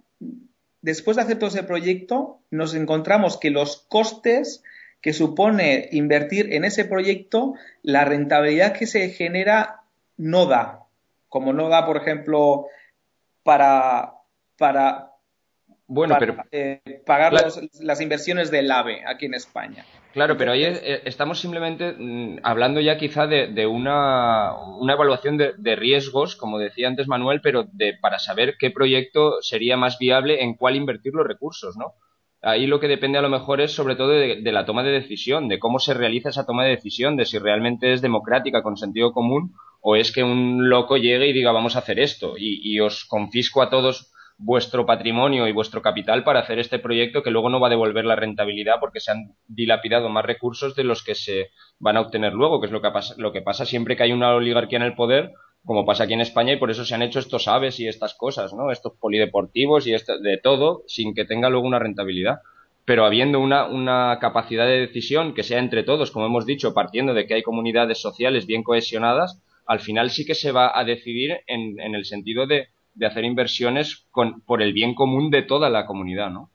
después 0.81 1.17
de 1.17 1.25
hacer 1.25 1.41
todo 1.41 1.51
ese 1.51 1.65
proyecto, 1.65 2.39
nos 2.53 2.77
encontramos 2.77 3.37
que 3.37 3.51
los 3.51 3.85
costes 3.89 4.63
que 5.01 5.13
supone 5.13 5.89
invertir 5.93 6.53
en 6.53 6.65
ese 6.65 6.85
proyecto, 6.85 7.55
la 7.83 8.05
rentabilidad 8.05 8.73
que 8.73 8.87
se 8.87 9.11
genera 9.11 9.81
no 10.17 10.47
da. 10.47 10.85
Como 11.29 11.53
no 11.53 11.69
da, 11.69 11.87
por 11.87 11.97
ejemplo, 11.97 12.67
para, 13.43 14.15
para, 14.59 15.11
bueno, 15.93 16.17
pero 16.21 16.37
eh, 16.53 17.03
pagar 17.05 17.33
las 17.81 18.01
inversiones 18.01 18.53
del 18.53 18.71
AVE 18.71 19.03
aquí 19.07 19.27
en 19.27 19.35
España. 19.35 19.85
Claro, 20.13 20.37
pero 20.37 20.53
ahí 20.53 20.63
eh, 20.65 21.03
estamos 21.05 21.41
simplemente 21.41 21.95
mm, 21.99 22.39
hablando 22.45 22.81
ya 22.81 22.97
quizá 22.97 23.27
de, 23.27 23.67
una, 23.67 24.53
evaluación 24.89 25.37
de, 25.37 25.77
riesgos, 25.77 26.37
como 26.37 26.59
decía 26.59 26.87
antes 26.87 27.09
Manuel, 27.09 27.41
pero 27.41 27.65
de, 27.73 27.97
para 28.01 28.21
saber 28.21 28.57
qué 28.57 28.71
proyecto 28.71 29.43
sería 29.43 29.77
más 29.77 29.99
viable 29.99 30.45
en 30.45 30.55
cuál 30.55 30.77
invertir 30.77 31.13
los 31.13 31.27
recursos, 31.27 31.77
¿no? 31.77 31.95
Ahí 32.43 32.67
lo 32.67 32.81
que 32.81 32.89
depende 32.89 33.19
a 33.19 33.23
lo 33.23 33.29
mejor 33.29 33.61
es 33.61 33.73
sobre 33.73 33.97
todo 33.97 34.09
de, 34.09 34.41
la 34.53 34.65
toma 34.65 34.83
de 34.83 34.93
decisión, 34.93 35.49
de 35.49 35.59
cómo 35.59 35.79
se 35.79 35.95
realiza 35.95 36.31
esa 36.31 36.47
toma 36.47 36.65
de 36.65 36.71
decisión, 36.71 37.17
de 37.17 37.27
si 37.27 37.39
realmente 37.39 37.93
es 37.93 38.01
democrática 38.01 38.63
con 38.63 38.77
sentido 38.77 39.13
común 39.13 39.53
o 39.83 39.97
es 39.97 40.13
que 40.13 40.23
un 40.23 40.69
loco 40.69 40.97
llegue 40.97 41.29
y 41.29 41.33
diga 41.33 41.53
vamos 41.53 41.77
a 41.77 41.81
hacer 41.81 41.99
esto 41.99 42.35
y 42.37 42.79
os 42.81 43.05
confisco 43.05 43.63
a 43.63 43.71
todos 43.71 44.13
vuestro 44.43 44.87
patrimonio 44.87 45.47
y 45.47 45.53
vuestro 45.53 45.83
capital 45.83 46.25
para 46.25 46.41
hacer 46.41 46.59
este 46.59 46.79
proyecto 46.79 47.23
que 47.23 47.31
luego 47.31 47.51
no 47.51 47.61
va 47.61 47.67
a 47.67 47.71
devolver 47.71 48.07
la 48.07 48.17
rentabilidad 48.17 48.77
porque 48.81 49.01
se 49.01 49.13
han 49.13 49.35
dilapidado 49.47 50.09
más 50.09 50.25
recursos 50.25 50.75
de 50.75 50.85
los 50.85 51.05
que 51.05 51.15
se 51.15 51.51
van 51.79 51.99
a 51.99 52.01
obtener 52.01 52.33
luego, 52.33 52.59
que 52.59 52.67
es 52.67 52.73
lo 52.73 52.81
que 52.81 52.91
lo 53.19 53.33
que 53.33 53.43
pasa 53.43 53.67
siempre 53.67 53.97
que 53.97 54.05
hay 54.05 54.13
una 54.13 54.35
oligarquía 54.35 54.79
en 54.79 54.85
el 54.85 54.95
poder, 54.95 55.33
como 55.65 55.85
pasa 55.85 56.05
aquí 56.05 56.15
en 56.15 56.21
España, 56.21 56.53
y 56.53 56.57
por 56.57 56.71
eso 56.71 56.85
se 56.85 56.95
han 56.95 57.03
hecho 57.03 57.19
estos 57.19 57.49
aves 57.49 57.79
y 57.81 57.89
estas 57.89 58.15
cosas, 58.15 58.53
¿no? 58.53 58.71
Estos 58.71 58.95
polideportivos 58.95 59.87
y 59.87 59.93
de 59.93 60.39
todo, 60.43 60.83
sin 60.87 61.15
que 61.15 61.25
tenga 61.25 61.51
luego 61.51 61.67
una 61.67 61.79
rentabilidad. 61.79 62.41
Pero 62.85 63.05
habiendo 63.05 63.39
una, 63.41 63.67
una 63.67 64.19
capacidad 64.21 64.67
de 64.67 64.81
decisión 64.81 65.35
que 65.35 65.43
sea 65.43 65.59
entre 65.59 65.83
todos, 65.83 66.11
como 66.11 66.27
hemos 66.27 66.47
dicho, 66.47 66.75
partiendo 66.75 67.15
de 67.15 67.27
que 67.27 67.35
hay 67.35 67.43
comunidades 67.43 67.99
sociales 67.99 68.47
bien 68.47 68.63
cohesionadas, 68.63 69.41
al 69.67 69.81
final 69.81 70.11
sí 70.11 70.25
que 70.25 70.35
se 70.35 70.51
va 70.51 70.77
a 70.77 70.85
decidir 70.85 71.41
en, 71.47 71.79
en 71.79 71.95
el 71.95 72.05
sentido 72.05 72.47
de, 72.47 72.69
de 72.95 73.07
hacer 73.07 73.25
inversiones 73.25 74.07
con, 74.11 74.41
por 74.41 74.63
el 74.63 74.73
bien 74.73 74.95
común 74.95 75.31
de 75.31 75.43
toda 75.43 75.71
la 75.71 75.87
comunidad, 75.87 76.31
¿no? 76.31 76.51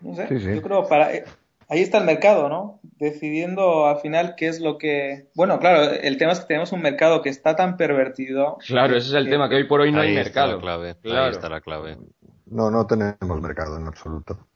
No 0.00 0.14
sé, 0.14 0.28
yo 0.54 0.62
creo 0.62 0.88
para 0.88 1.12
eh, 1.12 1.24
ahí 1.68 1.80
está 1.80 1.98
el 1.98 2.04
mercado, 2.04 2.48
¿no? 2.48 2.80
Decidiendo 2.82 3.86
al 3.86 3.98
final 3.98 4.34
qué 4.36 4.48
es 4.48 4.60
lo 4.60 4.78
que. 4.78 5.28
Bueno, 5.34 5.58
claro, 5.58 5.92
el 5.92 6.16
tema 6.18 6.32
es 6.32 6.40
que 6.40 6.46
tenemos 6.46 6.72
un 6.72 6.82
mercado 6.82 7.22
que 7.22 7.28
está 7.28 7.56
tan 7.56 7.76
pervertido. 7.76 8.58
Claro, 8.66 8.96
ese 8.96 9.08
es 9.08 9.14
el 9.14 9.28
tema, 9.28 9.48
que 9.48 9.56
hoy 9.56 9.64
por 9.64 9.80
hoy 9.80 9.92
no 9.92 10.00
hay 10.00 10.14
mercado. 10.14 10.54
La 10.54 10.60
clave, 10.60 10.96
Ahí 11.04 11.30
está 11.30 11.48
la 11.48 11.60
clave. 11.60 11.98
No, 12.46 12.70
no 12.70 12.86
tenemos 12.86 13.40
mercado 13.40 13.76
en 13.76 13.86
absoluto. 13.86 14.48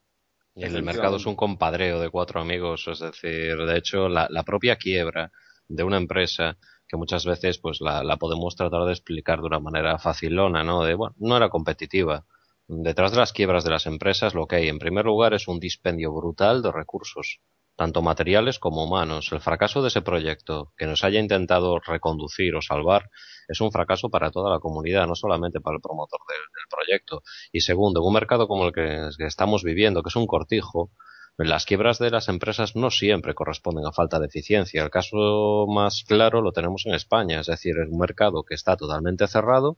Y 0.55 0.65
el 0.65 0.83
mercado 0.83 1.17
es 1.17 1.27
un 1.27 1.35
compadreo 1.35 1.99
de 1.99 2.11
cuatro 2.11 2.41
amigos, 2.41 2.87
es 2.87 2.99
decir, 2.99 3.57
de 3.57 3.79
hecho, 3.79 4.09
la, 4.09 4.27
la 4.29 4.43
propia 4.43 4.77
quiebra 4.77 5.33
de 5.67 5.83
una 5.83 5.97
empresa 5.97 6.59
que 6.87 6.99
muchas 6.99 7.25
veces 7.25 7.59
pues 7.59 7.81
la, 7.81 8.05
la, 8.05 8.19
podemos 8.19 8.55
tratar 8.55 8.85
de 8.85 8.93
explicar 8.93 9.41
de 9.41 9.47
una 9.47 9.61
manera 9.61 9.99
facilona, 9.99 10.63
¿no? 10.63 10.85
De, 10.85 10.95
bueno, 10.95 11.15
no 11.19 11.39
era 11.39 11.49
competitiva. 11.49 12.27
Detrás 12.75 13.11
de 13.11 13.19
las 13.19 13.35
quiebras 13.35 13.65
de 13.65 13.71
las 13.71 13.85
empresas 13.85 14.33
lo 14.33 14.47
que 14.47 14.57
hay 14.57 14.69
en 14.69 14.79
primer 14.79 15.05
lugar 15.05 15.35
es 15.35 15.47
un 15.47 15.61
dispendio 15.61 16.11
brutal 16.11 16.63
de 16.63 16.73
recursos, 16.73 17.41
tanto 17.77 18.01
materiales 18.01 18.59
como 18.59 18.85
humanos. 18.85 19.31
El 19.31 19.41
fracaso 19.41 19.83
de 19.83 19.89
ese 19.89 20.01
proyecto, 20.01 20.73
que 20.79 20.87
nos 20.87 21.05
haya 21.05 21.21
intentado 21.21 21.79
reconducir 21.81 22.55
o 22.55 22.63
salvar, 22.63 23.11
es 23.47 23.61
un 23.61 23.73
fracaso 23.73 24.09
para 24.09 24.31
toda 24.31 24.51
la 24.51 24.59
comunidad, 24.59 25.07
no 25.07 25.15
solamente 25.15 25.61
para 25.61 25.77
el 25.77 25.83
promotor 25.83 26.21
del, 26.27 26.39
proyecto. 26.71 27.23
Y 27.53 27.61
segundo, 27.61 28.01
en 28.01 28.07
un 28.07 28.15
mercado 28.15 28.49
como 28.49 28.65
el 28.69 28.73
que 28.73 29.27
estamos 29.27 29.63
viviendo, 29.63 30.03
que 30.03 30.09
es 30.09 30.17
un 30.17 30.27
cortijo, 30.27 30.91
las 31.37 31.67
quiebras 31.67 31.99
de 31.99 32.11
las 32.11 32.31
empresas 32.31 32.75
no 32.75 32.91
siempre 32.91 33.35
corresponden 33.35 33.85
a 33.85 33.93
falta 33.93 34.19
de 34.19 34.29
eficiencia. 34.29 34.83
El 34.83 34.91
caso 34.91 35.67
más 35.69 36.05
claro 36.09 36.41
lo 36.41 36.53
tenemos 36.53 36.87
en 36.87 36.95
España, 36.95 37.41
es 37.41 37.49
decir, 37.49 37.75
es 37.79 37.91
un 37.91 37.99
mercado 37.99 38.45
que 38.45 38.55
está 38.55 38.77
totalmente 38.77 39.27
cerrado 39.27 39.77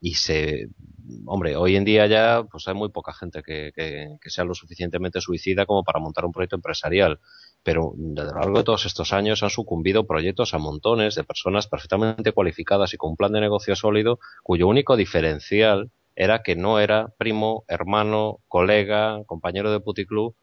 y 0.00 0.14
se 0.14 0.68
hombre 1.26 1.56
hoy 1.56 1.76
en 1.76 1.84
día 1.84 2.06
ya 2.06 2.44
pues 2.50 2.68
hay 2.68 2.74
muy 2.74 2.90
poca 2.90 3.12
gente 3.12 3.42
que, 3.42 3.72
que, 3.74 4.30
sea 4.30 4.44
lo 4.44 4.54
suficientemente 4.54 5.20
suicida 5.20 5.66
como 5.66 5.82
para 5.82 5.98
montar 5.98 6.24
un 6.24 6.32
proyecto 6.32 6.56
empresarial 6.56 7.18
pero 7.62 7.94
a 7.94 8.22
lo 8.22 8.34
largo 8.34 8.58
de 8.58 8.64
todos 8.64 8.86
estos 8.86 9.12
años 9.12 9.42
han 9.42 9.50
sucumbido 9.50 10.06
proyectos 10.06 10.54
a 10.54 10.58
montones 10.58 11.14
de 11.14 11.24
personas 11.24 11.66
perfectamente 11.66 12.32
cualificadas 12.32 12.94
y 12.94 12.96
con 12.96 13.10
un 13.10 13.16
plan 13.16 13.32
de 13.32 13.40
negocio 13.40 13.74
sólido 13.74 14.20
cuyo 14.42 14.68
único 14.68 14.96
diferencial 14.96 15.90
era 16.18 16.42
que 16.42 16.56
no 16.56 16.80
era 16.80 17.14
primo, 17.16 17.64
hermano, 17.68 18.40
colega, 18.48 19.22
compañero 19.26 19.70
de 19.70 19.78
puticlub 19.78 20.34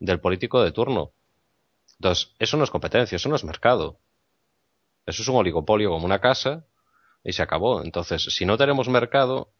del 0.00 0.18
político 0.18 0.64
de 0.64 0.72
turno. 0.72 1.12
Entonces, 2.00 2.34
eso 2.40 2.56
no 2.56 2.64
es 2.64 2.72
competencia, 2.72 3.14
eso 3.14 3.28
no 3.28 3.36
es 3.36 3.44
mercado. 3.44 4.00
Eso 5.06 5.22
es 5.22 5.28
un 5.28 5.36
oligopolio 5.36 5.90
como 5.90 6.06
una 6.06 6.20
casa 6.20 6.66
y 7.24 7.32
se 7.32 7.42
acabó. 7.42 7.82
Entonces, 7.82 8.22
si 8.22 8.44
no 8.44 8.58
tenemos 8.58 8.88
mercado, 8.88 9.52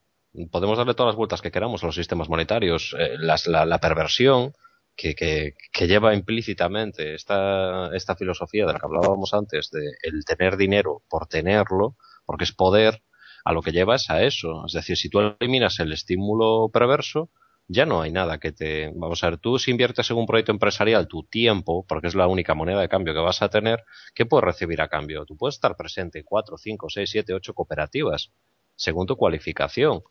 podemos 0.50 0.78
darle 0.78 0.94
todas 0.94 1.10
las 1.10 1.16
vueltas 1.16 1.42
que 1.42 1.50
queramos 1.50 1.82
a 1.82 1.86
los 1.86 1.94
sistemas 1.94 2.28
monetarios. 2.28 2.94
Eh, 2.98 3.16
la, 3.18 3.78
perversión 3.78 4.52
que, 4.96 5.14
que, 5.14 5.86
lleva 5.86 6.14
implícitamente 6.14 7.14
esta, 7.14 7.94
esta 7.94 8.16
filosofía 8.16 8.66
de 8.66 8.72
la 8.72 8.78
que 8.78 8.86
hablábamos 8.86 9.34
antes, 9.34 9.70
de 9.70 9.92
el 10.02 10.24
tener 10.24 10.56
dinero 10.56 11.02
por 11.08 11.26
tenerlo, 11.26 11.96
porque 12.24 12.44
es 12.44 12.52
poder, 12.52 13.02
a 13.44 13.52
lo 13.52 13.62
que 13.62 13.72
lleva 13.72 13.96
es 13.96 14.10
a 14.10 14.22
eso. 14.22 14.64
Es 14.66 14.72
decir, 14.72 14.96
si 14.96 15.08
tú 15.08 15.20
eliminas 15.20 15.78
el 15.80 15.92
estímulo 15.92 16.68
perverso, 16.72 17.30
ya 17.68 17.86
no 17.86 18.02
hay 18.02 18.10
nada 18.10 18.38
que 18.38 18.52
te... 18.52 18.92
Vamos 18.94 19.22
a 19.22 19.30
ver, 19.30 19.38
tú 19.38 19.58
si 19.58 19.70
inviertes 19.70 20.10
en 20.10 20.16
un 20.16 20.26
proyecto 20.26 20.52
empresarial 20.52 21.08
tu 21.08 21.22
tiempo, 21.24 21.84
porque 21.86 22.08
es 22.08 22.14
la 22.14 22.26
única 22.26 22.54
moneda 22.54 22.80
de 22.80 22.88
cambio 22.88 23.14
que 23.14 23.20
vas 23.20 23.42
a 23.42 23.48
tener, 23.48 23.84
¿qué 24.14 24.26
puedes 24.26 24.44
recibir 24.44 24.80
a 24.82 24.88
cambio? 24.88 25.24
Tú 25.24 25.36
puedes 25.36 25.54
estar 25.54 25.76
presente 25.76 26.18
en 26.18 26.24
cuatro, 26.24 26.58
cinco, 26.58 26.88
seis, 26.90 27.10
siete, 27.10 27.34
ocho 27.34 27.54
cooperativas, 27.54 28.30
según 28.76 29.06
tu 29.06 29.16
cualificación. 29.16 30.02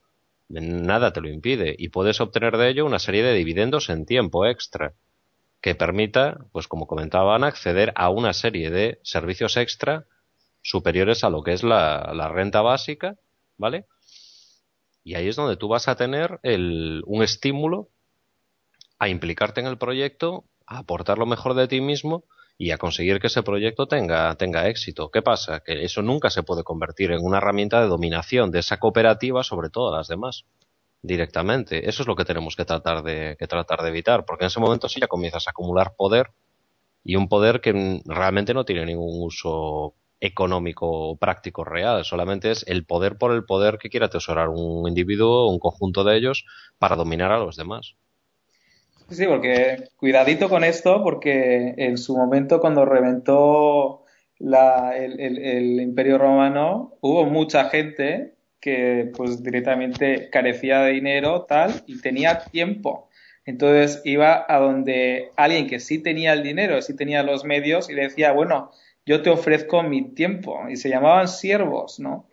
Nada 0.50 1.14
te 1.14 1.22
lo 1.22 1.30
impide. 1.30 1.76
Y 1.78 1.90
puedes 1.90 2.20
obtener 2.20 2.58
de 2.58 2.70
ello 2.70 2.86
una 2.86 3.00
serie 3.00 3.24
de 3.24 3.34
dividendos 3.34 3.90
en 3.90 4.06
tiempo 4.06 4.46
extra 4.46 4.94
que 5.62 5.76
permita, 5.76 6.40
pues 6.52 6.68
como 6.68 6.88
comentaba 6.88 7.36
Ana, 7.36 7.48
acceder 7.48 7.94
a 7.96 8.10
una 8.10 8.34
serie 8.34 8.72
de 8.72 9.00
servicios 9.04 9.58
extra 9.58 10.06
superiores 10.64 11.24
a 11.24 11.30
lo 11.30 11.44
que 11.44 11.54
es 11.54 11.64
la, 11.64 12.12
la 12.14 12.28
renta 12.30 12.62
básica, 12.62 13.16
¿vale? 13.58 13.86
Y 15.04 15.16
ahí 15.16 15.28
es 15.28 15.36
donde 15.36 15.58
tú 15.58 15.68
vas 15.68 15.88
a 15.88 15.96
tener 15.96 16.40
el, 16.44 17.04
un 17.06 17.24
estímulo 17.24 17.90
a 19.00 19.10
implicarte 19.10 19.62
en 19.62 19.68
el 19.68 19.78
proyecto, 19.78 20.46
a 20.66 20.80
aportar 20.80 21.18
lo 21.18 21.26
mejor 21.26 21.56
de 21.56 21.68
ti 21.68 21.82
mismo 21.82 22.26
y 22.58 22.72
a 22.72 22.78
conseguir 22.78 23.20
que 23.20 23.28
ese 23.28 23.42
proyecto 23.42 23.88
tenga, 23.88 24.36
tenga 24.36 24.68
éxito. 24.68 25.10
¿Qué 25.10 25.24
pasa? 25.24 25.62
Que 25.62 25.84
eso 25.84 26.04
nunca 26.04 26.30
se 26.30 26.44
puede 26.44 26.64
convertir 26.64 27.12
en 27.12 27.24
una 27.24 27.40
herramienta 27.40 27.82
de 27.82 27.88
dominación 27.88 28.52
de 28.52 28.60
esa 28.60 28.78
cooperativa 28.78 29.44
sobre 29.44 29.72
todas 29.72 29.98
las 29.98 30.08
demás 30.08 30.46
directamente. 31.02 31.90
Eso 31.90 32.04
es 32.04 32.08
lo 32.08 32.16
que 32.16 32.26
tenemos 32.26 32.56
que 32.56 32.66
tratar 32.66 33.02
de, 33.02 33.36
que 33.40 33.48
tratar 33.48 33.82
de 33.82 33.90
evitar, 33.90 34.26
porque 34.26 34.46
en 34.46 34.48
ese 34.48 34.60
momento 34.60 34.88
sí 34.88 35.00
ya 35.02 35.08
comienzas 35.08 35.48
a 35.48 35.52
acumular 35.52 35.96
poder 35.96 36.32
y 37.04 37.16
un 37.16 37.28
poder 37.28 37.62
que 37.62 38.02
realmente 38.06 38.54
no 38.54 38.66
tiene 38.66 38.86
ningún 38.86 39.24
uso 39.26 39.96
económico 40.22 41.18
práctico 41.18 41.66
real, 41.66 42.06
solamente 42.06 42.52
es 42.52 42.64
el 42.68 42.86
poder 42.86 43.18
por 43.18 43.34
el 43.34 43.44
poder 43.44 43.78
que 43.80 43.90
quiere 43.90 44.06
atesorar 44.06 44.50
un 44.50 44.88
individuo, 44.88 45.50
un 45.50 45.60
conjunto 45.60 46.04
de 46.04 46.16
ellos, 46.16 46.46
para 46.80 46.96
dominar 46.96 47.32
a 47.32 47.40
los 47.40 47.58
demás. 47.58 47.96
Sí, 49.10 49.26
porque 49.26 49.90
cuidadito 49.98 50.48
con 50.48 50.64
esto, 50.64 51.04
porque 51.04 51.74
en 51.78 51.98
su 51.98 52.16
momento 52.16 52.62
cuando 52.62 52.86
reventó 52.86 54.06
el, 54.40 55.80
Imperio 55.82 56.18
Romano, 56.18 56.94
hubo 57.02 57.26
mucha 57.26 57.66
gente 57.66 58.36
que 58.62 59.12
pues 59.16 59.44
directamente 59.44 60.30
carecía 60.30 60.82
de 60.82 60.92
dinero, 60.94 61.46
tal, 61.48 61.84
y 61.88 62.00
tenía 62.00 62.40
tiempo. 62.40 63.10
Entonces 63.46 64.02
iba 64.06 64.46
a 64.48 64.60
donde 64.60 65.32
alguien 65.36 65.68
que 65.68 65.80
sí 65.80 66.02
tenía 66.02 66.34
el 66.34 66.44
dinero, 66.44 66.82
sí 66.82 66.96
tenía 66.96 67.24
los 67.24 67.44
medios, 67.44 67.90
y 67.90 67.94
le 67.94 68.04
decía, 68.04 68.32
bueno, 68.32 68.72
yo 69.06 69.22
te 69.22 69.30
ofrezco 69.30 69.84
mi 69.84 70.14
tiempo. 70.14 70.68
Y 70.70 70.76
se 70.76 70.90
llamaban 70.90 71.28
siervos, 71.28 72.00
¿no? 72.00 72.28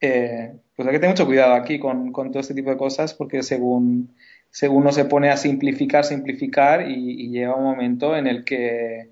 Eh, 0.00 0.52
pues 0.74 0.88
hay 0.88 0.94
que 0.94 0.98
tener 0.98 1.14
mucho 1.14 1.26
cuidado 1.26 1.54
aquí 1.54 1.78
con, 1.78 2.12
todo 2.12 2.40
este 2.40 2.54
tipo 2.54 2.70
de 2.70 2.78
cosas 2.78 3.12
porque 3.12 3.42
según, 3.42 4.16
según 4.50 4.78
uno 4.78 4.92
se 4.92 5.04
pone 5.04 5.28
a 5.28 5.36
simplificar, 5.36 6.04
simplificar 6.04 6.88
y, 6.90 7.30
llega 7.30 7.54
un 7.54 7.64
momento 7.64 8.16
en 8.16 8.26
el 8.26 8.44
que, 8.44 9.10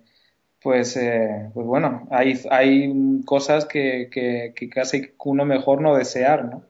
pues, 0.63 0.97
eh, 0.97 1.51
pues 1.53 1.67
bueno, 1.67 2.09
hay, 2.11 2.41
hay 2.51 2.91
cosas 3.27 3.67
que, 3.67 4.09
que, 4.11 4.53
que, 4.57 4.71
casi 4.71 5.13
uno 5.25 5.45
mejor 5.45 5.83
no 5.83 5.95
desear, 5.95 6.47
¿no? 6.47 6.65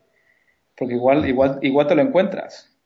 Porque 0.76 0.94
igual, 0.94 1.28
igual, 1.28 1.58
igual 1.62 1.86
te 1.86 1.94
lo 1.94 2.02
encuentras. 2.02 2.76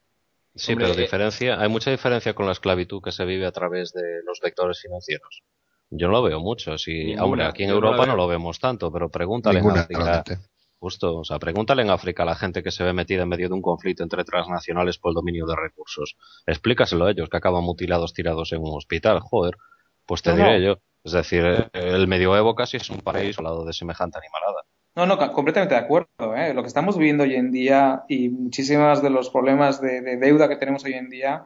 Sí, 0.55 0.75
pero 0.75 0.93
eh, 0.93 0.95
diferencia, 0.95 1.59
hay 1.59 1.69
mucha 1.69 1.89
diferencia 1.89 2.35
con 2.35 2.45
la 2.45 2.51
esclavitud 2.51 3.01
que 3.01 3.11
se 3.11 3.25
vive 3.25 3.47
a 3.47 3.51
través 3.51 3.91
de 3.91 4.21
los 4.23 4.39
vectores 4.39 4.79
financieros. 4.81 5.43
Yo 5.95 6.07
no 6.07 6.13
lo 6.13 6.23
veo 6.23 6.39
mucho. 6.39 6.77
Si, 6.77 7.15
hombre, 7.15 7.45
aquí 7.45 7.63
en 7.63 7.69
Europa 7.69 8.05
no, 8.05 8.15
lo 8.15 8.27
vemos 8.27 8.59
tanto, 8.59 8.91
pero 8.91 9.09
pregúntale 9.09 9.59
en 9.59 9.69
África. 9.69 10.23
Justo, 10.79 11.19
o 11.19 11.23
sea, 11.23 11.39
pregúntale 11.39 11.81
en 11.81 11.91
África 11.91 12.23
a 12.23 12.25
la 12.25 12.35
gente 12.35 12.61
que 12.61 12.71
se 12.71 12.83
ve 12.83 12.91
metida 12.91 13.23
en 13.23 13.29
medio 13.29 13.47
de 13.47 13.53
un 13.53 13.61
conflicto 13.61 14.03
entre 14.03 14.25
transnacionales 14.25 14.97
por 14.97 15.11
el 15.11 15.15
dominio 15.15 15.45
de 15.45 15.55
recursos. 15.55 16.17
Explícaselo 16.45 17.05
a 17.05 17.11
ellos, 17.11 17.29
que 17.29 17.37
acaban 17.37 17.63
mutilados 17.63 18.13
tirados 18.13 18.51
en 18.51 18.61
un 18.61 18.75
hospital. 18.75 19.19
Joder, 19.21 19.55
pues 20.05 20.21
te 20.23 20.35
diré 20.35 20.61
yo. 20.61 20.79
Es 21.03 21.13
decir, 21.13 21.69
el 21.73 22.07
medioevo 22.07 22.55
casi 22.55 22.77
es 22.77 22.89
un 22.89 22.99
paraíso 22.99 23.41
al 23.41 23.45
lado 23.45 23.65
de 23.65 23.73
semejante 23.73 24.17
animalada. 24.17 24.63
No, 24.95 25.05
no, 25.05 25.31
completamente 25.31 25.75
de 25.75 25.81
acuerdo. 25.81 26.35
¿eh? 26.35 26.53
Lo 26.53 26.61
que 26.61 26.67
estamos 26.67 26.97
viviendo 26.97 27.23
hoy 27.23 27.35
en 27.35 27.51
día 27.51 28.03
y 28.09 28.29
muchísimas 28.29 29.01
de 29.01 29.09
los 29.09 29.29
problemas 29.29 29.81
de, 29.81 30.01
de, 30.01 30.17
deuda 30.17 30.49
que 30.49 30.57
tenemos 30.57 30.83
hoy 30.85 30.93
en 30.93 31.09
día, 31.09 31.45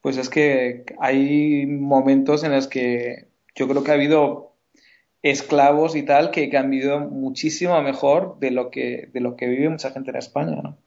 pues 0.00 0.16
es 0.16 0.28
que 0.28 0.84
hay 1.00 1.66
momentos 1.66 2.42
en 2.44 2.52
los 2.52 2.68
que 2.68 3.28
yo 3.58 3.66
creo 3.66 3.82
que 3.82 3.90
ha 3.90 3.94
habido 3.94 4.52
esclavos 5.22 5.96
y 5.96 6.04
tal 6.04 6.30
que, 6.30 6.56
han 6.56 6.70
vivido 6.70 7.00
muchísimo 7.00 7.80
mejor 7.82 8.38
de 8.38 8.52
lo 8.52 8.70
que, 8.70 9.10
de 9.12 9.20
lo 9.20 9.36
que 9.36 9.48
vive 9.48 9.68
mucha 9.68 9.90
gente 9.90 10.10
en 10.10 10.16
España, 10.16 10.60
¿no? 10.62 10.78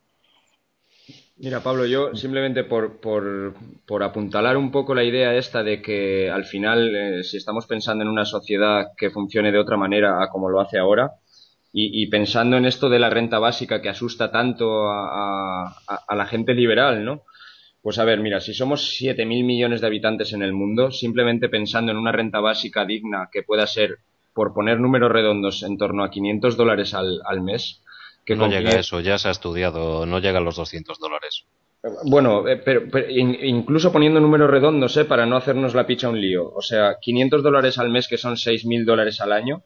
Mira, 1.37 1.61
Pablo, 1.61 1.87
yo 1.87 2.15
simplemente 2.15 2.63
por, 2.63 3.01
por, 3.01 4.03
apuntalar 4.03 4.57
un 4.57 4.71
poco 4.71 4.93
la 4.93 5.03
idea 5.03 5.35
esta 5.35 5.63
de 5.63 5.81
que 5.81 6.29
al 6.29 6.45
final, 6.45 6.95
eh, 6.95 7.23
si 7.23 7.37
estamos 7.37 7.65
pensando 7.65 8.03
en 8.03 8.09
una 8.09 8.25
sociedad 8.25 8.91
que 8.95 9.09
funcione 9.09 9.51
de 9.51 9.57
otra 9.57 9.75
manera 9.75 10.23
a 10.23 10.29
como 10.29 10.49
lo 10.49 10.61
hace 10.61 10.77
ahora, 10.77 11.13
y, 11.73 12.05
pensando 12.07 12.57
en 12.57 12.65
esto 12.65 12.89
de 12.89 12.99
la 12.99 13.09
renta 13.09 13.39
básica 13.39 13.81
que 13.81 13.87
asusta 13.87 14.29
tanto 14.29 14.89
a, 14.89 15.73
a 15.87 16.15
la 16.17 16.25
gente 16.25 16.53
liberal, 16.53 17.05
¿no? 17.05 17.23
Pues 17.81 17.97
a 17.97 18.05
ver, 18.05 18.19
mira, 18.19 18.39
si 18.39 18.53
somos 18.53 18.99
7.000 19.01 19.25
millones 19.43 19.81
de 19.81 19.87
habitantes 19.87 20.33
en 20.33 20.43
el 20.43 20.53
mundo, 20.53 20.91
simplemente 20.91 21.49
pensando 21.49 21.91
en 21.91 21.97
una 21.97 22.11
renta 22.11 22.39
básica 22.39 22.85
digna 22.85 23.29
que 23.31 23.43
pueda 23.43 23.65
ser, 23.65 23.97
por 24.33 24.53
poner 24.53 24.79
números 24.79 25.11
redondos, 25.11 25.63
en 25.63 25.77
torno 25.77 26.03
a 26.03 26.11
500 26.11 26.57
dólares 26.57 26.93
al, 26.93 27.21
al 27.25 27.41
mes. 27.41 27.81
Que 28.23 28.35
no 28.35 28.47
llega 28.47 28.69
a 28.69 28.79
eso, 28.79 28.99
ya 28.99 29.17
se 29.17 29.29
ha 29.29 29.31
estudiado, 29.31 30.05
no 30.05 30.19
llega 30.19 30.37
a 30.37 30.41
los 30.41 30.55
200 30.55 30.99
dólares. 30.99 31.45
Bueno, 32.05 32.47
eh, 32.47 32.57
pero, 32.57 32.85
incluso 33.09 33.91
poniendo 33.91 34.19
números 34.19 34.51
redondos, 34.51 34.95
¿eh? 34.97 35.05
para 35.05 35.25
no 35.25 35.35
hacernos 35.35 35.73
la 35.73 35.87
picha 35.87 36.09
un 36.09 36.21
lío. 36.21 36.51
O 36.53 36.61
sea, 36.61 36.97
500 37.01 37.41
dólares 37.41 37.79
al 37.79 37.89
mes, 37.89 38.07
que 38.07 38.19
son 38.19 38.35
6.000 38.35 38.85
dólares 38.85 39.19
al 39.19 39.31
año, 39.31 39.63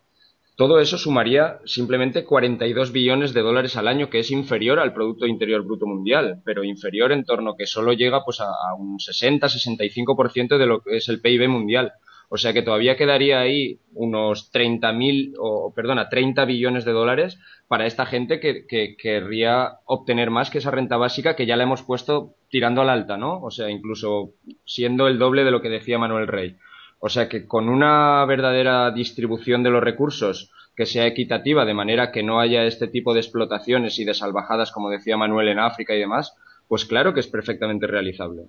todo 0.56 0.80
eso 0.80 0.98
sumaría 0.98 1.60
simplemente 1.66 2.24
42 2.24 2.94
billones 2.94 3.34
de 3.34 3.42
dólares 3.42 3.76
al 3.76 3.90
año, 3.90 4.10
que 4.10 4.20
es 4.20 4.32
inferior 4.32 4.80
al 4.80 4.94
Producto 4.94 5.28
Interior 5.28 5.64
Bruto 5.64 5.86
Mundial, 5.86 6.42
pero 6.46 6.64
inferior 6.64 7.12
en 7.12 7.26
torno 7.26 7.56
que 7.58 7.68
solo 7.68 7.92
llega 7.92 8.24
pues 8.24 8.40
a, 8.40 8.48
un 8.78 8.98
60-65% 8.98 10.58
de 10.58 10.66
lo 10.66 10.82
que 10.82 10.98
es 10.98 11.10
el 11.10 11.20
PIB 11.20 11.50
mundial. 11.50 11.94
O 12.30 12.38
sea 12.38 12.54
que 12.54 12.64
todavía 12.64 12.96
quedaría 12.96 13.40
ahí 13.40 13.80
unos 13.94 14.52
30.000, 14.52 15.34
o 15.38 15.74
perdona, 15.76 16.10
30 16.10 16.46
billones 16.46 16.86
de 16.86 16.92
dólares 16.92 17.38
para 17.68 17.86
esta 17.86 18.06
gente 18.06 18.40
que, 18.40 18.66
que, 18.66 18.96
querría 18.98 19.80
obtener 19.86 20.32
más 20.32 20.50
que 20.50 20.58
esa 20.58 20.72
renta 20.72 20.98
básica 20.98 21.36
que 21.36 21.46
ya 21.46 21.56
la 21.56 21.64
hemos 21.64 21.84
puesto 21.84 22.34
tirando 22.50 22.82
al 22.82 22.90
alta, 22.90 23.18
¿no? 23.18 23.42
O 23.42 23.52
sea, 23.52 23.70
incluso 23.70 24.32
siendo 24.66 25.08
el 25.08 25.20
doble 25.20 25.44
de 25.44 25.52
lo 25.52 25.62
que 25.62 25.70
decía 25.70 26.00
Manuel 26.00 26.28
Rey. 26.28 26.58
O 27.06 27.10
sea 27.10 27.30
que 27.30 27.46
con 27.46 27.70
una 27.70 28.26
verdadera 28.26 28.90
distribución 28.90 29.62
de 29.62 29.70
los 29.70 29.84
recursos 29.84 30.50
que 30.76 30.88
sea 30.88 31.06
equitativa, 31.06 31.64
de 31.64 31.76
manera 31.76 32.12
que 32.12 32.24
no 32.24 32.40
haya 32.40 32.64
este 32.64 32.88
tipo 32.88 33.14
de 33.14 33.20
explotaciones 33.20 34.00
y 34.00 34.06
de 34.06 34.16
salvajadas, 34.16 34.72
como 34.72 34.90
decía 34.90 35.16
Manuel, 35.16 35.50
en 35.50 35.60
África 35.60 35.94
y 35.94 36.00
demás, 36.00 36.34
pues 36.68 36.84
claro 36.86 37.14
que 37.14 37.20
es 37.20 37.28
perfectamente 37.28 37.86
realizable. 37.86 38.48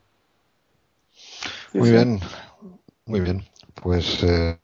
Muy 1.74 1.90
bien, 1.90 2.18
muy 3.04 3.20
bien. 3.20 3.44
Pues 3.74 4.22
eh, 4.22 4.56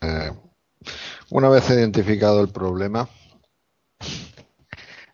una 1.29 1.51
vez 1.51 1.69
identificado 1.69 2.41
el 2.41 2.49
problema, 2.49 3.11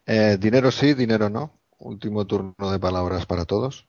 eh, 0.07 0.37
dinero 0.39 0.71
sí, 0.71 0.95
dinero 0.95 1.29
no. 1.29 1.51
Último 1.79 2.29
turno 2.29 2.71
de 2.71 2.79
palabras 2.79 3.27
para 3.27 3.45
todos. 3.45 3.89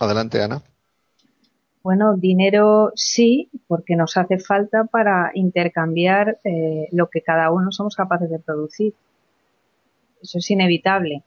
Adelante, 0.00 0.42
Ana. 0.42 0.60
Bueno, 1.82 2.16
dinero 2.16 2.92
sí, 2.96 3.50
porque 3.66 3.96
nos 3.96 4.16
hace 4.16 4.38
falta 4.38 4.84
para 4.84 5.30
intercambiar 5.34 6.38
eh, 6.44 6.88
lo 6.92 7.08
que 7.08 7.22
cada 7.22 7.50
uno 7.50 7.70
somos 7.70 7.94
capaces 7.94 8.28
de 8.30 8.38
producir. 8.38 8.94
Eso 10.20 10.38
es 10.38 10.50
inevitable. 10.50 11.22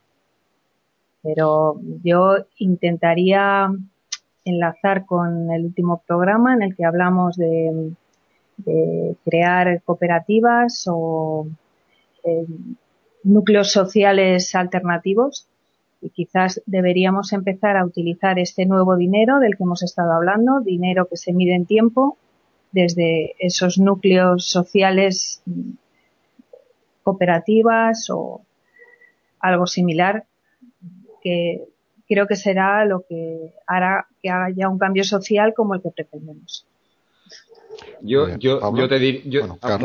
Pero 1.23 1.79
yo 2.03 2.37
intentaría 2.57 3.69
enlazar 4.43 5.05
con 5.05 5.51
el 5.51 5.65
último 5.65 6.03
programa 6.05 6.53
en 6.53 6.63
el 6.63 6.75
que 6.75 6.85
hablamos 6.85 7.37
de, 7.37 7.93
crear 9.25 9.81
cooperativas 9.83 10.85
o 10.87 11.47
eh, 12.23 12.45
núcleos 13.23 13.71
sociales 13.71 14.53
alternativos 14.53 15.47
y 16.01 16.09
quizás 16.09 16.61
deberíamos 16.65 17.31
empezar 17.31 17.77
a 17.77 17.85
utilizar 17.85 18.39
este 18.39 18.65
nuevo 18.65 18.95
dinero 18.95 19.39
del 19.39 19.55
que 19.55 19.63
hemos 19.63 19.83
estado 19.83 20.11
hablando, 20.11 20.61
dinero 20.61 21.07
que 21.07 21.17
se 21.17 21.31
mide 21.31 21.55
en 21.55 21.65
tiempo, 21.65 22.17
desde 22.71 23.35
esos 23.39 23.77
núcleos 23.77 24.45
sociales 24.45 25.43
cooperativas 27.03 28.09
o 28.09 28.41
algo 29.39 29.67
similar 29.67 30.25
que 31.21 31.65
creo 32.07 32.27
que 32.27 32.35
será 32.35 32.85
lo 32.85 33.05
que 33.07 33.53
hará 33.67 34.07
que 34.21 34.29
haya 34.29 34.69
un 34.69 34.77
cambio 34.77 35.03
social 35.03 35.53
como 35.53 35.75
el 35.75 35.81
que 35.81 35.91
pretendemos. 35.91 36.65
Yo, 38.01 38.37
yo, 38.37 38.59
yo 38.75 38.87
te 38.89 39.29
yo, 39.29 39.57
ah, 39.61 39.77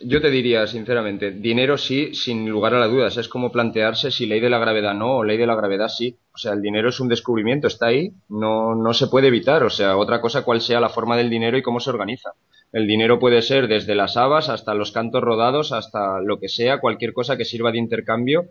yo 0.00 0.20
te 0.20 0.30
diría, 0.30 0.66
sinceramente, 0.66 1.30
dinero 1.30 1.76
sí, 1.78 2.14
sin 2.14 2.48
lugar 2.48 2.74
a 2.74 2.80
las 2.80 2.90
dudas. 2.90 3.16
Es 3.16 3.28
como 3.28 3.50
plantearse 3.50 4.10
si 4.10 4.26
ley 4.26 4.40
de 4.40 4.50
la 4.50 4.58
gravedad 4.58 4.94
no 4.94 5.18
o 5.18 5.24
ley 5.24 5.36
de 5.36 5.46
la 5.46 5.54
gravedad 5.54 5.88
sí. 5.88 6.16
O 6.32 6.38
sea, 6.38 6.52
el 6.52 6.62
dinero 6.62 6.88
es 6.88 7.00
un 7.00 7.08
descubrimiento, 7.08 7.66
está 7.66 7.86
ahí, 7.86 8.12
no, 8.28 8.74
no 8.74 8.94
se 8.94 9.08
puede 9.08 9.28
evitar. 9.28 9.62
O 9.64 9.70
sea, 9.70 9.96
otra 9.96 10.20
cosa 10.20 10.42
cuál 10.42 10.60
sea 10.60 10.80
la 10.80 10.88
forma 10.88 11.16
del 11.16 11.30
dinero 11.30 11.56
y 11.56 11.62
cómo 11.62 11.80
se 11.80 11.90
organiza. 11.90 12.32
El 12.72 12.86
dinero 12.86 13.18
puede 13.18 13.42
ser 13.42 13.66
desde 13.66 13.94
las 13.94 14.16
habas 14.16 14.48
hasta 14.48 14.74
los 14.74 14.92
cantos 14.92 15.22
rodados, 15.22 15.72
hasta 15.72 16.20
lo 16.20 16.38
que 16.38 16.48
sea, 16.48 16.80
cualquier 16.80 17.12
cosa 17.12 17.36
que 17.36 17.44
sirva 17.44 17.72
de 17.72 17.78
intercambio 17.78 18.50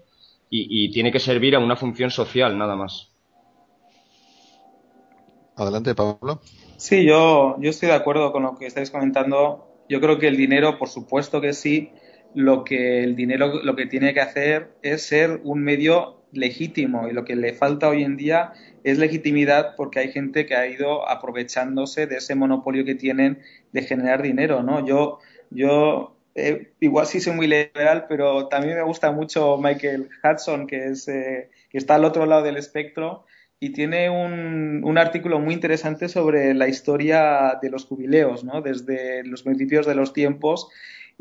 y, 0.50 0.92
tiene 0.92 1.12
que 1.12 1.20
servir 1.20 1.56
a 1.56 1.60
una 1.60 1.76
función 1.76 2.10
social, 2.10 2.58
nada 2.58 2.76
más. 2.76 3.12
Adelante, 5.56 5.94
Pablo. 5.94 6.42
Sí, 6.78 7.06
yo, 7.06 7.56
yo 7.60 7.70
estoy 7.70 7.90
de 7.90 7.96
acuerdo 7.96 8.32
con 8.32 8.44
lo 8.44 8.58
que 8.58 8.66
estáis 8.66 8.90
comentando. 8.90 9.69
Yo 9.90 10.00
creo 10.00 10.20
que 10.20 10.28
el 10.28 10.38
dinero, 10.38 10.78
por 10.78 10.88
supuesto 10.88 11.42
que 11.42 11.54
sí, 11.54 11.92
lo 12.36 12.64
que 12.64 13.04
el 13.04 13.16
dinero 13.16 13.64
lo 13.64 13.76
que 13.76 13.88
tiene 13.88 14.14
que 14.14 14.22
hacer 14.22 14.70
es 14.84 15.02
ser 15.02 15.42
un 15.44 15.64
medio 15.64 16.22
legítimo 16.32 17.08
y 17.08 17.14
lo 17.14 17.26
que 17.26 17.36
le 17.36 17.54
falta 17.54 17.90
hoy 17.90 18.04
en 18.04 18.16
día 18.16 18.54
es 18.84 19.00
legitimidad 19.00 19.76
porque 19.76 20.00
hay 20.00 20.12
gente 20.12 20.46
que 20.46 20.56
ha 20.56 20.68
ido 20.68 21.10
aprovechándose 21.10 22.06
de 22.06 22.18
ese 22.18 22.36
monopolio 22.36 22.86
que 22.86 22.94
tienen 22.94 23.40
de 23.72 23.82
generar 23.82 24.22
dinero, 24.22 24.62
¿no? 24.62 24.86
Yo, 24.86 25.18
yo 25.50 26.16
eh, 26.36 26.72
igual 26.80 27.08
sí 27.08 27.20
soy 27.20 27.34
muy 27.34 27.48
liberal, 27.48 28.06
pero 28.08 28.48
también 28.48 28.76
me 28.76 28.84
gusta 28.84 29.12
mucho 29.12 29.58
Michael 29.58 30.10
Hudson, 30.24 30.68
que, 30.68 30.86
es, 30.90 31.08
eh, 31.08 31.50
que 31.70 31.80
está 31.80 31.96
al 31.96 32.06
otro 32.06 32.28
lado 32.28 32.44
del 32.44 32.58
espectro 32.58 33.26
y 33.60 33.72
tiene 33.72 34.10
un, 34.10 34.82
un, 34.84 34.98
artículo 34.98 35.40
muy 35.40 35.54
interesante 35.54 36.08
sobre 36.08 36.54
la 36.54 36.68
historia 36.68 37.60
de 37.62 37.70
los 37.70 37.86
jubileos, 37.86 38.44
¿no? 38.44 38.62
Desde 38.62 39.24
los 39.26 39.44
principios 39.44 39.86
de 39.86 39.96
los 39.96 40.14
tiempos 40.14 40.70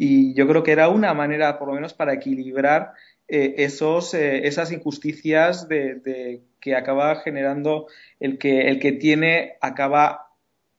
y 0.01 0.33
yo 0.35 0.47
creo 0.47 0.63
que 0.63 0.71
era 0.71 0.89
una 0.89 1.13
manera, 1.13 1.59
por 1.59 1.67
lo 1.67 1.75
menos, 1.75 1.93
para 1.93 2.15
equilibrar 2.15 2.93
eh, 3.27 3.57
esos, 3.59 4.15
eh, 4.15 4.47
esas 4.47 4.71
injusticias 4.71 5.67
de, 5.67 6.41
que 6.61 6.77
acaba 6.77 7.17
generando 7.17 7.89
el 8.21 8.39
que, 8.39 8.69
el 8.69 8.79
que 8.79 8.93
tiene 8.93 9.57
acaba 9.61 10.25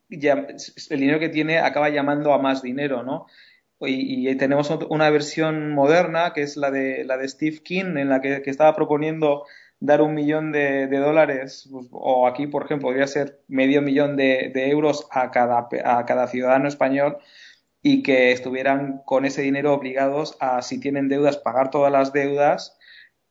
el 0.10 0.99
dinero 0.99 1.20
que 1.20 1.30
tiene 1.30 1.60
acaba 1.60 1.89
llamando 1.89 2.34
a 2.34 2.39
más 2.39 2.64
dinero, 2.64 3.03
¿no? 3.03 3.28
Y, 3.82 4.36
tenemos 4.38 4.70
una 4.89 5.10
versión 5.10 5.74
moderna 5.74 6.34
que 6.34 6.41
es 6.41 6.57
la 6.57 6.72
de 6.72 7.03
la 7.05 7.18
de 7.18 7.28
Steve 7.28 7.60
King 7.64 7.97
en 7.97 8.10
la 8.10 8.22
que, 8.22 8.41
estaba 8.45 8.76
proponiendo 8.76 9.45
dar 9.80 10.01
un 10.01 10.13
millón 10.13 10.51
de, 10.51 10.88
dólares 10.88 11.67
pues, 11.71 11.88
o 11.91 12.27
aquí 12.27 12.47
por 12.47 12.65
ejemplo 12.65 12.89
podría 12.89 13.07
ser 13.07 13.41
medio 13.47 13.82
millón 13.82 14.17
de, 14.17 14.51
de 14.53 14.69
euros 14.69 15.07
a 15.11 15.32
cada 15.32 15.69
a 15.86 16.05
cada 16.05 16.27
ciudadano 16.27 16.67
español 16.67 17.17
y 17.82 18.03
que 18.03 18.32
estuvieran 18.32 19.01
con 19.05 19.25
ese 19.25 19.41
dinero 19.41 19.73
obligados 19.73 20.38
a, 20.39 20.61
si 20.61 20.80
tienen 20.80 21.07
deudas, 21.07 21.38
pagar 21.38 21.69
todas 21.69 21.91
las 21.91 22.11
deudas. 22.13 22.77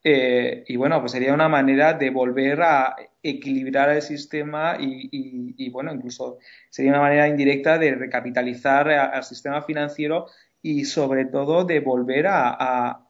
Eh, 0.05 0.65
y 0.67 0.77
bueno, 0.77 1.01
pues 1.01 1.13
sería 1.13 1.35
una 1.35 1.49
manera 1.49 1.93
de 1.95 2.11
volver 2.11 2.63
a 2.63 2.97
equilibrar 3.23 3.91
el 3.91 4.01
sistema 4.03 4.77
y, 4.79 5.69
bueno, 5.71 5.93
incluso 5.93 6.39
sería 6.71 6.93
una 6.93 7.01
manera 7.01 7.29
indirecta 7.29 7.79
de 7.79 7.95
recapitalizar 7.95 8.89
al 8.91 9.25
sistema 9.25 9.63
financiero 9.63 10.27
y 10.63 10.85
sobre 10.85 11.27
todo 11.27 11.65
de 11.65 11.81
volver 11.81 12.27
a, 12.29 13.05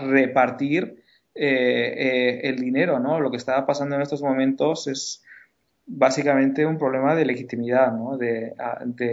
repartir 0.00 1.02
eh, 1.36 1.94
eh, 1.96 2.40
el 2.44 2.56
dinero, 2.56 2.98
¿no? 2.98 3.20
Lo 3.20 3.30
que 3.30 3.36
está 3.36 3.64
pasando 3.66 3.96
en 3.96 4.02
estos 4.02 4.22
momentos 4.22 4.86
es 4.86 5.22
básicamente 5.86 6.66
un 6.66 6.78
problema 6.78 7.14
de 7.14 7.26
legitimidad, 7.26 7.92
¿no? 7.92 8.16
de 8.16 8.54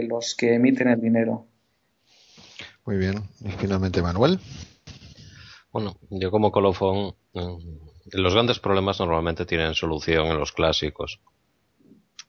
los 0.08 0.34
que 0.34 0.54
emiten 0.54 0.88
el 0.88 1.00
dinero. 1.00 1.46
Muy 2.84 2.96
bien. 2.96 3.22
Y 3.40 3.50
finalmente, 3.50 4.02
Manuel. 4.02 4.38
Bueno, 5.72 5.96
yo 6.10 6.30
como 6.30 6.52
colofón, 6.52 7.14
mm, 7.32 7.56
los 8.12 8.34
grandes 8.34 8.58
problemas 8.58 9.00
normalmente 9.00 9.46
tienen 9.46 9.74
solución 9.74 10.26
en 10.26 10.38
los 10.38 10.52
clásicos. 10.52 11.20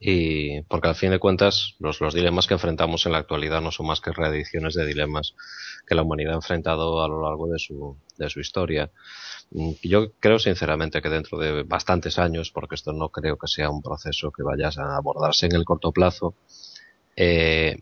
Y 0.00 0.62
porque 0.62 0.88
al 0.88 0.94
fin 0.94 1.10
de 1.10 1.18
cuentas, 1.18 1.74
los, 1.78 2.00
los 2.00 2.14
dilemas 2.14 2.46
que 2.46 2.54
enfrentamos 2.54 3.06
en 3.06 3.12
la 3.12 3.18
actualidad 3.18 3.60
no 3.60 3.70
son 3.70 3.86
más 3.86 4.00
que 4.00 4.12
reediciones 4.12 4.74
de 4.74 4.86
dilemas 4.86 5.34
que 5.86 5.94
la 5.94 6.02
humanidad 6.02 6.32
ha 6.32 6.36
enfrentado 6.36 7.02
a 7.02 7.08
lo 7.08 7.22
largo 7.22 7.48
de 7.48 7.58
su, 7.58 7.96
de 8.18 8.28
su 8.28 8.40
historia. 8.40 8.90
Mm, 9.50 9.72
yo 9.82 10.12
creo 10.20 10.38
sinceramente 10.38 11.00
que 11.00 11.08
dentro 11.08 11.38
de 11.38 11.62
bastantes 11.62 12.18
años, 12.18 12.50
porque 12.50 12.74
esto 12.74 12.92
no 12.92 13.10
creo 13.10 13.38
que 13.38 13.46
sea 13.46 13.70
un 13.70 13.82
proceso 13.82 14.30
que 14.32 14.42
vaya 14.42 14.70
a 14.76 14.96
abordarse 14.96 15.46
en 15.46 15.54
el 15.54 15.64
corto 15.64 15.92
plazo, 15.92 16.34
eh, 17.16 17.76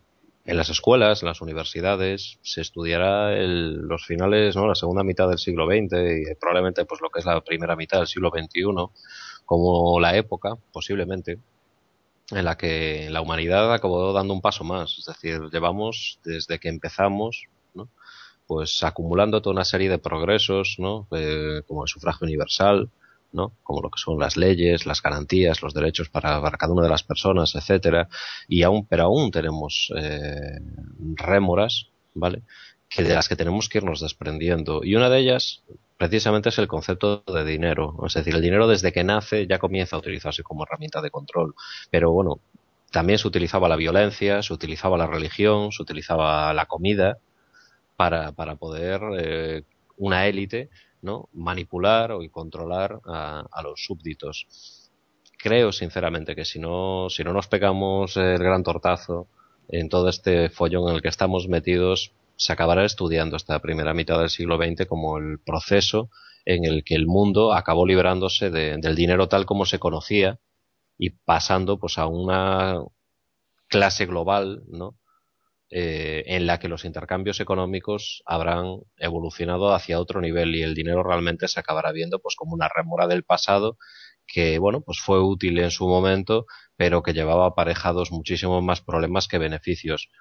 en 0.45 0.57
las 0.57 0.69
escuelas, 0.69 1.23
en 1.23 1.27
las 1.27 1.41
universidades, 1.41 2.37
se 2.43 2.61
estudiará 2.61 3.33
el, 3.33 3.77
los 3.77 4.05
finales, 4.05 4.55
¿no? 4.55 4.67
la 4.67 4.75
segunda 4.75 5.03
mitad 5.03 5.27
del 5.27 5.39
siglo 5.39 5.65
XX 5.65 6.31
y 6.31 6.35
probablemente 6.39 6.85
pues 6.85 7.01
lo 7.01 7.09
que 7.09 7.19
es 7.19 7.25
la 7.25 7.41
primera 7.41 7.75
mitad 7.75 7.97
del 7.97 8.07
siglo 8.07 8.29
XXI 8.29 8.63
como 9.45 9.99
la 9.99 10.15
época, 10.15 10.55
posiblemente, 10.71 11.39
en 12.31 12.45
la 12.45 12.57
que 12.57 13.07
la 13.09 13.21
humanidad 13.21 13.73
acabó 13.73 14.13
dando 14.13 14.33
un 14.33 14.41
paso 14.41 14.63
más. 14.63 14.97
Es 14.99 15.05
decir, 15.05 15.41
llevamos 15.51 16.19
desde 16.23 16.59
que 16.59 16.69
empezamos, 16.69 17.47
pues 18.47 18.83
acumulando 18.83 19.41
toda 19.41 19.55
una 19.55 19.65
serie 19.65 19.89
de 19.89 19.97
progresos, 19.97 20.75
¿no? 20.77 21.07
Eh, 21.11 21.61
como 21.67 21.83
el 21.83 21.89
sufragio 21.89 22.25
universal, 22.25 22.89
¿no? 23.31 23.53
Como 23.63 23.81
lo 23.81 23.89
que 23.89 23.99
son 23.99 24.19
las 24.19 24.37
leyes, 24.37 24.85
las 24.85 25.01
garantías, 25.01 25.61
los 25.61 25.73
derechos 25.73 26.09
para, 26.09 26.39
cada 26.51 26.73
una 26.73 26.83
de 26.83 26.89
las 26.89 27.03
personas, 27.03 27.55
etcétera. 27.55 28.07
Y 28.47 28.63
aún, 28.63 28.85
pero 28.85 29.03
aún 29.03 29.31
tenemos 29.31 29.91
eh, 29.95 30.59
rémoras, 31.15 31.89
¿vale? 32.13 32.43
Que 32.87 33.03
de 33.03 33.15
las 33.15 33.27
que 33.27 33.35
tenemos 33.35 33.67
que 33.67 33.79
irnos 33.79 33.99
desprendiendo. 33.99 34.83
Y 34.83 34.95
una 34.95 35.09
de 35.09 35.19
ellas, 35.19 35.63
precisamente, 35.97 36.49
es 36.49 36.59
el 36.59 36.67
concepto 36.67 37.23
de 37.27 37.43
dinero. 37.43 37.97
Es 38.05 38.13
decir, 38.13 38.35
el 38.35 38.41
dinero 38.41 38.67
desde 38.67 38.93
que 38.93 39.03
nace 39.03 39.47
ya 39.47 39.57
comienza 39.57 39.95
a 39.95 39.99
utilizarse 39.99 40.43
como 40.43 40.63
herramienta 40.63 41.01
de 41.01 41.09
control. 41.09 41.55
Pero 41.89 42.11
bueno, 42.11 42.39
también 42.91 43.17
se 43.17 43.27
utilizaba 43.27 43.67
la 43.67 43.75
violencia, 43.75 44.43
se 44.43 44.53
utilizaba 44.53 44.97
la 44.97 45.07
religión, 45.07 45.71
se 45.71 45.81
utilizaba 45.81 46.53
la 46.53 46.67
comida 46.67 47.17
para, 47.95 48.31
para 48.31 48.55
poder 48.55 49.01
eh, 49.17 49.63
una 49.97 50.27
élite 50.27 50.69
¿no? 51.01 51.29
manipular 51.33 52.11
y 52.21 52.29
controlar 52.29 52.99
a, 53.05 53.61
los 53.63 53.83
súbditos. 53.83 54.91
Creo 55.37 55.71
sinceramente 55.71 56.35
que 56.35 56.45
si 56.45 56.59
no, 56.59 57.07
si 57.09 57.23
no 57.23 57.33
nos 57.33 57.47
pegamos 57.47 58.17
el 58.17 58.39
gran 58.39 58.63
tortazo 58.63 59.27
en 59.67 59.89
todo 59.89 60.09
este 60.09 60.49
follón 60.49 60.89
en 60.89 60.95
el 60.95 61.01
que 61.01 61.09
estamos 61.09 61.47
metidos, 61.47 62.13
se 62.35 62.53
acabará 62.53 62.83
estudiando 62.83 63.37
esta 63.37 63.59
primera 63.59 63.93
mitad 63.93 64.19
del 64.19 64.29
siglo 64.29 64.57
XX 64.57 64.87
como 64.87 65.17
el 65.17 65.39
proceso 65.39 66.09
en 66.45 66.65
el 66.65 66.83
que 66.83 66.95
el 66.95 67.07
mundo 67.07 67.53
acabó 67.53 67.85
librándose 67.85 68.49
del 68.49 68.95
dinero 68.95 69.27
tal 69.27 69.45
como 69.45 69.65
se 69.65 69.79
conocía 69.79 70.39
y 70.97 71.11
pasando 71.11 71.79
pues 71.79 71.97
a 71.97 72.07
una 72.07 72.81
clase 73.67 74.05
global, 74.05 74.63
¿no? 74.67 74.95
Eh, 75.71 76.23
en 76.27 76.45
la 76.45 76.59
que 76.59 76.67
los 76.69 76.85
intercambios 76.85 77.39
económicos 77.39 78.21
habrán 78.27 78.81
evolucionado 78.97 79.73
hacia 79.73 79.99
otro 79.99 80.21
nivel 80.21 80.53
y 80.53 80.61
el 80.61 80.75
dinero 80.75 81.01
realmente 81.01 81.47
se 81.47 81.59
acabará 81.59 81.91
viendo 81.91 82.19
pues 82.19 82.35
como 82.35 82.53
una 82.53 82.69
remora 82.69 83.07
del 83.07 83.23
pasado 83.23 83.79
que 84.27 84.59
bueno 84.59 84.81
pues 84.81 84.99
fue 84.99 85.19
útil 85.23 85.57
en 85.57 85.71
su 85.71 85.87
momento 85.87 86.45
pero 86.75 87.01
que 87.01 87.13
llevaba 87.13 87.47
aparejados 87.47 88.11
muchísimos 88.11 88.63
más 88.63 88.81
problemas 88.81 89.27
que 89.27 89.39
beneficios 89.39 90.11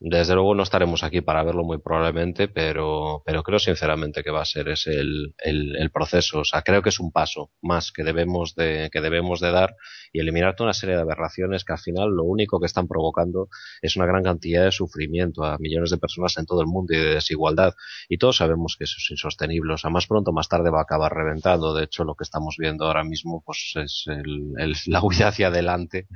desde 0.00 0.34
luego 0.34 0.54
no 0.54 0.62
estaremos 0.62 1.02
aquí 1.02 1.22
para 1.22 1.42
verlo 1.42 1.64
muy 1.64 1.78
probablemente, 1.78 2.46
pero, 2.46 3.22
pero 3.26 3.42
creo 3.42 3.58
sinceramente 3.58 4.22
que 4.22 4.30
va 4.30 4.42
a 4.42 4.44
ser 4.44 4.68
ese 4.68 4.92
el, 4.92 5.34
el, 5.38 5.90
proceso. 5.90 6.40
O 6.40 6.44
sea, 6.44 6.62
creo 6.62 6.82
que 6.82 6.90
es 6.90 7.00
un 7.00 7.10
paso 7.10 7.50
más 7.62 7.90
que 7.90 8.04
debemos 8.04 8.54
de, 8.54 8.90
que 8.92 9.00
debemos 9.00 9.40
de 9.40 9.50
dar 9.50 9.74
y 10.12 10.20
eliminar 10.20 10.54
toda 10.54 10.68
una 10.68 10.74
serie 10.74 10.94
de 10.94 11.02
aberraciones 11.02 11.64
que 11.64 11.72
al 11.72 11.80
final 11.80 12.10
lo 12.10 12.22
único 12.22 12.60
que 12.60 12.66
están 12.66 12.86
provocando 12.86 13.48
es 13.82 13.96
una 13.96 14.06
gran 14.06 14.22
cantidad 14.22 14.64
de 14.64 14.70
sufrimiento 14.70 15.44
a 15.44 15.58
millones 15.58 15.90
de 15.90 15.98
personas 15.98 16.36
en 16.38 16.46
todo 16.46 16.60
el 16.60 16.68
mundo 16.68 16.94
y 16.94 16.98
de 16.98 17.14
desigualdad. 17.14 17.74
Y 18.08 18.18
todos 18.18 18.36
sabemos 18.36 18.76
que 18.78 18.84
eso 18.84 18.96
es 18.98 19.10
insostenible. 19.10 19.74
O 19.74 19.78
sea, 19.78 19.90
más 19.90 20.06
pronto 20.06 20.32
más 20.32 20.48
tarde 20.48 20.70
va 20.70 20.78
a 20.78 20.82
acabar 20.82 21.12
reventando. 21.12 21.74
De 21.74 21.84
hecho, 21.84 22.04
lo 22.04 22.14
que 22.14 22.22
estamos 22.22 22.54
viendo 22.56 22.86
ahora 22.86 23.02
mismo 23.02 23.42
pues 23.44 23.72
es 23.74 24.04
el, 24.06 24.52
la 24.86 25.02
huida 25.02 25.28
hacia 25.28 25.48
adelante 25.48 26.06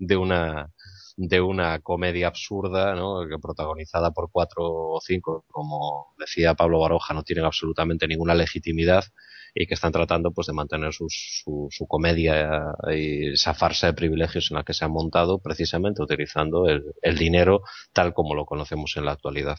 de 0.00 0.16
una 0.16 0.72
de 1.20 1.40
una 1.40 1.80
comedia 1.80 2.28
absurda, 2.28 2.94
¿no? 2.94 3.26
protagonizada 3.42 4.12
por 4.12 4.30
cuatro 4.30 4.62
o 4.64 5.00
cinco, 5.00 5.44
como 5.48 6.14
decía 6.16 6.54
Pablo 6.54 6.78
Baroja, 6.78 7.12
no 7.12 7.24
tienen 7.24 7.44
absolutamente 7.44 8.06
ninguna 8.06 8.36
legitimidad 8.36 9.04
y 9.52 9.66
que 9.66 9.74
están 9.74 9.90
tratando 9.90 10.30
pues 10.30 10.46
de 10.46 10.52
mantener 10.52 10.92
su, 10.92 11.08
su, 11.10 11.86
comedia 11.88 12.72
y 12.94 13.32
esa 13.32 13.52
farsa 13.52 13.88
de 13.88 13.94
privilegios 13.94 14.52
en 14.52 14.58
la 14.58 14.62
que 14.62 14.74
se 14.74 14.84
han 14.84 14.92
montado 14.92 15.40
precisamente 15.40 16.02
utilizando 16.02 16.68
el, 16.68 16.84
el 17.02 17.18
dinero 17.18 17.62
tal 17.92 18.14
como 18.14 18.36
lo 18.36 18.46
conocemos 18.46 18.96
en 18.96 19.04
la 19.04 19.12
actualidad. 19.12 19.58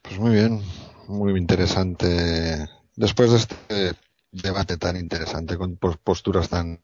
Pues 0.00 0.18
muy 0.18 0.30
bien, 0.30 0.62
muy 1.08 1.38
interesante. 1.38 2.70
Después 2.96 3.30
de 3.30 3.36
este 3.36 3.98
debate 4.30 4.78
tan 4.78 4.96
interesante 4.96 5.58
con 5.58 5.76
posturas 5.76 6.48
tan 6.48 6.80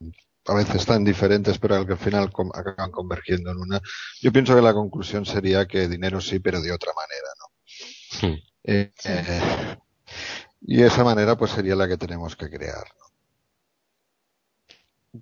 a 0.49 0.53
veces 0.55 0.85
tan 0.85 1.03
diferentes, 1.03 1.57
pero 1.59 1.75
al 1.75 1.97
final 1.97 2.31
acaban 2.53 2.91
convergiendo 2.91 3.51
en 3.51 3.57
una. 3.57 3.81
Yo 4.21 4.31
pienso 4.31 4.55
que 4.55 4.61
la 4.61 4.73
conclusión 4.73 5.25
sería 5.25 5.67
que 5.67 5.87
dinero 5.87 6.19
sí, 6.19 6.39
pero 6.39 6.61
de 6.61 6.71
otra 6.71 6.91
manera, 6.93 7.29
¿no? 7.39 8.27
Hmm. 8.27 8.39
Eh, 8.63 8.91
eh, 9.03 9.77
y 10.61 10.83
esa 10.83 11.03
manera, 11.03 11.37
pues 11.37 11.51
sería 11.51 11.75
la 11.75 11.87
que 11.87 11.97
tenemos 11.97 12.35
que 12.35 12.49
crear. 12.49 12.85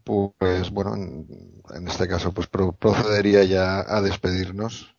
Pues 0.04 0.70
bueno, 0.72 0.96
en, 0.96 1.88
este 1.88 2.08
caso, 2.08 2.34
pues 2.34 2.48
procedería 2.48 3.44
ya 3.44 3.80
a 3.80 4.02
despedirnos 4.02 4.96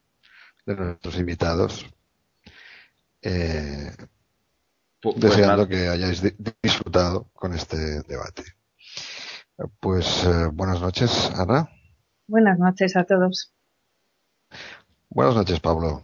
de 0.65 0.77
nuestros 0.77 1.19
invitados. 1.19 1.87
Eh, 3.23 3.93
pues 5.01 5.17
deseando 5.17 5.69
que 5.69 5.89
hayáis 5.89 6.23
disfrutado 6.63 7.31
con 7.35 7.55
este 7.55 8.03
debate. 8.03 8.58
Pues 9.81 10.25
eh, 10.25 10.49
buenas 10.53 10.81
noches, 10.81 11.33
Ana. 11.37 11.69
Buenas 12.29 12.59
noches 12.59 12.97
a 12.97 13.05
todos. 13.05 13.53
Buenas 15.09 15.35
noches, 15.35 15.59
Pablo. 15.61 16.03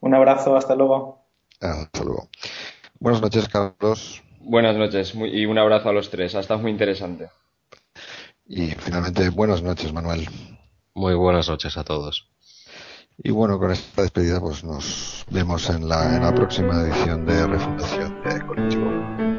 Un 0.00 0.14
abrazo, 0.14 0.56
hasta 0.56 0.76
luego. 0.76 1.26
Hasta 1.60 2.04
luego. 2.04 2.28
Buenas 3.00 3.20
noches, 3.20 3.48
Carlos. 3.48 4.22
Buenas 4.40 4.76
noches 4.76 5.14
y 5.14 5.46
un 5.46 5.58
abrazo 5.58 5.88
a 5.88 5.92
los 5.92 6.10
tres. 6.10 6.34
Ha 6.36 6.40
estado 6.40 6.60
muy 6.60 6.70
interesante. 6.70 7.30
Y 8.46 8.68
finalmente, 8.68 9.28
buenas 9.30 9.62
noches, 9.62 9.92
Manuel. 9.92 10.28
Muy 10.94 11.14
buenas 11.14 11.48
noches 11.48 11.76
a 11.76 11.84
todos. 11.84 12.30
Y 13.18 13.32
bueno, 13.32 13.58
con 13.58 13.72
esta 13.72 14.02
despedida, 14.02 14.40
pues 14.40 14.62
nos 14.62 15.24
vemos 15.30 15.68
en 15.70 15.88
la, 15.88 16.16
en 16.16 16.22
la 16.22 16.34
próxima 16.34 16.82
edición 16.82 17.26
de 17.26 17.46
Refundación 17.46 18.22
de 18.22 18.46
Colectivo. 18.46 19.35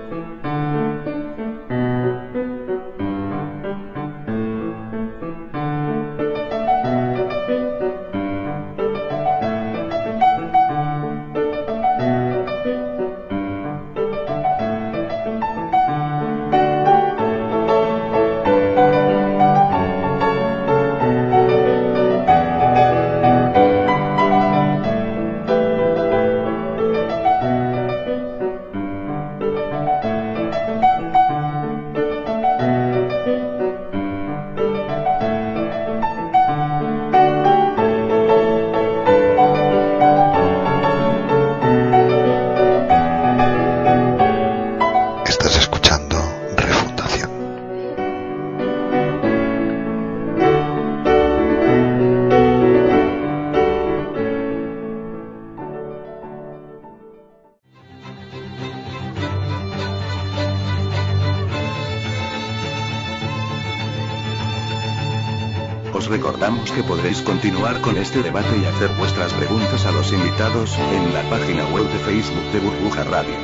Continuar 67.27 67.81
con 67.81 67.97
este 67.97 68.23
debate 68.23 68.57
y 68.57 68.63
hacer 68.63 68.89
vuestras 68.97 69.33
preguntas 69.33 69.85
a 69.85 69.91
los 69.91 70.13
invitados 70.13 70.77
en 70.77 71.13
la 71.13 71.29
página 71.29 71.65
web 71.67 71.83
de 71.91 71.99
Facebook 71.99 72.51
de 72.53 72.59
Burbuja 72.61 73.03
Radio. 73.03 73.35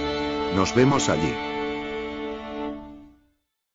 Nos 0.56 0.74
vemos 0.74 1.10
allí. 1.10 1.36